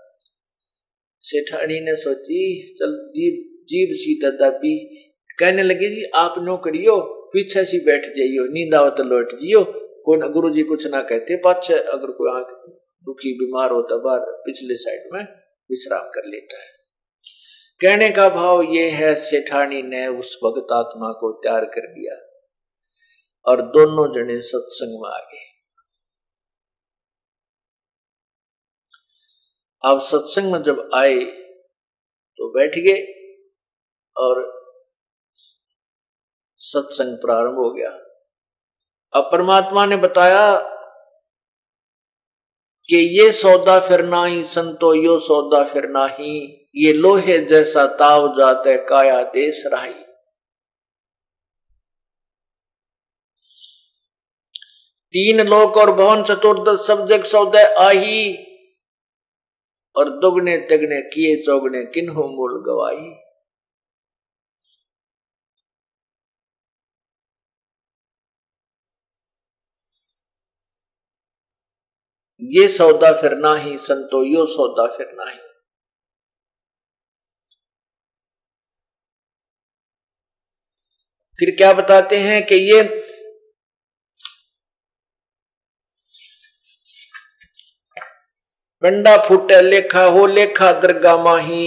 सेठानी 1.20 1.80
ने 1.80 1.96
सोची, 1.96 2.74
चल 2.78 3.10
जीव 3.14 3.42
जीव 3.68 3.94
सी 3.94 4.20
दाबी। 4.24 4.78
कहने 5.38 5.62
लगी, 5.62 5.88
जी, 5.88 6.04
आप 6.14 6.34
नो 6.38 6.56
करियो 6.56 7.00
पीछे 7.32 7.64
सी 7.64 7.78
बैठ 7.78 8.06
जाइयो, 8.06 8.44
नींद 8.44 8.74
आवे 8.74 8.90
तो 8.90 9.02
लौट 9.02 9.34
जियो। 9.34 9.64
कोई 10.04 10.18
ना 10.18 10.26
गुरु 10.26 10.50
जी 10.50 10.62
कुछ 10.62 10.86
ना 10.86 11.00
कहते, 11.00 11.36
पाछे 11.36 11.74
अगर 11.74 12.10
कोई 12.10 12.40
आँख 12.40 12.48
दुखी, 13.06 13.32
बीमार 13.32 13.70
होता 13.70 13.96
बाहर 13.96 14.18
पिछले 14.18 14.74
साइड 14.74 15.12
में 15.12 15.22
विश्राम 15.70 16.08
कर 16.14 16.22
लेता 16.26 16.58
है। 16.58 16.68
कहने 17.80 18.10
का 18.10 18.28
भाव 18.28 18.62
ये 18.62 18.88
है, 18.90 19.14
सेठानी 19.14 19.82
ने 19.82 20.06
उस 20.06 20.38
भगत 20.44 20.72
आत्मा 20.72 21.12
को 21.12 21.32
तैयार 21.32 21.64
कर 21.64 21.86
दिया। 21.86 22.25
और 23.46 23.62
दोनों 23.72 24.06
जने 24.14 24.40
सत्संग 24.42 25.00
में 25.02 25.10
आ 25.10 25.18
गए। 25.22 25.44
अब 29.84 30.00
सत्संग 30.00 30.52
में 30.52 30.62
जब 30.62 30.88
आए 30.94 31.24
तो 32.38 32.48
बैठ 32.52 32.78
गए 32.78 33.02
और 34.16 34.42
सत्संग 36.60 37.16
प्रारंभ 37.16 37.58
हो 37.58 37.70
गया। 37.74 37.90
अब 39.12 39.28
परमात्मा 39.32 39.84
ने 39.86 39.96
बताया 39.96 40.46
कि 42.84 42.96
ये 43.20 43.30
सौदा 43.32 43.78
फिर 43.80 44.04
ही 44.16 44.42
संतो 44.44 44.92
यो 44.94 45.18
सौदा 45.18 45.62
फिर 45.64 45.90
ही 45.96 46.34
ये 46.76 46.92
लोहे 46.92 47.38
जैसा 47.46 47.86
ताव 47.96 48.28
जाते 48.34 48.76
काया 48.86 49.22
देश 49.30 49.62
राही। 49.66 50.05
तीन 55.16 55.40
लोक 55.40 55.76
और 55.76 55.92
भवन 55.92 56.22
चतुर्दश 56.22 56.86
सब 56.86 57.06
जग 57.06 57.22
सौदे 57.24 57.62
आही। 57.74 58.32
और 59.96 60.08
दुगने 60.10 60.56
तगने 60.56 61.00
किए 61.02 61.36
चौगने 61.42 61.84
किन्हो 61.84 62.26
मूल 62.28 62.62
गवाही। 62.66 63.14
ये 72.42 72.68
सौदा 72.68 73.12
फिर 73.12 73.34
ना 73.36 73.54
ही 73.54 73.78
संतो 73.78 74.22
यो 74.24 74.46
सौदा 74.46 74.86
फिर 74.96 75.06
ना 75.14 75.30
ही 75.30 75.38
फिर 81.38 81.56
क्या 81.56 81.72
बताते 81.72 82.18
हैं 82.18 82.46
कि 82.46 82.54
ये 82.54 83.05
पंडा 88.86 89.16
फूटे 89.16 89.60
लेखा 89.62 90.02
हो 90.04 90.26
लेखा 90.26 90.70
दरगा 90.72 91.16
माही 91.22 91.64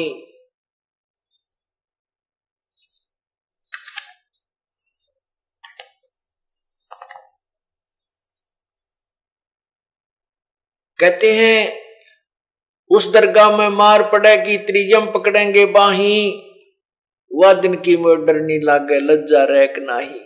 कहते 11.00 11.32
हैं 11.34 11.58
उस 12.92 13.12
दरगाह 13.14 13.58
में 13.58 13.70
मार 13.70 14.04
पड़ेगी 14.04 14.58
त्रियम 14.58 15.12
पकड़ेंगे 15.12 15.66
बाही 15.72 16.16
वह 17.32 17.54
दिन 17.54 17.76
की 17.82 17.98
मोर 17.98 18.24
डरनी 18.26 18.60
लागे 18.60 19.00
लज्जा 19.00 19.44
रैक 19.44 19.76
नाही 19.80 20.22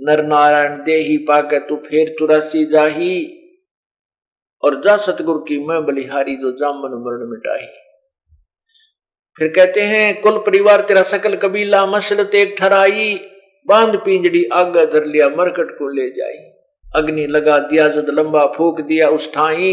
नर 0.00 0.24
नारायण 0.26 0.82
दे 0.84 0.96
ही 1.00 1.18
पाके 1.28 1.58
तू 1.58 1.76
फेर 1.76 2.14
तुरसी 2.18 2.64
जाही 2.64 3.12
और 4.62 4.80
जा 4.80 4.96
सतगुरु 4.96 5.38
की 5.38 5.66
मैं 5.66 5.86
बलिहारी 5.86 6.36
जो 6.36 6.52
जामन 6.52 7.02
मरण 7.06 7.30
मिटाही 7.30 7.66
फिर 9.38 9.48
कहते 9.48 9.80
हैं, 9.80 10.20
कुल 10.20 10.38
परिवार 10.38 10.80
तेरा 10.80 11.02
सकल 11.02 11.34
कबीला 11.34 11.86
मसरत 11.86 12.34
एक 12.34 12.54
ठराई 12.58 13.20
बाँध 13.68 13.96
पिंजड़ी 13.96 14.44
आगा 14.44 14.84
धर 14.84 15.04
लिया, 15.04 15.28
मरकट 15.28 15.70
को 15.70 15.88
ले 15.88 16.10
जाई। 16.10 16.36
अग्नि 16.96 17.26
लगा 17.26 17.58
दिया, 17.58 17.88
जद 17.88 18.06
लंबा 18.10 18.46
फूक 18.46 18.80
दिया, 18.80 19.08
उस 19.08 19.34
ठाई। 19.34 19.72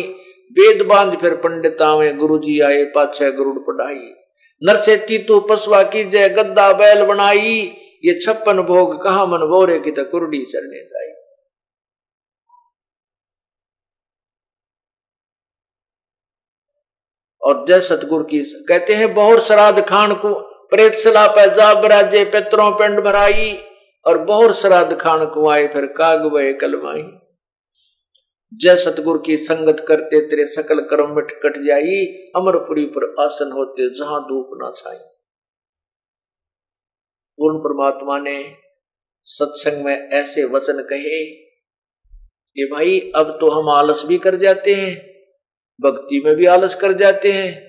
वेद 0.51 0.85
बाँध 0.85 1.17
फिर 1.19 1.35
पंडित 1.35 1.81
आवे 1.81 2.13
गुरु 2.13 2.37
जी 2.37 2.59
आए 2.59 2.83
पाछे 2.83 3.31
गुरुड़ 3.31 3.59
पढ़ाई। 3.59 4.13
नरसे 4.63 5.17
तू 5.19 5.39
पसवा 5.39 5.83
की 5.83 6.03
जय 6.03 6.29
गद्दा 6.29 6.73
बैल 6.73 7.05
बनाई। 7.05 7.71
ये 8.05 8.19
छप्पन 8.19 8.61
भोग 8.61 9.03
कहा 9.03 9.25
मन 9.25 9.37
बोरे 9.37 9.79
की 9.79 9.91
कुरडी 9.91 10.45
चरने 10.45 10.83
जाई। 10.83 11.26
और 17.47 17.65
जय 17.67 17.81
सतगुरु 17.81 18.23
की 18.23 18.39
कहते 18.39 18.93
हैं, 18.93 19.13
बहुत 19.13 19.47
श्राद्ध 19.47 19.81
खान 19.81 20.13
को 20.13 20.33
प्रेत 20.67 20.93
सला 20.93 21.27
पे 21.27 21.55
जा 21.55 21.81
बराजे 21.81 22.25
पितरों 22.25 22.71
पिंड 22.71 22.99
भराई, 22.99 23.57
और 24.07 24.17
बहुत 24.17 24.57
श्राद्ध 24.57 24.97
खान 24.97 25.25
कुआए 25.25 25.67
फिर 25.67 25.85
काग 25.85 26.33
वे 26.33 26.53
कलमाई 26.53 27.03
जय 28.53 28.77
सतगुरु 28.77 29.19
की 29.19 29.37
संगत 29.37 29.85
करते 29.87 30.19
तेरे 30.21 30.47
सकल 30.47 30.79
कर्म 30.79 31.15
मिट 31.15 31.31
कट 31.31 31.57
जाई, 31.57 32.05
अमरपुरी 32.35 32.85
पर 32.85 33.15
आसन 33.19 33.51
होते 33.51 33.89
जहाँ 33.89 34.21
धूप 34.21 34.49
ना 34.53 34.71
छाई। 34.75 34.97
पूर्ण 37.37 37.59
परमात्मा 37.59 38.19
ने 38.19 38.53
सत्संग 39.23 39.85
में 39.85 40.09
ऐसे 40.09 40.43
वचन 40.43 40.81
कहे 40.81 41.25
कि, 41.25 42.69
भाई, 42.73 43.11
अब 43.15 43.37
तो 43.41 43.49
हम 43.49 43.69
आलस 43.69 44.05
भी 44.05 44.17
कर 44.17 44.35
जाते 44.35 44.73
हैं 44.73 45.16
भक्ति 45.81 46.21
में 46.25 46.35
भी 46.35 46.45
आलस 46.45 46.75
कर 46.75 46.91
जाते 46.93 47.31
हैं। 47.31 47.67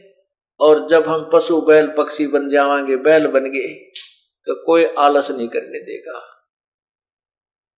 और 0.61 0.89
जब 0.89 1.07
हम 1.07 1.31
पशु, 1.33 1.61
बैल, 1.61 1.87
पक्षी 1.99 2.27
बन 2.27 2.49
जावांगे, 2.49 2.97
बैल 2.97 3.27
बन 3.27 3.45
गए 3.45 3.75
तो 4.47 4.65
कोई 4.65 4.85
आलस 4.85 5.31
नहीं 5.31 5.49
करने 5.49 5.79
देगा। 5.79 6.19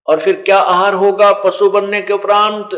और 0.07 0.21
फिर 0.21 0.43
क्या 0.43 0.59
आहार 0.59 0.95
होगा 0.95 1.33
पशु 1.33 1.71
बनने 1.71 2.03
के 2.03 2.13
उपरांत? 2.13 2.75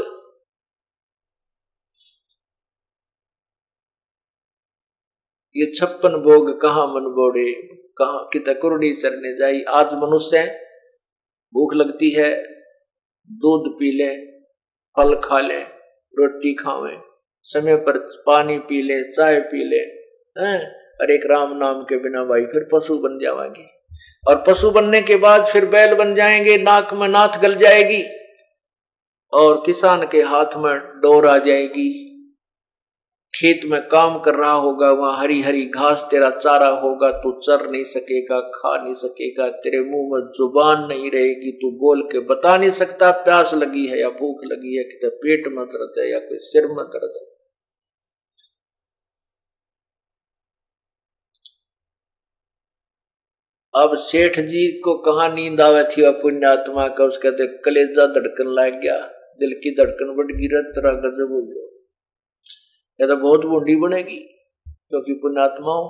ये 5.56 5.72
छप्पन 5.72 6.16
भोग 6.16 6.60
कहा 6.60 6.86
मन 6.86 7.00
बोड़े 7.00 7.52
कहा 7.98 8.18
कित 8.32 8.44
कुरडी 8.48 8.94
चरने 8.94 9.38
जाई? 9.38 9.62
आज 9.68 9.94
मनुष्य 9.94 10.44
भूख 11.54 11.74
लगती 11.74 12.10
है, 12.10 12.42
दूध 13.30 13.72
पी 13.78 13.92
ले, 13.92 14.40
फल 14.96 15.20
खा 15.20 15.40
ले, 15.40 15.60
रोटी 16.14 16.54
खावे। 16.54 17.11
समय 17.42 17.76
पर 17.76 17.98
पानी 18.26 18.58
पी 18.58 18.82
ले, 18.82 19.10
चाय 19.10 19.40
पी 19.40 19.68
ले, 19.68 20.02
हैं? 20.42 20.82
और 21.00 21.10
एक 21.10 21.20
राम 21.26 21.56
नाम 21.56 21.82
के 21.82 21.96
बिना 21.96 22.24
भाई 22.24 22.40
फिर 22.40 22.68
पशु 22.72 22.98
बन 22.98 23.18
जावागी। 23.22 23.66
और 24.28 24.44
पशु 24.46 24.70
बनने 24.70 25.02
के 25.02 25.16
बाद 25.16 25.44
फिर 25.44 25.66
बैल 25.66 25.94
बन 25.94 26.14
जाएँगे, 26.14 26.58
नाक 26.58 26.94
में 26.94 27.08
नाथ 27.08 27.42
गल 27.42 27.54
जाएगी, 27.54 28.04
और 29.32 29.62
किसान 29.66 30.08
के 30.12 30.22
हाथ 30.22 30.56
में 30.56 30.76
डोर 30.76 31.26
आ 31.26 31.38
जाएगी। 31.38 32.08
खेत 33.34 33.60
में 33.64 33.82
काम 33.82 34.18
कर 34.18 34.34
रहा 34.34 34.52
होगा, 34.52 34.90
वहाँ 34.90 35.22
हरी 35.22 35.42
हरी 35.42 35.66
घास 35.66 36.08
तेरा 36.10 36.30
चारा 36.30 36.68
होगा, 36.68 37.10
तू 37.10 37.40
चर 37.40 37.70
नहीं 37.70 37.84
सकेगा, 37.84 38.40
खा 38.40 38.84
नहीं 38.84 38.94
सकेगा, 38.94 39.48
तेरे 39.48 39.78
मुँह 39.78 40.10
में 40.12 40.20
ज़ुबान 40.20 40.86
नहीं 40.88 41.10
रहेगी, 41.10 41.52
तू 41.52 41.70
बोल 41.70 42.02
के 42.02 42.18
बता 42.18 42.58
नहीं 42.58 42.70
सकता, 42.70 43.10
प्यास 43.10 43.54
लगी 43.54 43.86
है 43.86 44.00
या 44.00 44.08
भूख 44.08 44.40
लगी 44.44 44.76
है, 44.76 44.84
कि 44.84 45.00
पेट 45.04 45.48
में 45.48 45.66
दर्द 45.66 45.92
है 45.98 46.12
या 46.12 46.18
कोई 46.18 46.38
सिर 46.38 46.66
में 46.66 46.86
दर्द 46.86 47.12
है। 47.16 47.31
अब 53.74 53.96
सेठ 53.96 54.40
जी 54.40 54.80
को 54.80 54.94
कहा 54.98 55.28
नींद 55.28 55.60
आवे 55.60 55.84
थी 55.84 56.02
वह 56.02 56.10
पुण्यात्मा 56.10 56.88
का? 56.88 57.04
उसके 57.04 57.30
कहते 57.30 57.46
कलेजा 57.46 58.06
धड़कन 58.06 58.46
लग 58.46 58.80
गया। 58.80 58.98
दिल 59.40 59.52
की 59.52 59.74
धड़कन 59.74 60.14
बढ़ 60.16 60.32
गई 60.32 60.46
तरह 60.46 60.92
गजब 60.92 61.32
हो 61.32 61.46
गया। 61.46 63.06
तो 63.06 63.16
बहुत 63.16 63.40
बूढ़ी 63.40 63.76
बनेगी, 63.76 64.18
क्योंकि 64.68 65.12
पुण्यात्माओं, 65.12 65.88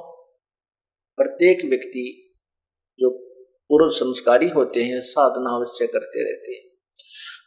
प्रत्येक 1.16 1.64
व्यक्ति 1.64 2.34
जो 3.00 3.10
पूर्व 3.68 3.90
संस्कारी 3.90 4.48
होते 4.48 4.82
हैं, 4.82 5.00
साधना 5.00 5.50
अवश्य 5.50 5.86
करते 5.86 6.24
रहते 6.24 6.52
हैं। 6.52 6.62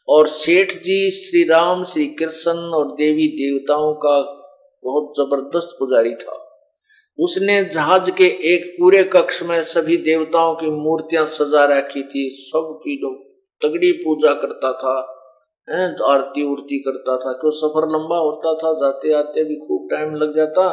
और 0.08 0.28
सेठ 0.28 0.74
जी 0.74 1.12
श्री 1.12 1.44
राम, 1.44 1.84
श्री 1.84 2.08
कृष्ण 2.08 2.52
और 2.52 2.92
देवी 2.92 3.28
देवताओं 3.28 3.94
का 3.94 4.22
बहुत 4.84 5.14
ज़बरदस्त 5.18 5.76
पुजारी 5.80 6.16
था। 6.16 6.45
उसने 7.20 7.64
जहाज़ 7.64 8.12
के 8.12 8.26
एक 8.54 8.76
पूरे 8.80 9.04
कक्ष 9.04 9.42
में 9.44 9.62
सभी 9.64 9.98
देवताओं 9.98 10.56
की 10.56 10.70
मूर्तियाँ 10.70 11.26
सजा 11.26 11.66
रखी 11.66 12.04
थी 12.04 12.30
सबकी 12.36 12.96
जो 13.02 13.12
तगड़ी 13.62 13.92
पूजा 13.92 14.34
करता 14.34 14.72
था 14.74 14.96
तो 15.68 16.06
आरती 16.06 16.44
उरती 16.44 16.78
करता 16.80 17.16
था, 17.18 17.32
क्यों 17.34 17.52
सफ़र 17.52 17.88
लंबा 17.92 18.18
होता 18.18 18.54
था, 18.56 18.74
जाते 18.74 19.14
आते 19.14 19.44
भी 19.44 19.56
खूब 19.56 19.88
टाइम 19.92 20.14
लग 20.16 20.36
जाता, 20.36 20.66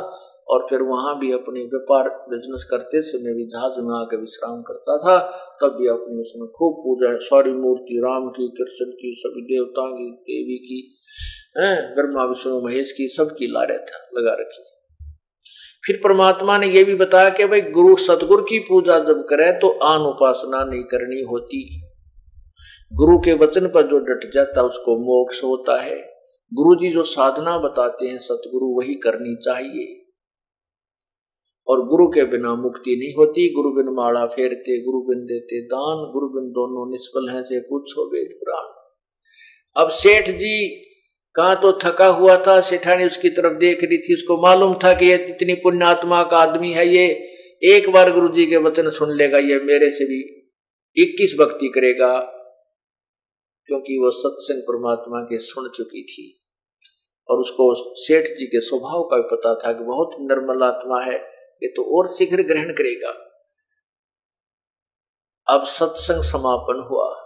और 0.48 0.66
फिर 0.70 0.82
वहाँ 0.82 1.18
भी 1.18 1.32
अपने 1.32 1.62
व्यापार 1.64 2.08
बिज़नेस 2.30 2.66
करते 2.70 3.00
समय 3.02 3.34
भी 3.34 3.46
जहाज़ 3.46 3.80
में 3.80 3.94
आकर 4.00 4.20
विश्राम 4.20 4.60
करता 4.62 4.98
था, 4.98 5.16
तब 5.62 5.76
भी 5.78 5.88
अपनी 5.88 6.18
उसमें 6.18 6.48
खूब 6.48 6.76
पूजा, 6.76 7.14
सारी 7.20 7.52
मूर्ति, 7.52 7.98
राम 8.04 8.28
की, 8.28 8.48
कृष्ण 8.58 8.90
की, 8.90 9.14
सभी 9.16 9.42
देवताओं 9.46 9.96
की, 9.96 10.10
देवी 10.28 10.58
की 10.68 10.82
ब्रह्मा, 11.94 12.24
विष्णु, 12.24 12.60
महेश 12.60 12.92
की 12.92 13.08
सबकी 13.08 13.52
ला 13.52 13.62
रहा 13.62 13.78
था, 13.78 14.06
लगा 14.18 14.34
रखी 14.40 14.62
फिर 15.86 16.00
परमात्मा 16.04 16.58
ने 16.58 16.66
यह 16.66 16.84
भी 16.84 16.94
बताया 16.94 17.28
कि 17.28 17.44
भाई 17.44 17.60
गुरु 17.60 17.96
सतगुरु 17.96 18.42
की 18.42 18.58
पूजा 18.58 18.98
जब 18.98 19.26
करे 19.30 19.52
तो 19.52 19.70
आन 19.70 20.00
उपासना 20.00 20.64
नहीं 20.64 20.82
करनी 20.82 21.22
होती। 21.22 21.80
गुरु 22.92 23.18
के 23.18 23.32
वचन 23.32 23.66
पर 23.66 23.82
जो 23.82 23.98
डट 23.98 24.30
जाता 24.34 24.62
उसको 24.62 24.98
मोक्ष 24.98 25.44
होता 25.44 25.82
है। 25.82 26.12
गुरु 26.54 26.74
जी 26.74 26.90
जो 26.90 27.02
साधना 27.02 27.58
बताते 27.58 28.06
हैं, 28.06 28.18
सतगुरु 28.18 28.66
वही 28.66 28.94
करनी 28.94 29.36
चाहिए। 29.36 29.98
और 31.66 31.86
गुरु 31.86 32.06
के 32.08 32.24
बिना 32.24 32.54
मुक्ति 32.54 32.96
नहीं 32.96 33.14
होती। 33.14 33.54
गुरु 33.54 33.70
बिन 33.70 33.94
माला 33.94 34.26
फेरते 34.26 34.84
गुरु 34.84 35.00
बिन 35.00 35.26
देते 35.26 35.62
दान। 35.62 36.12
गुरु 36.12 36.28
बिन 36.28 36.50
दोनों 36.50 36.90
निष्फल 36.90 37.28
हैं 37.28 37.42
से 37.42 37.60
पूछो 37.60 38.14
वेद 38.14 38.30
पुराण। 38.32 38.82
अब 39.82 39.88
सेठ 39.90 40.30
जी 40.30 40.84
कहा 41.34 41.54
तो 41.54 41.78
थका 41.84 42.06
हुआ 42.06 42.36
था, 42.46 42.60
सेठानी 42.60 43.04
उसकी 43.04 43.30
तरफ़ 43.30 43.58
देख 43.58 43.84
रही 43.84 43.98
थी, 43.98 44.14
उसको 44.14 44.42
मालूम 44.42 44.74
था 44.74 44.94
कि 44.94 45.06
ये 45.06 45.14
इतनी 45.14 45.54
पुण्यात्मा 45.54 46.22
का 46.22 46.36
आदमी 46.36 46.72
है, 46.72 46.88
ये 46.88 47.06
एक 47.62 47.90
बार 47.90 48.12
गुरु 48.12 48.28
जी 48.28 48.46
के 48.46 48.56
वचन 48.56 48.90
सुन 48.90 49.10
लेगा, 49.10 49.38
ये 49.38 49.60
मेरे 49.60 49.90
से 49.90 50.04
भी 50.04 50.38
इक्कीस 50.96 51.36
भक्ति 51.40 51.68
करेगा। 51.68 52.20
क्योंकि 53.66 53.98
वो 53.98 54.10
सत्संग 54.10 54.62
परमात्मा 54.62 55.20
के 55.20 55.38
सुन 55.38 55.68
चुकी 55.68 56.02
थी। 56.02 56.38
और 57.30 57.38
उसको 57.38 57.94
सेठ 57.96 58.24
जी 58.24 58.46
के 58.46 58.60
स्वभाव 58.60 59.02
का 59.02 59.16
भी 59.16 59.36
पता 59.36 59.54
था 59.54 59.72
कि 59.72 59.84
बहुत 59.84 60.10
निर्मल 60.20 60.62
आत्मा 60.62 61.00
है, 61.00 61.18
ये 61.62 61.68
तो 61.68 61.98
और 61.98 62.08
शीघ्र 62.08 62.42
ग्रहण 62.42 62.72
करेगा। 62.72 63.28
अब 65.48 65.64
सत्संग 65.64 66.22
समापन 66.22 66.88
हुआ। 66.90 67.21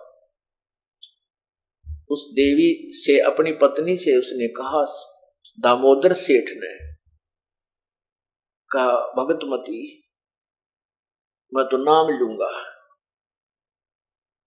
उस 2.11 2.31
देवी 2.33 2.91
से, 2.93 3.19
अपनी 3.19 3.53
पत्नी 3.53 3.97
से 3.97 4.19
उसने 4.19 4.49
कहा, 4.49 4.85
दामोदर 5.61 6.13
सेठ 6.13 6.45
ने 6.49 6.87
कहा, 8.71 8.93
भगतमती, 8.93 10.03
मैं 11.55 11.65
तो 11.65 11.77
नाम 11.77 12.09
लूँगा। 12.09 12.73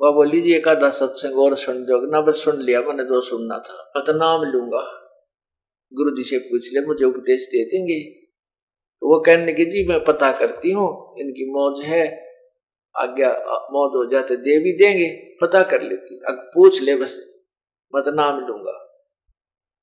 वह 0.01 0.11
बोली, 0.11 0.41
जी 0.41 0.53
एक 0.53 0.67
आधा 0.67 0.89
सत्संग 0.89 1.39
और 1.39 1.55
सुन 1.55 1.85
जो 1.85 2.11
ना, 2.11 2.21
बस 2.21 2.43
सुन 2.43 2.61
लिया, 2.61 2.81
मैंने 2.81 3.03
जो 3.03 3.21
सुनना 3.21 3.59
था। 3.59 3.91
मैं 3.95 4.05
तो 4.05 4.13
नाम 4.13 4.41
लूँगा। 4.41 4.83
गुरु 5.93 6.15
जी 6.15 6.23
से 6.23 6.37
पूछ 6.37 6.69
ले, 6.73 6.85
मुझे 6.85 7.05
उपदेश 7.05 7.45
दे 7.45 7.65
देंगे? 7.65 8.03
तो 8.99 9.09
वो 9.09 9.19
कहने 9.19 9.53
की 9.53 9.65
जी, 9.65 9.87
मैं 9.87 10.03
पता 10.03 10.31
करती 10.31 10.71
हूँ, 10.71 11.15
इनकी 11.19 11.51
मौज 11.51 11.85
है। 11.85 12.29
आज्ञा, 12.95 13.29
मौज 13.71 13.95
हो 13.95 14.11
जाते 14.11 14.35
देवी 14.35 14.77
देंगे, 14.77 15.37
पता 15.41 15.63
कर 15.63 15.81
लेती 15.81 16.15
अब 16.15 16.51
पूछ 16.53 16.81
ले 16.81 16.95
बस 16.95 17.28
मैं 17.95 18.03
तो 18.03 18.11
नाम 18.11 18.39
लूँगा। 18.39 18.85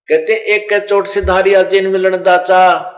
कहते, 0.09 0.33
एक 0.33 0.65
के 0.65 0.87
चोट 0.87 1.07
से 1.07 1.23
धारिया, 1.23 1.63
जिन 1.63 1.87
मिलन 1.87 2.17
दाचा। 2.17 2.93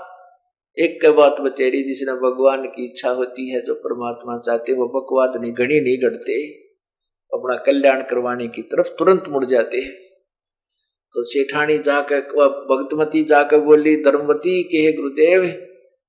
एक 0.78 1.00
के 1.02 1.10
बात 1.10 1.32
बतेरी 1.32 1.82
जिसने 1.82 2.12
भगवान 2.12 2.62
की 2.62 2.84
इच्छा 2.84 3.10
होती 3.10 3.50
है, 3.50 3.60
जो 3.60 3.74
परमात्मा 3.74 4.38
चाहते, 4.38 4.72
वो 4.72 4.86
बकवाद 4.86 5.42
नहीं, 5.42 5.52
घड़ी 5.52 5.80
नहीं 5.80 6.10
घटते 6.10 6.52
अपना 7.34 7.56
कल्याण 7.56 8.00
करवाने 8.00 8.48
की 8.48 8.62
तरफ़ 8.62 8.88
तुरंत 8.98 9.24
मुड़ 9.28 9.44
जाते 9.44 9.76
हैं। 9.76 9.92
तो 11.14 11.24
सेठानी 11.24 11.78
जाकर 11.78 12.20
भगतमती 12.44 13.22
जाकर 13.22 13.60
बोली, 13.60 13.96
धर्मवती, 13.96 14.62
के 14.62 14.78
हे 14.78 14.92
गुरुदेव, 14.92 15.66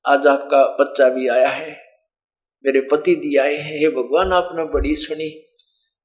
आज 0.07 0.27
आपका 0.27 0.77
बच्चा 0.81 1.09
भी 1.09 1.27
आया 1.27 1.47
है। 1.47 1.77
मेरे 2.65 2.81
पति 2.81 3.15
दी 3.15 3.37
आए 3.37 3.55
हैं। 3.55 3.79
हे 3.79 3.89
भगवान, 3.89 4.31
आपने 4.31 4.63
बड़ी 4.63 4.95
सुनी। 4.95 5.45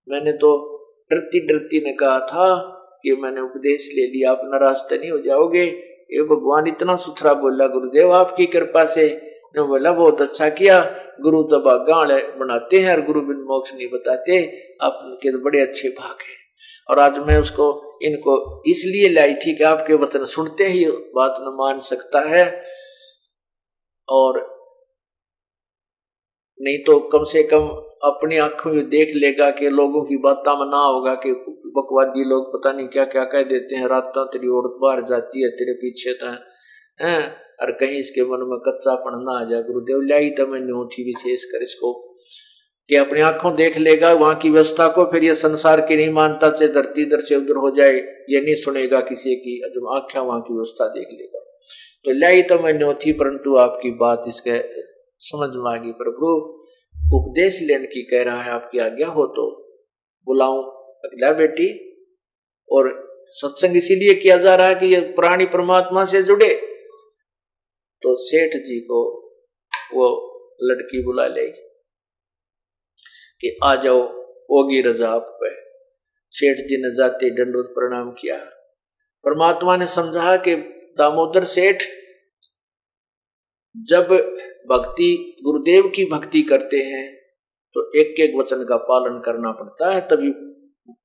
मैंने 0.09 0.33
तो 0.33 0.71
डरती 1.13 1.47
डरती 1.47 1.85
ने 1.85 1.93
कहा 1.93 2.21
था 2.21 2.74
कि 3.05 3.13
मैंने 3.13 3.41
उपदेश 3.41 3.89
ले 3.95 4.07
लिया, 4.07 4.31
आप 4.31 4.41
नाराज़ 4.45 4.79
तो 4.79 4.97
नहीं 4.97 5.11
हो 5.11 5.19
जाओगे? 5.19 5.65
ये 6.11 6.23
भगवान 6.23 6.67
इतना 6.67 6.97
सुथरा 6.97 7.35
बोला, 7.35 7.67
गुरुदेव 7.67 8.13
आपकी 8.13 8.47
कृपा 8.47 8.85
से। 8.85 9.21
ने 9.57 9.63
बोला, 9.63 9.93
बहुत 9.93 10.21
अच्छा 10.21 10.49
किया। 10.49 11.01
गुरु 11.21 11.43
तो 11.43 11.85
गाड़ 11.85 12.39
बनाते 12.39 12.81
हैं 12.81 12.97
और 12.97 13.03
गुरु 13.03 13.21
बिन 13.21 13.37
मोक्ष 13.37 13.75
नहीं 13.75 13.89
बताते। 13.89 14.63
आपके 14.83 15.33
तो 15.33 15.39
बड़े 15.39 15.61
अच्छे 15.61 15.89
भाग 15.89 16.17
हैं। 16.21 16.45
और 16.91 16.99
आज 16.99 17.19
मैं 17.19 17.41
उसको, 17.41 17.99
इनको 18.03 18.63
इसलिए 18.67 19.09
लाई 19.09 19.35
थी 19.35 19.55
कि 19.57 19.65
आपके 19.65 19.95
वतन 19.95 20.25
सुनते 20.25 20.65
ही 20.65 20.85
बात 20.91 21.35
न 21.41 21.57
मान 21.61 21.81
सकता 21.81 22.21
है। 22.21 22.65
और 24.09 24.55
नहीं 26.61 26.85
तो 26.85 26.99
कम 27.01 27.25
से 27.25 27.43
कम 27.43 27.69
अपनी 28.05 28.39
आँखों 28.39 28.73
में 28.73 28.89
देख 28.89 29.13
लेगा 29.17 29.51
कि 29.51 29.69
लोगों 29.69 30.03
की 30.05 30.17
बातों 30.17 30.57
में 30.59 30.71
ना 30.71 30.79
होगा 30.79 31.15
कि 31.15 31.33
बकवादी 31.77 32.25
लोग 32.25 32.49
पता 32.49 32.73
नहीं 32.73 32.89
क्या 32.89 33.05
क्या 33.05 33.25
कह 33.25 33.43
देते 33.43 33.77
हैं, 33.77 33.89
रात 33.89 34.13
तेरी 34.19 34.49
औरत 34.49 34.79
बाहर 34.83 35.03
जाती 35.03 35.43
है, 35.43 35.49
तेरे 35.49 35.73
पीछे 35.73 36.13
तो 36.13 36.27
है। 36.27 37.45
और 37.63 37.71
कहीं 37.71 37.99
इसके 37.99 38.23
मन 38.23 38.47
में 38.49 38.59
कच्चापन 38.59 39.11
ना 39.15 39.41
आ 39.41 39.45
जाए। 39.45 39.63
गुरुदेव 39.63 40.01
लाई 40.01 40.31
तो 40.31 40.47
मैं 40.47 40.61
न्यू 40.61 40.85
थी 40.85 41.05
विशेष 41.05 41.45
कर 41.45 41.63
इसको। 41.63 41.93
कि 42.89 42.97
अपनी 42.97 43.21
आँखों 43.21 43.55
देख 43.55 43.79
लेगा, 43.79 44.13
वहाँ 44.13 44.35
की 44.35 44.51
व्यवस्था 44.51 44.89
को 44.89 45.05
फिर 45.05 45.25
ये 45.25 45.35
संसार 45.35 45.81
की 45.81 45.97
नहीं 45.97 46.09
मानता 46.09 46.51
से 46.51 46.69
धरती 46.69 47.03
इधर 47.03 47.21
से 47.21 47.37
उधर 47.37 47.57
हो 47.57 47.71
जाए 47.71 47.93
ये 48.31 48.41
नहीं 48.41 48.55
सुनेगा 48.55 49.01
किसी 49.01 49.35
की 49.37 49.59
जब 49.75 49.89
आँखें 49.95 50.21
वहाँ 50.21 50.41
की 50.41 50.55
व्यवस्था 50.55 50.87
देख 50.87 51.09
लेगा। 51.13 51.41
तो 52.05 52.13
लाई 52.21 52.43
तो 52.43 52.59
मैं 52.59 52.73
न्यू 52.73 52.93
थी 52.93 53.13
परंतु 53.13 53.57
आपकी 53.57 53.91
बात 53.91 54.23
इसके 54.29 54.59
समझ 55.19 55.51
में 55.57 55.73
आ 55.73 55.77
गई 55.77 55.93
प्रभु 55.93 56.61
उपदेश 57.13 57.63
लेने 57.63 57.87
की 57.87 58.03
कह 58.03 58.23
रहा 58.23 58.43
है 58.43 58.51
आपकी 58.51 58.79
आज्ञा 58.79 59.09
हो 59.09 59.27
तो 59.27 59.63
बुलाऊं। 60.27 60.63
अगला 61.05 61.33
बेटी। 61.33 61.91
और 62.73 63.01
सत्संग 63.07 63.77
इसीलिए 63.77 64.15
किया 64.15 64.37
जा 64.37 64.55
रहा 64.55 64.67
है 64.67 64.75
कि 64.75 64.87
ये 64.87 65.01
प्राणी 65.01 65.47
परमात्मा 65.47 66.05
से 66.05 66.23
जुड़े। 66.23 66.55
तो 68.03 68.17
सेठ 68.17 68.51
जी 68.51 68.81
को 68.81 69.29
वो 69.95 70.31
लड़की 70.63 71.05
बुला 71.05 71.27
ले 71.27 71.47
कि 73.41 73.59
आ 73.65 73.75
जाओ, 73.77 74.03
होगी 74.27 74.83
रजा 74.83 75.09
आप 75.09 75.39
पे। 75.43 75.51
सेठ 76.31 76.57
जी 76.57 76.77
ने 76.77 76.97
जाते 76.97 77.31
दंडोत 77.31 77.67
प्रणाम 77.67 78.11
किया। 78.11 78.39
परमात्मा 79.25 79.77
ने 79.77 79.87
समझा 79.87 80.37
कि 80.37 80.57
दामोदर 80.99 81.45
सेठ 81.45 81.83
जब 83.77 84.09
भक्ति, 84.71 85.37
गुरुदेव 85.45 85.93
की 85.95 86.05
भक्ति 86.05 86.43
करते 86.43 86.77
हैं 86.77 87.15
तो 87.77 87.91
एक 87.97 88.21
एक 88.21 88.37
वचन 88.37 88.65
का 88.65 88.77
पालन 88.77 89.21
करना 89.21 89.51
पड़ता 89.53 89.91
है, 89.95 90.01
तभी 90.01 90.29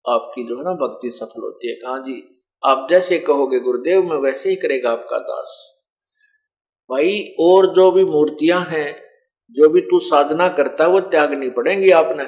आपकी 0.10 0.48
जो 0.48 0.58
है 0.58 0.64
ना 0.64 0.72
भक्ति 0.72 1.10
सफल 1.10 1.42
होती 1.42 1.68
है। 1.68 1.76
कहा 1.76 1.98
जी, 1.98 2.46
आप 2.66 2.88
जैसे 2.90 3.20
कहोगे, 3.20 3.60
गुरुदेव, 3.60 4.04
में 4.04 4.18
वैसे 4.18 4.50
ही 4.50 4.56
करेगा 4.56 4.92
आपका 4.92 5.18
दास। 5.18 5.80
भाई, 6.92 7.36
और 7.40 7.74
जो 7.76 7.92
भी 7.92 8.04
मूर्तियाँ 8.04 8.62
हैं, 8.70 9.02
जो 9.52 9.70
भी 9.70 9.82
तू 9.82 10.00
साधना 10.00 10.48
करता 10.48 10.84
है, 10.84 10.90
वो 10.90 11.00
त्यागनी 11.00 11.50
पड़ेंगी 11.50 11.90
आपने। 11.90 12.26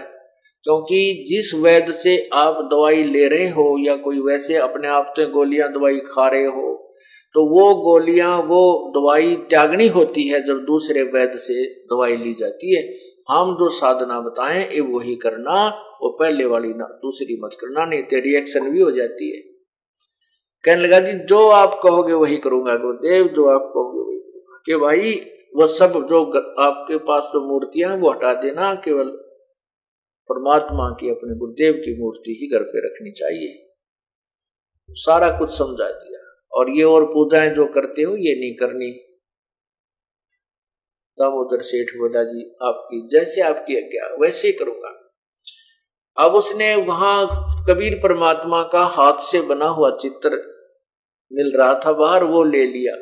क्योंकि 0.64 1.26
जिस 1.30 1.54
वैद 1.56 1.92
से 1.92 2.30
आप 2.34 2.70
दवाई 2.74 3.04
ले 3.04 3.28
रहे 3.28 3.50
हो, 3.50 3.78
या 3.80 3.96
कोई 3.96 4.20
वैसे 4.20 4.56
अपने 4.56 4.88
आप 4.88 5.14
से 5.16 5.26
गोलियाँ 5.26 5.74
दवाई 5.74 6.00
खा 6.00 6.28
रहे 6.28 6.46
हो 6.46 6.92
तो 7.34 7.45
वो 7.45 7.75
गोलियाँ, 7.75 8.39
वो 8.39 8.93
दवाई 8.95 9.36
त्यागनी 9.36 9.88
होती 9.88 10.27
है 10.27 10.43
जब 10.43 10.57
दूसरे 10.59 11.03
वैद्य 11.03 11.38
से 11.38 11.65
दवाई 11.65 12.17
ली 12.17 12.34
जाती 12.34 12.75
है। 12.75 12.93
हम 13.29 13.55
जो 13.55 13.69
साधना 13.69 14.19
बताएँ 14.19 14.71
ये 14.71 14.79
वही 14.79 15.15
करना, 15.15 15.67
वो 16.01 16.09
पहले 16.09 16.45
वाली 16.45 16.73
ना, 16.73 16.86
दूसरी 16.86 17.41
मत 17.43 17.51
करना, 17.53 17.86
नहीं 17.86 18.03
तो 18.03 18.19
रिएक्शन 18.19 18.69
भी 18.69 18.82
हो 18.82 18.91
जाती 18.91 19.36
है। 19.36 19.41
कहने 20.65 20.88
लगा 20.88 20.99
जी, 20.99 21.13
जो 21.13 21.49
आप 21.49 21.79
कहोगे 21.84 22.13
वही 22.13 22.38
करूँगा, 22.38 22.75
गुरुदेव, 22.75 23.27
जो 23.27 23.45
आप 23.45 23.61
कहोगे 23.61 24.09
वही 24.09 24.19
करूँगा। 24.19 24.61
कि 24.65 24.75
भाई 24.75 25.21
वह 25.55 25.67
सब 25.67 26.07
जो 26.09 26.23
आपके 26.59 26.97
पास 26.97 27.23
जो 27.23 27.53
मूर्तियाँ 27.53 27.97
वो 27.97 28.09
हटा 28.09 28.34
देना, 28.34 28.75
केवल 28.75 29.05
परमात्मा 30.29 30.89
की, 30.89 31.09
अपने 31.09 31.36
गुरुदेव 31.36 31.73
की 31.73 32.03
मूर्ति 32.03 32.32
ही 32.32 32.57
घर 32.57 32.63
पे 32.63 32.79
रखनी 32.79 33.11
चाहिए। 33.11 33.67
सारा 34.89 35.39
कुछ 35.39 35.49
समझा 35.49 35.89
दिया। 35.91 36.20
और 36.54 36.70
ये 36.70 36.84
और 36.84 37.06
पूजाएँ 37.06 37.49
जो 37.49 37.66
करते 37.66 38.02
हो, 38.02 38.16
ये 38.16 38.39
नहीं 38.39 38.56
करनी। 38.56 38.91
दामोदर 41.20 41.62
सेठ 41.62 41.97
बोला 41.97 42.24
जी 42.24 42.56
आपकी, 42.62 43.08
जैसे 43.08 43.41
आपकी 43.41 43.78
आज्ञा, 43.78 44.16
वैसे 44.22 44.47
ही 44.47 44.54
करूँगा। 44.54 44.97
अब 46.18 46.36
उसने 46.36 46.76
वहाँ 46.76 47.28
कबीर 47.70 47.99
परमात्मा 48.04 48.64
का 48.64 48.84
हाथ 48.84 49.20
से 49.20 49.41
बना 49.41 49.66
हुआ 49.66 49.97
चित्र 49.97 50.30
मिल 51.34 51.58
रहा 51.58 51.80
था, 51.86 51.93
बाहर 51.93 52.24
वो 52.24 52.43
ले 52.43 52.66
लिया। 52.66 52.95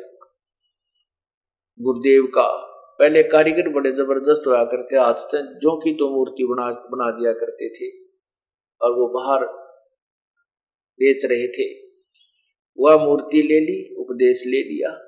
गुरुदेव 1.80 2.26
का, 2.26 2.66
पहले 2.98 3.22
कारीगर 3.22 3.68
बड़े 3.68 3.92
ज़बरदस्त 3.92 4.46
हुआ 4.46 4.64
करते 4.64 4.96
हाथ 4.96 5.14
से 5.14 5.42
जो 5.42 5.76
की 5.80 5.94
तो 5.94 6.16
मूर्ति 6.16 6.44
बना 6.44 6.70
बना 6.70 7.10
दिया 7.10 7.32
करते 7.32 7.68
थे। 7.68 8.10
और 8.82 8.92
वो 8.92 9.08
बाहर 9.08 9.46
बेच 11.00 11.24
रहे 11.24 11.48
थे। 11.48 11.89
वह 12.80 13.04
मूर्ति 13.04 13.42
ले 13.42 13.60
ली, 13.60 13.94
उपदेश 13.98 14.42
ले 14.46 14.58
लिया। 14.58 15.06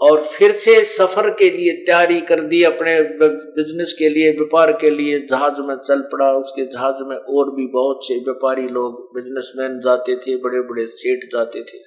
और 0.00 0.24
फिर 0.24 0.52
से 0.52 0.84
सफ़र 0.84 1.30
के 1.30 1.50
लिए 1.50 1.72
तैयारी 1.72 2.20
कर 2.20 2.40
दी 2.40 2.62
अपने 2.62 3.00
बिज़नेस 3.00 3.96
के 3.98 4.08
लिए, 4.08 4.30
व्यापार 4.30 4.72
के 4.72 4.90
लिए। 4.90 5.18
जहाज़ 5.20 5.60
में 5.60 5.76
चल 5.76 6.00
पड़ा, 6.00 6.32
उसके 6.32 6.64
जहाज़ 6.64 7.02
में 7.04 7.16
और 7.16 7.54
भी 7.54 7.66
बहुत 7.66 8.00
से 8.02 8.14
व्यापारी 8.14 8.68
लोग 8.68 9.14
बिजनेसमैन 9.14 9.80
जाते 9.80 10.16
थे 10.16 10.36
बड़े 10.36 10.60
बड़े 10.60 10.86
सेठ 10.86 11.32
जाते 11.32 11.62
थे। 11.62 11.78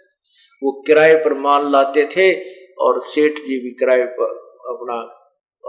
वो 0.63 0.84
किराए 0.88 1.15
पर 1.15 1.34
माल 1.34 1.71
लाते 1.71 2.05
थे 2.05 2.34
और 2.80 3.03
सेठ 3.05 3.32
जी 3.32 3.63
भी 3.63 3.71
किराए 3.71 4.05
पर 4.05 4.30
अपना, 4.67 4.99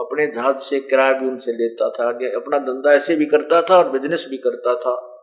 अपने 0.00 0.26
जहाज़ 0.26 0.56
से 0.56 0.80
किराया 0.80 1.12
भी 1.12 1.28
उनसे 1.28 1.52
लेता 1.52 1.90
था। 1.90 2.08
अपना 2.10 2.58
धंधा 2.58 2.92
ऐसे 2.92 3.16
भी 3.16 3.26
करता 3.26 3.62
था 3.62 3.78
और 3.78 3.90
बिज़नेस 3.90 4.26
भी 4.30 4.36
करता 4.36 4.74
था। 4.74 5.14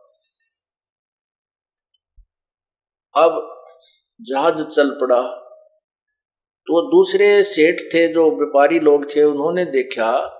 अब 3.22 3.55
जहाज़ 4.20 4.62
चल 4.62 4.90
पड़ा। 4.90 5.22
तो 6.66 6.82
दूसरे 6.90 7.44
सेठ 7.44 7.94
थे, 7.94 8.08
जो 8.08 8.30
व्यापारी 8.30 8.80
लोग 8.80 9.16
थे, 9.16 9.22
उन्होंने 9.22 9.64
देखा 9.64 10.32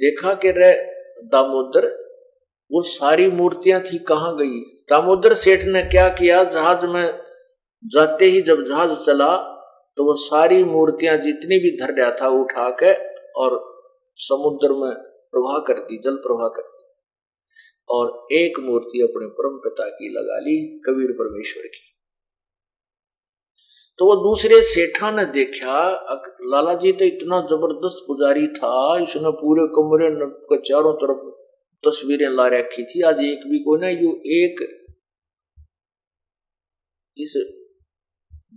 देखा 0.00 0.34
कि 0.34 0.50
रे, 0.50 0.72
दामोदर, 1.24 1.86
वो 2.72 2.82
सारी 2.82 3.30
मूर्तियाँ 3.30 3.80
थी, 3.82 3.98
कहाँ 3.98 4.36
गई? 4.36 4.60
दामोदर 4.60 5.34
सेठ 5.34 5.62
ने 5.62 5.82
क्या 5.82 6.08
किया? 6.08 6.44
जहाज़ 6.44 6.86
में 6.86 7.18
जाते 7.84 8.24
ही 8.24 8.42
जब 8.42 8.64
जहाज़ 8.64 9.06
चला 9.06 9.52
तो 9.96 10.04
वो 10.04 10.14
सारी 10.14 10.64
मूर्तियाँ 10.64 11.16
जितनी 11.16 11.58
भी 11.58 11.70
धर 11.70 11.94
रहा 11.94 12.16
था 12.20 12.28
उठा 12.28 12.70
के 12.70 12.92
और 13.32 13.76
समुद्र 14.16 14.72
में 14.72 14.94
प्रवाह 15.32 15.58
करती, 15.58 15.98
जल 15.98 16.16
प्रवाह 16.16 16.48
करती। 16.48 16.84
और 17.88 18.26
एक 18.32 18.60
मूर्ति 18.60 19.00
अपने 19.00 19.26
परम 19.26 19.56
पिता 19.56 19.88
की 19.88 20.08
लगा 20.08 20.38
ली, 20.38 20.82
कबीर 20.86 21.12
परमेश्वर 21.12 21.66
की। 21.66 21.95
तो 23.98 24.06
वो 24.06 24.14
दूसरे 24.22 24.62
सेठा 24.64 25.10
ने 25.10 25.24
देखा 25.32 25.76
लाला 26.46 26.74
जी 26.76 26.92
तो 26.92 27.04
इतना 27.04 27.40
ज़बरदस्त 27.50 28.04
पुजारी 28.06 28.46
था, 28.48 28.72
इसने 29.02 29.30
पूरे 29.38 29.66
कमरे 29.76 30.08
के 30.50 30.56
चारों 30.62 30.92
तरफ़ 30.96 31.22
तस्वीरें 31.84 32.28
ला 32.30 32.46
रखी 32.48 32.84
थी। 32.84 33.02
आज 33.02 33.20
एक 33.22 33.46
भी 33.50 33.58
कोई 33.64 33.78
ना, 33.80 33.88
यू 33.90 34.10
एक 34.36 34.60
इस 37.16 37.36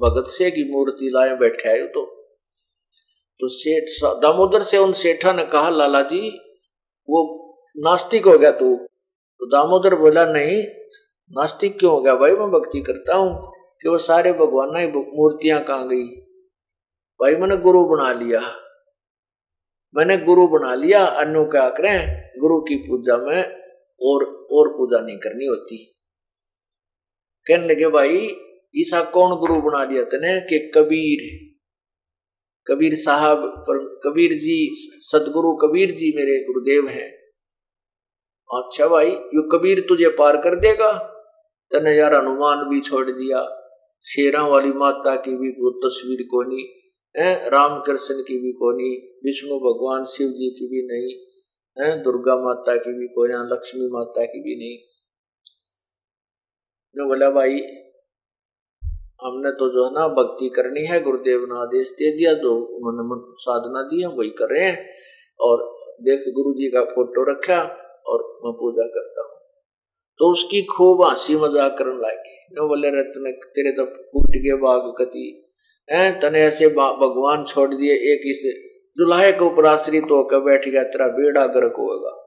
भगत 0.01 0.29
से 0.29 0.49
की 0.51 0.63
मूर्ति 0.71 1.09
लाए 1.13 1.35
बैठे 1.37 1.69
आयो 1.69 1.85
तो 1.89 2.05
तो 3.39 3.47
सेठ 3.49 3.89
दामोदर 4.21 4.63
से 4.63 4.77
उन 4.77 4.91
सेठा 4.95 5.31
ने 5.33 5.43
कहा, 5.45 5.69
लाला 5.71 6.01
जी, 6.03 6.29
वो 7.07 7.19
नास्तिक 7.77 8.25
हो 8.27 8.37
गया 8.37 8.51
तू। 8.53 8.75
तो 8.75 9.45
दामोदर 9.51 9.95
बोला, 9.95 10.25
नहीं, 10.27 10.57
नास्तिक 11.31 11.77
क्यों 11.79 11.91
हो 11.91 12.01
गया? 12.01 12.15
भाई, 12.15 12.31
मैं 12.33 12.49
भक्ति 12.51 12.81
करता 12.81 13.15
हूँ। 13.15 13.29
कि 13.81 13.89
वो 13.89 13.97
सारे 13.97 14.33
भगवान 14.33 14.75
ही 14.75 14.87
मूर्तियाँ 14.87 15.63
कहाँ 15.63 15.87
गई? 15.87 16.21
भाई, 17.21 17.35
मैंने 17.35 17.57
गुरु 17.57 17.85
बना 17.85 18.13
लिया। 18.13 18.41
मैंने 19.95 20.17
गुरु 20.17 20.47
बना 20.47 20.75
लिया, 20.75 21.05
अन्यों 21.05 21.45
क्या 21.45 21.69
करें 21.69 22.29
गुरु 22.39 22.61
की 22.61 22.75
पूजा 22.75 23.17
में 23.17 23.43
और 24.01 24.47
और 24.51 24.69
पूजा 24.69 24.99
नहीं 24.99 25.17
करनी 25.17 25.45
होती। 25.45 25.95
कहने 27.47 27.67
लगे, 27.67 27.87
भाई 27.87 28.35
ईसा 28.75 29.03
कौन 29.03 29.35
गुरु 29.35 29.61
बना 29.61 29.83
लिया 29.83 30.03
तेने 30.03 30.41
कि 30.41 30.71
कबीर 30.75 31.49
कबीर 32.67 32.95
साहब 32.95 33.65
पर, 33.69 33.99
कबीर 34.05 34.33
जी, 34.33 34.69
सदगुरु 34.75 35.55
कबीर 35.55 35.91
जी 35.91 36.13
मेरे 36.15 36.43
गुरुदेव 36.43 36.87
हैं? 36.87 37.11
अच्छा 38.57 38.87
भाई, 38.87 39.11
यो 39.11 39.57
कबीर 39.57 39.85
तुझे 39.89 40.09
पार 40.09 40.37
कर 40.37 40.55
देगा? 40.55 40.91
तने 41.71 41.97
यार 41.97 42.13
हनुमान 42.13 42.57
भी 42.57 42.81
छोड़ 42.81 43.05
दिया। 43.05 43.58
शेरा 44.03 44.47
वाली 44.47 44.71
माता 44.71 45.15
की 45.15 45.35
भी 45.35 45.49
वो 45.49 45.69
तस्वीर 45.71 46.27
कोनी 46.31 46.81
है 47.17 47.49
राम 47.49 47.79
कृष्ण 47.79 48.15
की 48.21 48.39
भी 48.39 48.51
कोनी 48.51 49.19
विष्णु 49.25 49.59
भगवान 49.59 50.05
शिव 50.05 50.27
जी 50.27 50.49
की 50.49 50.67
भी 50.67 50.87
नहीं, 50.87 51.29
है, 51.79 52.03
दुर्गा 52.03 52.35
माता 52.35 52.75
की 52.75 52.93
भी 52.93 53.07
कोई 53.07 53.29
ना 53.29 53.43
लक्ष्मी 53.43 53.87
माता 53.87 54.25
की 54.25 54.39
भी 54.39 54.55
नहीं। 54.55 54.77
ने 56.97 57.07
बोला, 57.07 57.29
भाई, 57.29 57.51
हमने 59.23 59.51
तो 59.51 59.69
जो 59.69 59.85
है 59.85 59.93
ना, 59.93 60.07
भक्ति 60.07 60.49
करनी 60.49 60.85
है, 60.85 61.03
गुरुदेव 61.03 61.41
ने 61.41 61.61
आदेश 61.61 61.89
दे 61.89 62.17
दिया 62.17 62.33
जो 62.33 62.55
उन्होंने 62.55 63.33
साधना 63.35 63.81
दी 63.81 64.01
है, 64.01 64.07
वही 64.07 64.29
कर 64.29 64.49
रहे 64.49 64.63
हैं। 64.63 64.89
और 65.39 65.77
देख, 66.01 66.19
गुरु 66.19 66.53
जी 66.53 66.71
का 66.71 66.83
फ़ोटो 66.83 67.31
रखा 67.31 67.61
और 68.05 68.23
मैं 68.45 68.53
पूजा 68.53 68.87
करता 68.87 69.21
हूँ। 69.21 69.39
तो 70.19 70.31
उसकी 70.31 70.63
खूब 70.63 71.03
हँसी 71.03 71.35
मज़ाक 71.35 71.77
करने 71.77 71.93
लगे। 71.93 72.38
न 72.53 72.67
बोले 72.67 72.89
रहे 72.89 73.31
तेरे 73.31 73.71
तो 73.71 73.85
फूट 73.85 74.29
गए 74.29 74.57
बाग 74.57 74.93
कति। 74.97 75.51
है, 75.91 76.19
तने 76.19 76.39
ऐसे 76.39 76.67
भगवान 76.67 77.43
छोड़ 77.43 77.75
दिए, 77.75 77.93
एक 77.93 78.21
इस 78.25 78.69
जुलाहे 78.97 79.31
के 79.31 79.45
ऊपर 79.45 79.65
आश्रित 79.65 80.03
होकर 80.11 80.39
बैठ 80.39 80.69
गया, 80.69 80.83
तेरा 80.83 81.07
बेड़ा 81.07 81.45
गर्क 81.45 81.73
होगा 81.77 82.25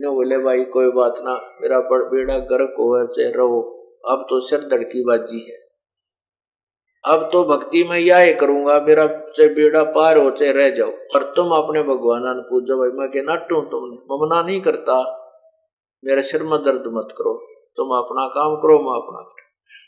न 0.00 0.06
बोले, 0.06 0.38
भाई, 0.38 0.64
कोई 0.64 0.90
बात 0.90 1.14
ना, 1.18 1.34
मेरा 1.62 1.80
बेड़ा 1.80 2.38
गर्क 2.38 2.70
हो 2.70 3.08
रहो। 3.20 3.70
अब 4.08 4.26
तो 4.30 4.40
सिर 4.40 4.60
धड़की 4.60 5.04
बाजी 5.04 5.40
है। 5.40 5.64
अब 7.04 7.30
तो 7.32 7.44
भक्ति 7.44 7.84
में 7.84 7.98
यह 7.98 8.38
करूँगा, 8.40 8.80
मेरा 8.80 9.06
चाहे 9.06 9.48
बेड़ा 9.48 9.84
पार 9.84 10.16
हो, 10.16 10.30
चाहे 10.30 10.52
रह 10.52 10.70
जाओ। 10.70 10.90
और 10.90 11.32
तुम 11.36 11.50
अपने 11.50 11.82
भगवान 11.82 12.22
पूजो, 12.26 12.78
भाई, 12.78 12.88
मैं 12.88 13.08
के 13.08 13.22
नाटू 13.22 13.60
तुम 13.60 14.14
ममना 14.14 14.42
नहीं 14.42 14.60
करता। 14.60 15.20
मेरे 16.04 16.22
सिर 16.22 16.42
में 16.42 16.64
दर्द 16.64 16.84
मत 16.86 17.08
करो। 17.18 17.53
तुम 17.76 17.88
अपना 17.88 18.26
काम 18.26 18.56
करो, 18.56 18.78
मैं 18.78 19.02
अपना 19.02 19.22
करो। 19.22 19.44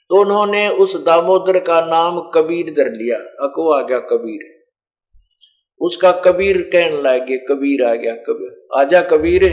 तो 0.09 0.20
उन्होंने 0.20 0.68
उस 0.68 1.05
दामोदर 1.05 1.59
का 1.59 1.80
नाम 1.80 2.20
कबीर 2.20 2.74
धर 2.74 2.93
लिया। 2.93 3.16
अको 3.16 3.72
आ 3.72 3.82
गया 3.82 3.99
कबीर। 3.99 4.57
उसका 5.80 6.12
कबीर 6.12 6.62
कहने 6.62 7.03
गए 7.18 7.37
कबीर 7.37 7.84
आ 7.84 7.95
गया 7.95 8.14
कबीर। 8.14 8.68
आजा 8.76 9.01
कबीर। 9.01 9.45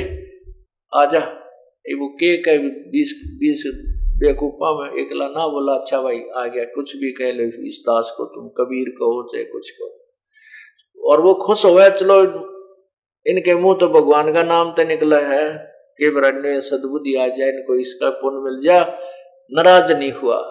आजा। 0.96 1.20
ये 1.88 1.94
वो 1.94 2.08
के 2.08 2.38
कह 2.38 2.58
बीस 2.68 3.22
बीस 3.26 3.72
बेकूफा 4.20 4.84
में 4.84 4.92
एकला 4.92 5.28
ना 5.28 5.48
बोला 5.48 5.74
अच्छा 5.74 6.02
भाई, 6.02 6.20
आ 6.38 6.46
गया। 6.46 6.64
कुछ 6.64 6.96
भी 6.96 7.12
कह 7.12 7.32
लो, 7.32 7.44
इस 7.44 7.84
दास 7.90 8.14
को 8.18 8.26
तुम 8.26 8.48
कबीर 8.48 8.90
कहो, 8.90 9.28
चाहे 9.32 9.46
कुछ 9.46 9.70
कहो। 9.70 10.00
और 11.04 11.22
वो 11.22 11.34
खुश 11.34 11.66
हुआ 11.66 11.90
चलो, 11.90 12.22
इनके 13.28 13.56
मुँह 13.56 13.78
तो 13.80 13.88
भगवान 13.88 14.34
का 14.34 14.44
नाम 14.44 14.72
तो 14.72 14.84
निकला 14.84 15.20
है। 15.20 15.73
कि 15.98 16.10
ब्रण्य 16.10 16.62
सदबुद्धि 16.62 17.16
आ 17.16 17.28
जाए, 17.28 17.50
इनको 17.50 17.80
इसका 17.80 18.10
पुण्य 18.10 18.52
मिल 18.52 18.64
जा। 18.66 19.00
नाराज़ 19.52 19.94
नहीं 19.94 20.12
हुआ। 20.12 20.42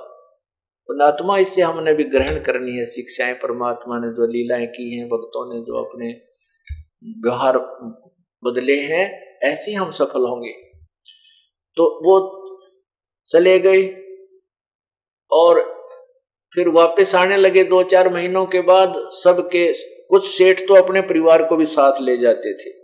पुणात्मा 0.87 1.39
इससे 1.39 1.63
हमने 1.63 1.95
भी 1.95 2.05
ग्रहण 2.05 2.41
करनी 2.41 2.73
है। 2.73 2.87
शिक्षाएँ 2.87 3.35
परमात्मा 3.35 3.99
ने 3.99 4.09
जो 4.09 4.27
लीलाएँ 4.27 4.67
की 4.67 4.97
हैं, 4.97 5.07
भक्तों 5.07 5.55
ने 5.55 5.61
जो 5.61 5.85
अपने 5.85 6.21
व्यवहार 7.05 7.59
बदले 8.45 8.81
हैं, 8.81 9.39
ऐसे 9.43 9.73
हम 9.73 9.91
सफल 9.91 10.21
होंगे। 10.21 10.53
तो 11.77 11.85
वो 11.85 12.43
चले 13.29 13.59
गए 13.59 13.97
और 15.31 15.83
फिर 16.55 16.69
वापस 16.69 17.15
आने 17.15 17.37
लगे 17.37 17.65
दो 17.65 17.83
चार 17.83 18.09
महीनों 18.09 18.47
के 18.47 18.61
बाद 18.61 18.93
सबके 18.97 19.73
कुछ 20.09 20.39
सेठ 20.39 20.61
तो 20.61 20.75
अपने 20.75 21.01
परिवार 21.01 21.45
को 21.45 21.57
भी 21.57 21.65
साथ 21.65 21.93
ले 22.01 22.17
जाते 22.17 22.55
थे। 22.55 22.82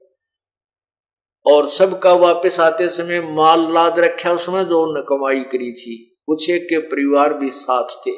और 1.46 1.68
सबका 1.68 2.12
वापस 2.12 2.60
आते 2.60 2.88
समय 2.88 3.20
माल 3.20 3.74
लाद 3.74 3.98
रखा 3.98 4.32
उसमें 4.32 4.64
जो 4.64 4.80
उन्होंने 4.80 5.02
कमाई 5.02 5.42
करी 5.42 5.72
थी। 5.72 5.96
कुछ 6.26 6.50
एक 6.50 6.64
के 6.64 6.78
परिवार 6.78 7.34
भी 7.34 7.50
साथ 7.50 7.88
थे। 8.06 8.10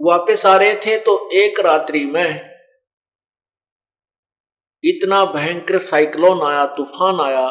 वापस 0.00 0.46
आ 0.46 0.56
रहे 0.56 0.74
थे 0.74 0.98
तो 0.98 1.30
एक 1.32 1.60
रात्रि 1.60 2.04
में 2.04 2.50
इतना 4.84 5.24
भयंकर 5.24 5.78
साइक्लोन 5.78 6.42
आया, 6.42 6.66
तूफ़ान 6.66 7.20
आया 7.20 7.48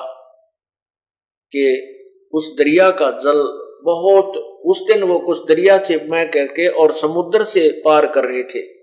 कि 1.51 1.95
उस 2.33 2.55
दरिया 2.57 2.89
का 2.91 3.11
जल 3.11 3.41
बहुत, 3.83 4.37
उस 4.65 4.83
दिन 4.87 5.03
वो 5.03 5.19
कुछ 5.19 5.39
दरिया 5.47 5.77
से 5.83 5.97
मैं 5.97 6.31
करके 6.31 6.67
और 6.67 6.93
समुद्र 6.93 7.43
से 7.43 7.81
पार 7.85 8.05
कर 8.05 8.25
रहे 8.25 8.43
थे। 8.43 8.78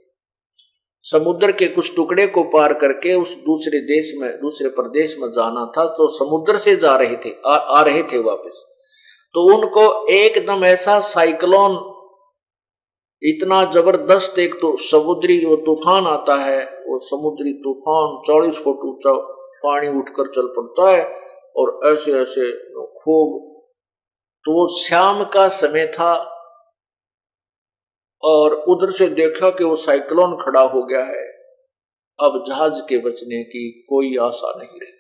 समुद्र 1.09 1.53
के 1.53 1.69
कुछ 1.69 1.97
टुकड़े 1.97 2.27
को 2.27 2.43
पार 2.43 2.75
करके 2.75 3.15
उस 3.15 3.35
दूसरे 3.35 3.81
देश 3.81 4.13
में 4.21 4.41
दूसरे 4.41 4.69
प्रदेश 4.69 5.17
में 5.19 5.29
जाना 5.29 5.73
था 5.77 5.85
तो 5.85 6.09
समुद्र 6.09 6.59
से 6.59 6.77
जा 6.77 6.97
रहे 6.97 7.17
थे 7.17 7.35
आ, 7.47 7.55
आ 7.55 7.83
रहे 7.83 8.03
थे 8.03 8.19
वापस। 8.19 8.67
तो 9.35 9.57
उनको 9.57 10.07
एकदम 10.07 10.65
ऐसा 10.65 11.01
साइक्लोन 11.01 11.93
इतना 13.23 13.65
ज़बरदस्त 13.65 14.39
एक 14.39 14.55
तो 14.55 14.77
समुद्री 14.77 15.47
वो 15.47 15.57
तूफ़ान 15.57 16.07
आता 16.07 16.35
है 16.35 16.65
वो 16.65 16.99
समुद्री 16.99 17.53
तूफ़ान 17.53 18.23
चालीस 18.27 18.65
फुट 18.65 18.79
ऊँचा 18.85 19.13
पानी 19.67 19.89
उठकर 19.89 20.27
चल 20.27 20.47
पड़ता 20.47 20.91
है 20.91 21.05
और 21.57 21.81
ऐसे 21.85 22.13
ऐसे 22.13 22.53
खूब 22.75 23.57
तो 24.45 24.53
वो 24.53 24.69
शाम 24.69 25.25
का 25.25 25.49
समय 25.49 25.87
था 25.87 26.36
और 28.27 28.55
उधर 28.55 28.91
से 28.91 29.09
देखा 29.09 29.51
कि 29.51 29.65
वो 29.65 29.77
साइक्लोन 29.77 30.37
खड़ा 30.45 30.61
हो 30.61 30.83
गया 30.83 31.05
है। 31.05 31.27
अब 32.21 32.45
जहाज़ 32.49 32.83
के 32.89 32.99
बचने 32.99 33.45
की 33.45 33.71
कोई 33.71 34.17
आशा 34.17 34.59
नहीं 34.59 34.81
रही। 34.81 34.93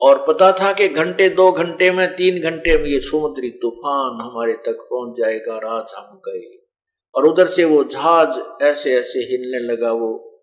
और 0.00 0.24
पता 0.28 0.52
था 0.52 0.72
कि 0.72 0.88
घंटे, 0.88 1.28
दो 1.28 1.52
घंटे 1.52 1.90
में, 1.90 2.08
तीन 2.08 2.42
घंटे 2.42 2.78
में 2.78 2.84
ये 2.84 3.00
समुद्री 3.00 3.50
तूफ़ान 3.50 4.20
हमारे 4.20 4.52
तक 4.52 4.88
पहुँच 4.92 5.16
जाएगा, 5.20 5.58
रात 5.58 5.88
हम 5.96 6.20
गए। 6.28 6.66
और 7.14 7.24
उधर 7.24 7.46
से 7.46 7.64
वो 7.64 7.84
जहाज़ 7.84 8.62
ऐसे 8.62 8.94
ऐसे 8.94 9.18
हिलने 9.18 9.72
लगा, 9.72 9.92
वो 9.92 10.42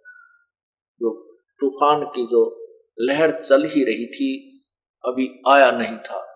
जो 1.02 1.38
तूफ़ान 1.60 2.04
की 2.04 2.26
जो 2.26 2.68
लहर 3.00 3.32
चल 3.32 3.64
ही 3.64 3.84
रही 3.84 4.06
थी, 4.06 4.64
अभी 5.06 5.42
आया 5.48 5.72
नहीं 5.72 5.98
था। 5.98 6.33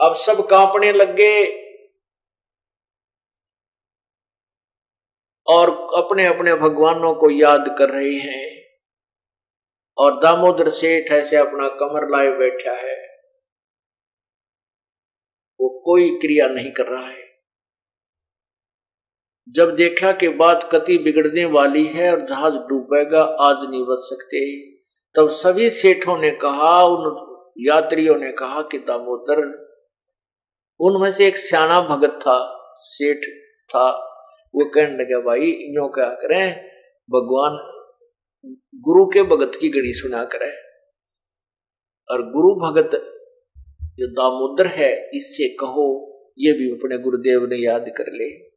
अब 0.00 0.14
सब 0.14 0.46
कांपने 0.46 0.92
लग 0.92 1.16
गए। 1.16 1.66
और 5.46 5.70
अपने 6.04 6.26
अपने 6.26 6.54
भगवानों 6.54 7.14
को 7.14 7.30
याद 7.30 7.76
कर 7.78 7.90
रहे 7.90 8.14
हैं। 8.14 8.62
और 9.98 10.20
दामोदर 10.20 10.70
सेठ 10.70 11.12
ऐसे 11.12 11.36
अपना 11.36 11.68
कमर 11.68 12.08
लाए 12.08 12.36
बैठा 12.36 12.72
है। 12.72 13.06
वो 15.60 15.82
कोई 15.84 16.10
क्रिया 16.10 16.48
नहीं 16.48 16.70
कर 16.70 16.86
रहा 16.86 17.06
है। 17.06 17.26
जब 19.48 19.76
देखा 19.76 20.12
कि 20.12 20.28
बात 20.28 20.68
कति 20.72 20.98
बिगड़ने 20.98 21.44
वाली 21.44 21.86
है 21.86 22.12
और 22.12 22.26
जहाज़ 22.26 22.54
डूबेगा, 22.54 23.22
आज 23.22 23.56
नहीं 23.70 23.84
बच 23.84 23.98
सकते। 23.98 24.70
तब 25.16 25.30
सभी 25.30 25.70
सेठों 25.70 26.18
ने 26.18 26.30
कहा, 26.30 26.84
उन 26.84 27.26
यात्रियों 27.58 28.16
ने 28.16 28.32
कहा 28.32 28.62
कि 28.62 28.78
दामोदर 28.78 29.65
उनमें 30.80 31.10
से 31.10 31.26
एक 31.26 31.36
सियाणा 31.36 31.80
भगत 31.80 32.18
था, 32.22 32.68
सेठ 32.76 33.18
था। 33.70 33.90
वो 34.54 34.70
कहने 34.70 34.96
लगे, 34.98 35.22
भाई 35.22 35.40
इनो 35.40 35.88
क्या 35.88 36.04
करें? 36.04 36.52
भगवान 37.10 37.72
गुरु 38.74 39.06
के 39.06 39.22
भगत 39.22 39.52
की 39.60 39.68
गणी 39.68 39.92
सुना 39.92 40.24
करे। 40.24 40.50
और 42.10 42.22
गुरु 42.22 42.54
भगत 42.54 42.90
जो 43.98 44.06
दामोदर 44.06 44.66
है, 44.66 45.10
इससे 45.14 45.48
कहो, 45.48 46.12
ये 46.38 46.52
भी 46.52 46.70
अपने 46.70 46.98
गुरुदेव 46.98 47.46
ने 47.46 47.56
याद 47.56 47.84
कर 47.88 48.04
ले। 48.06 48.56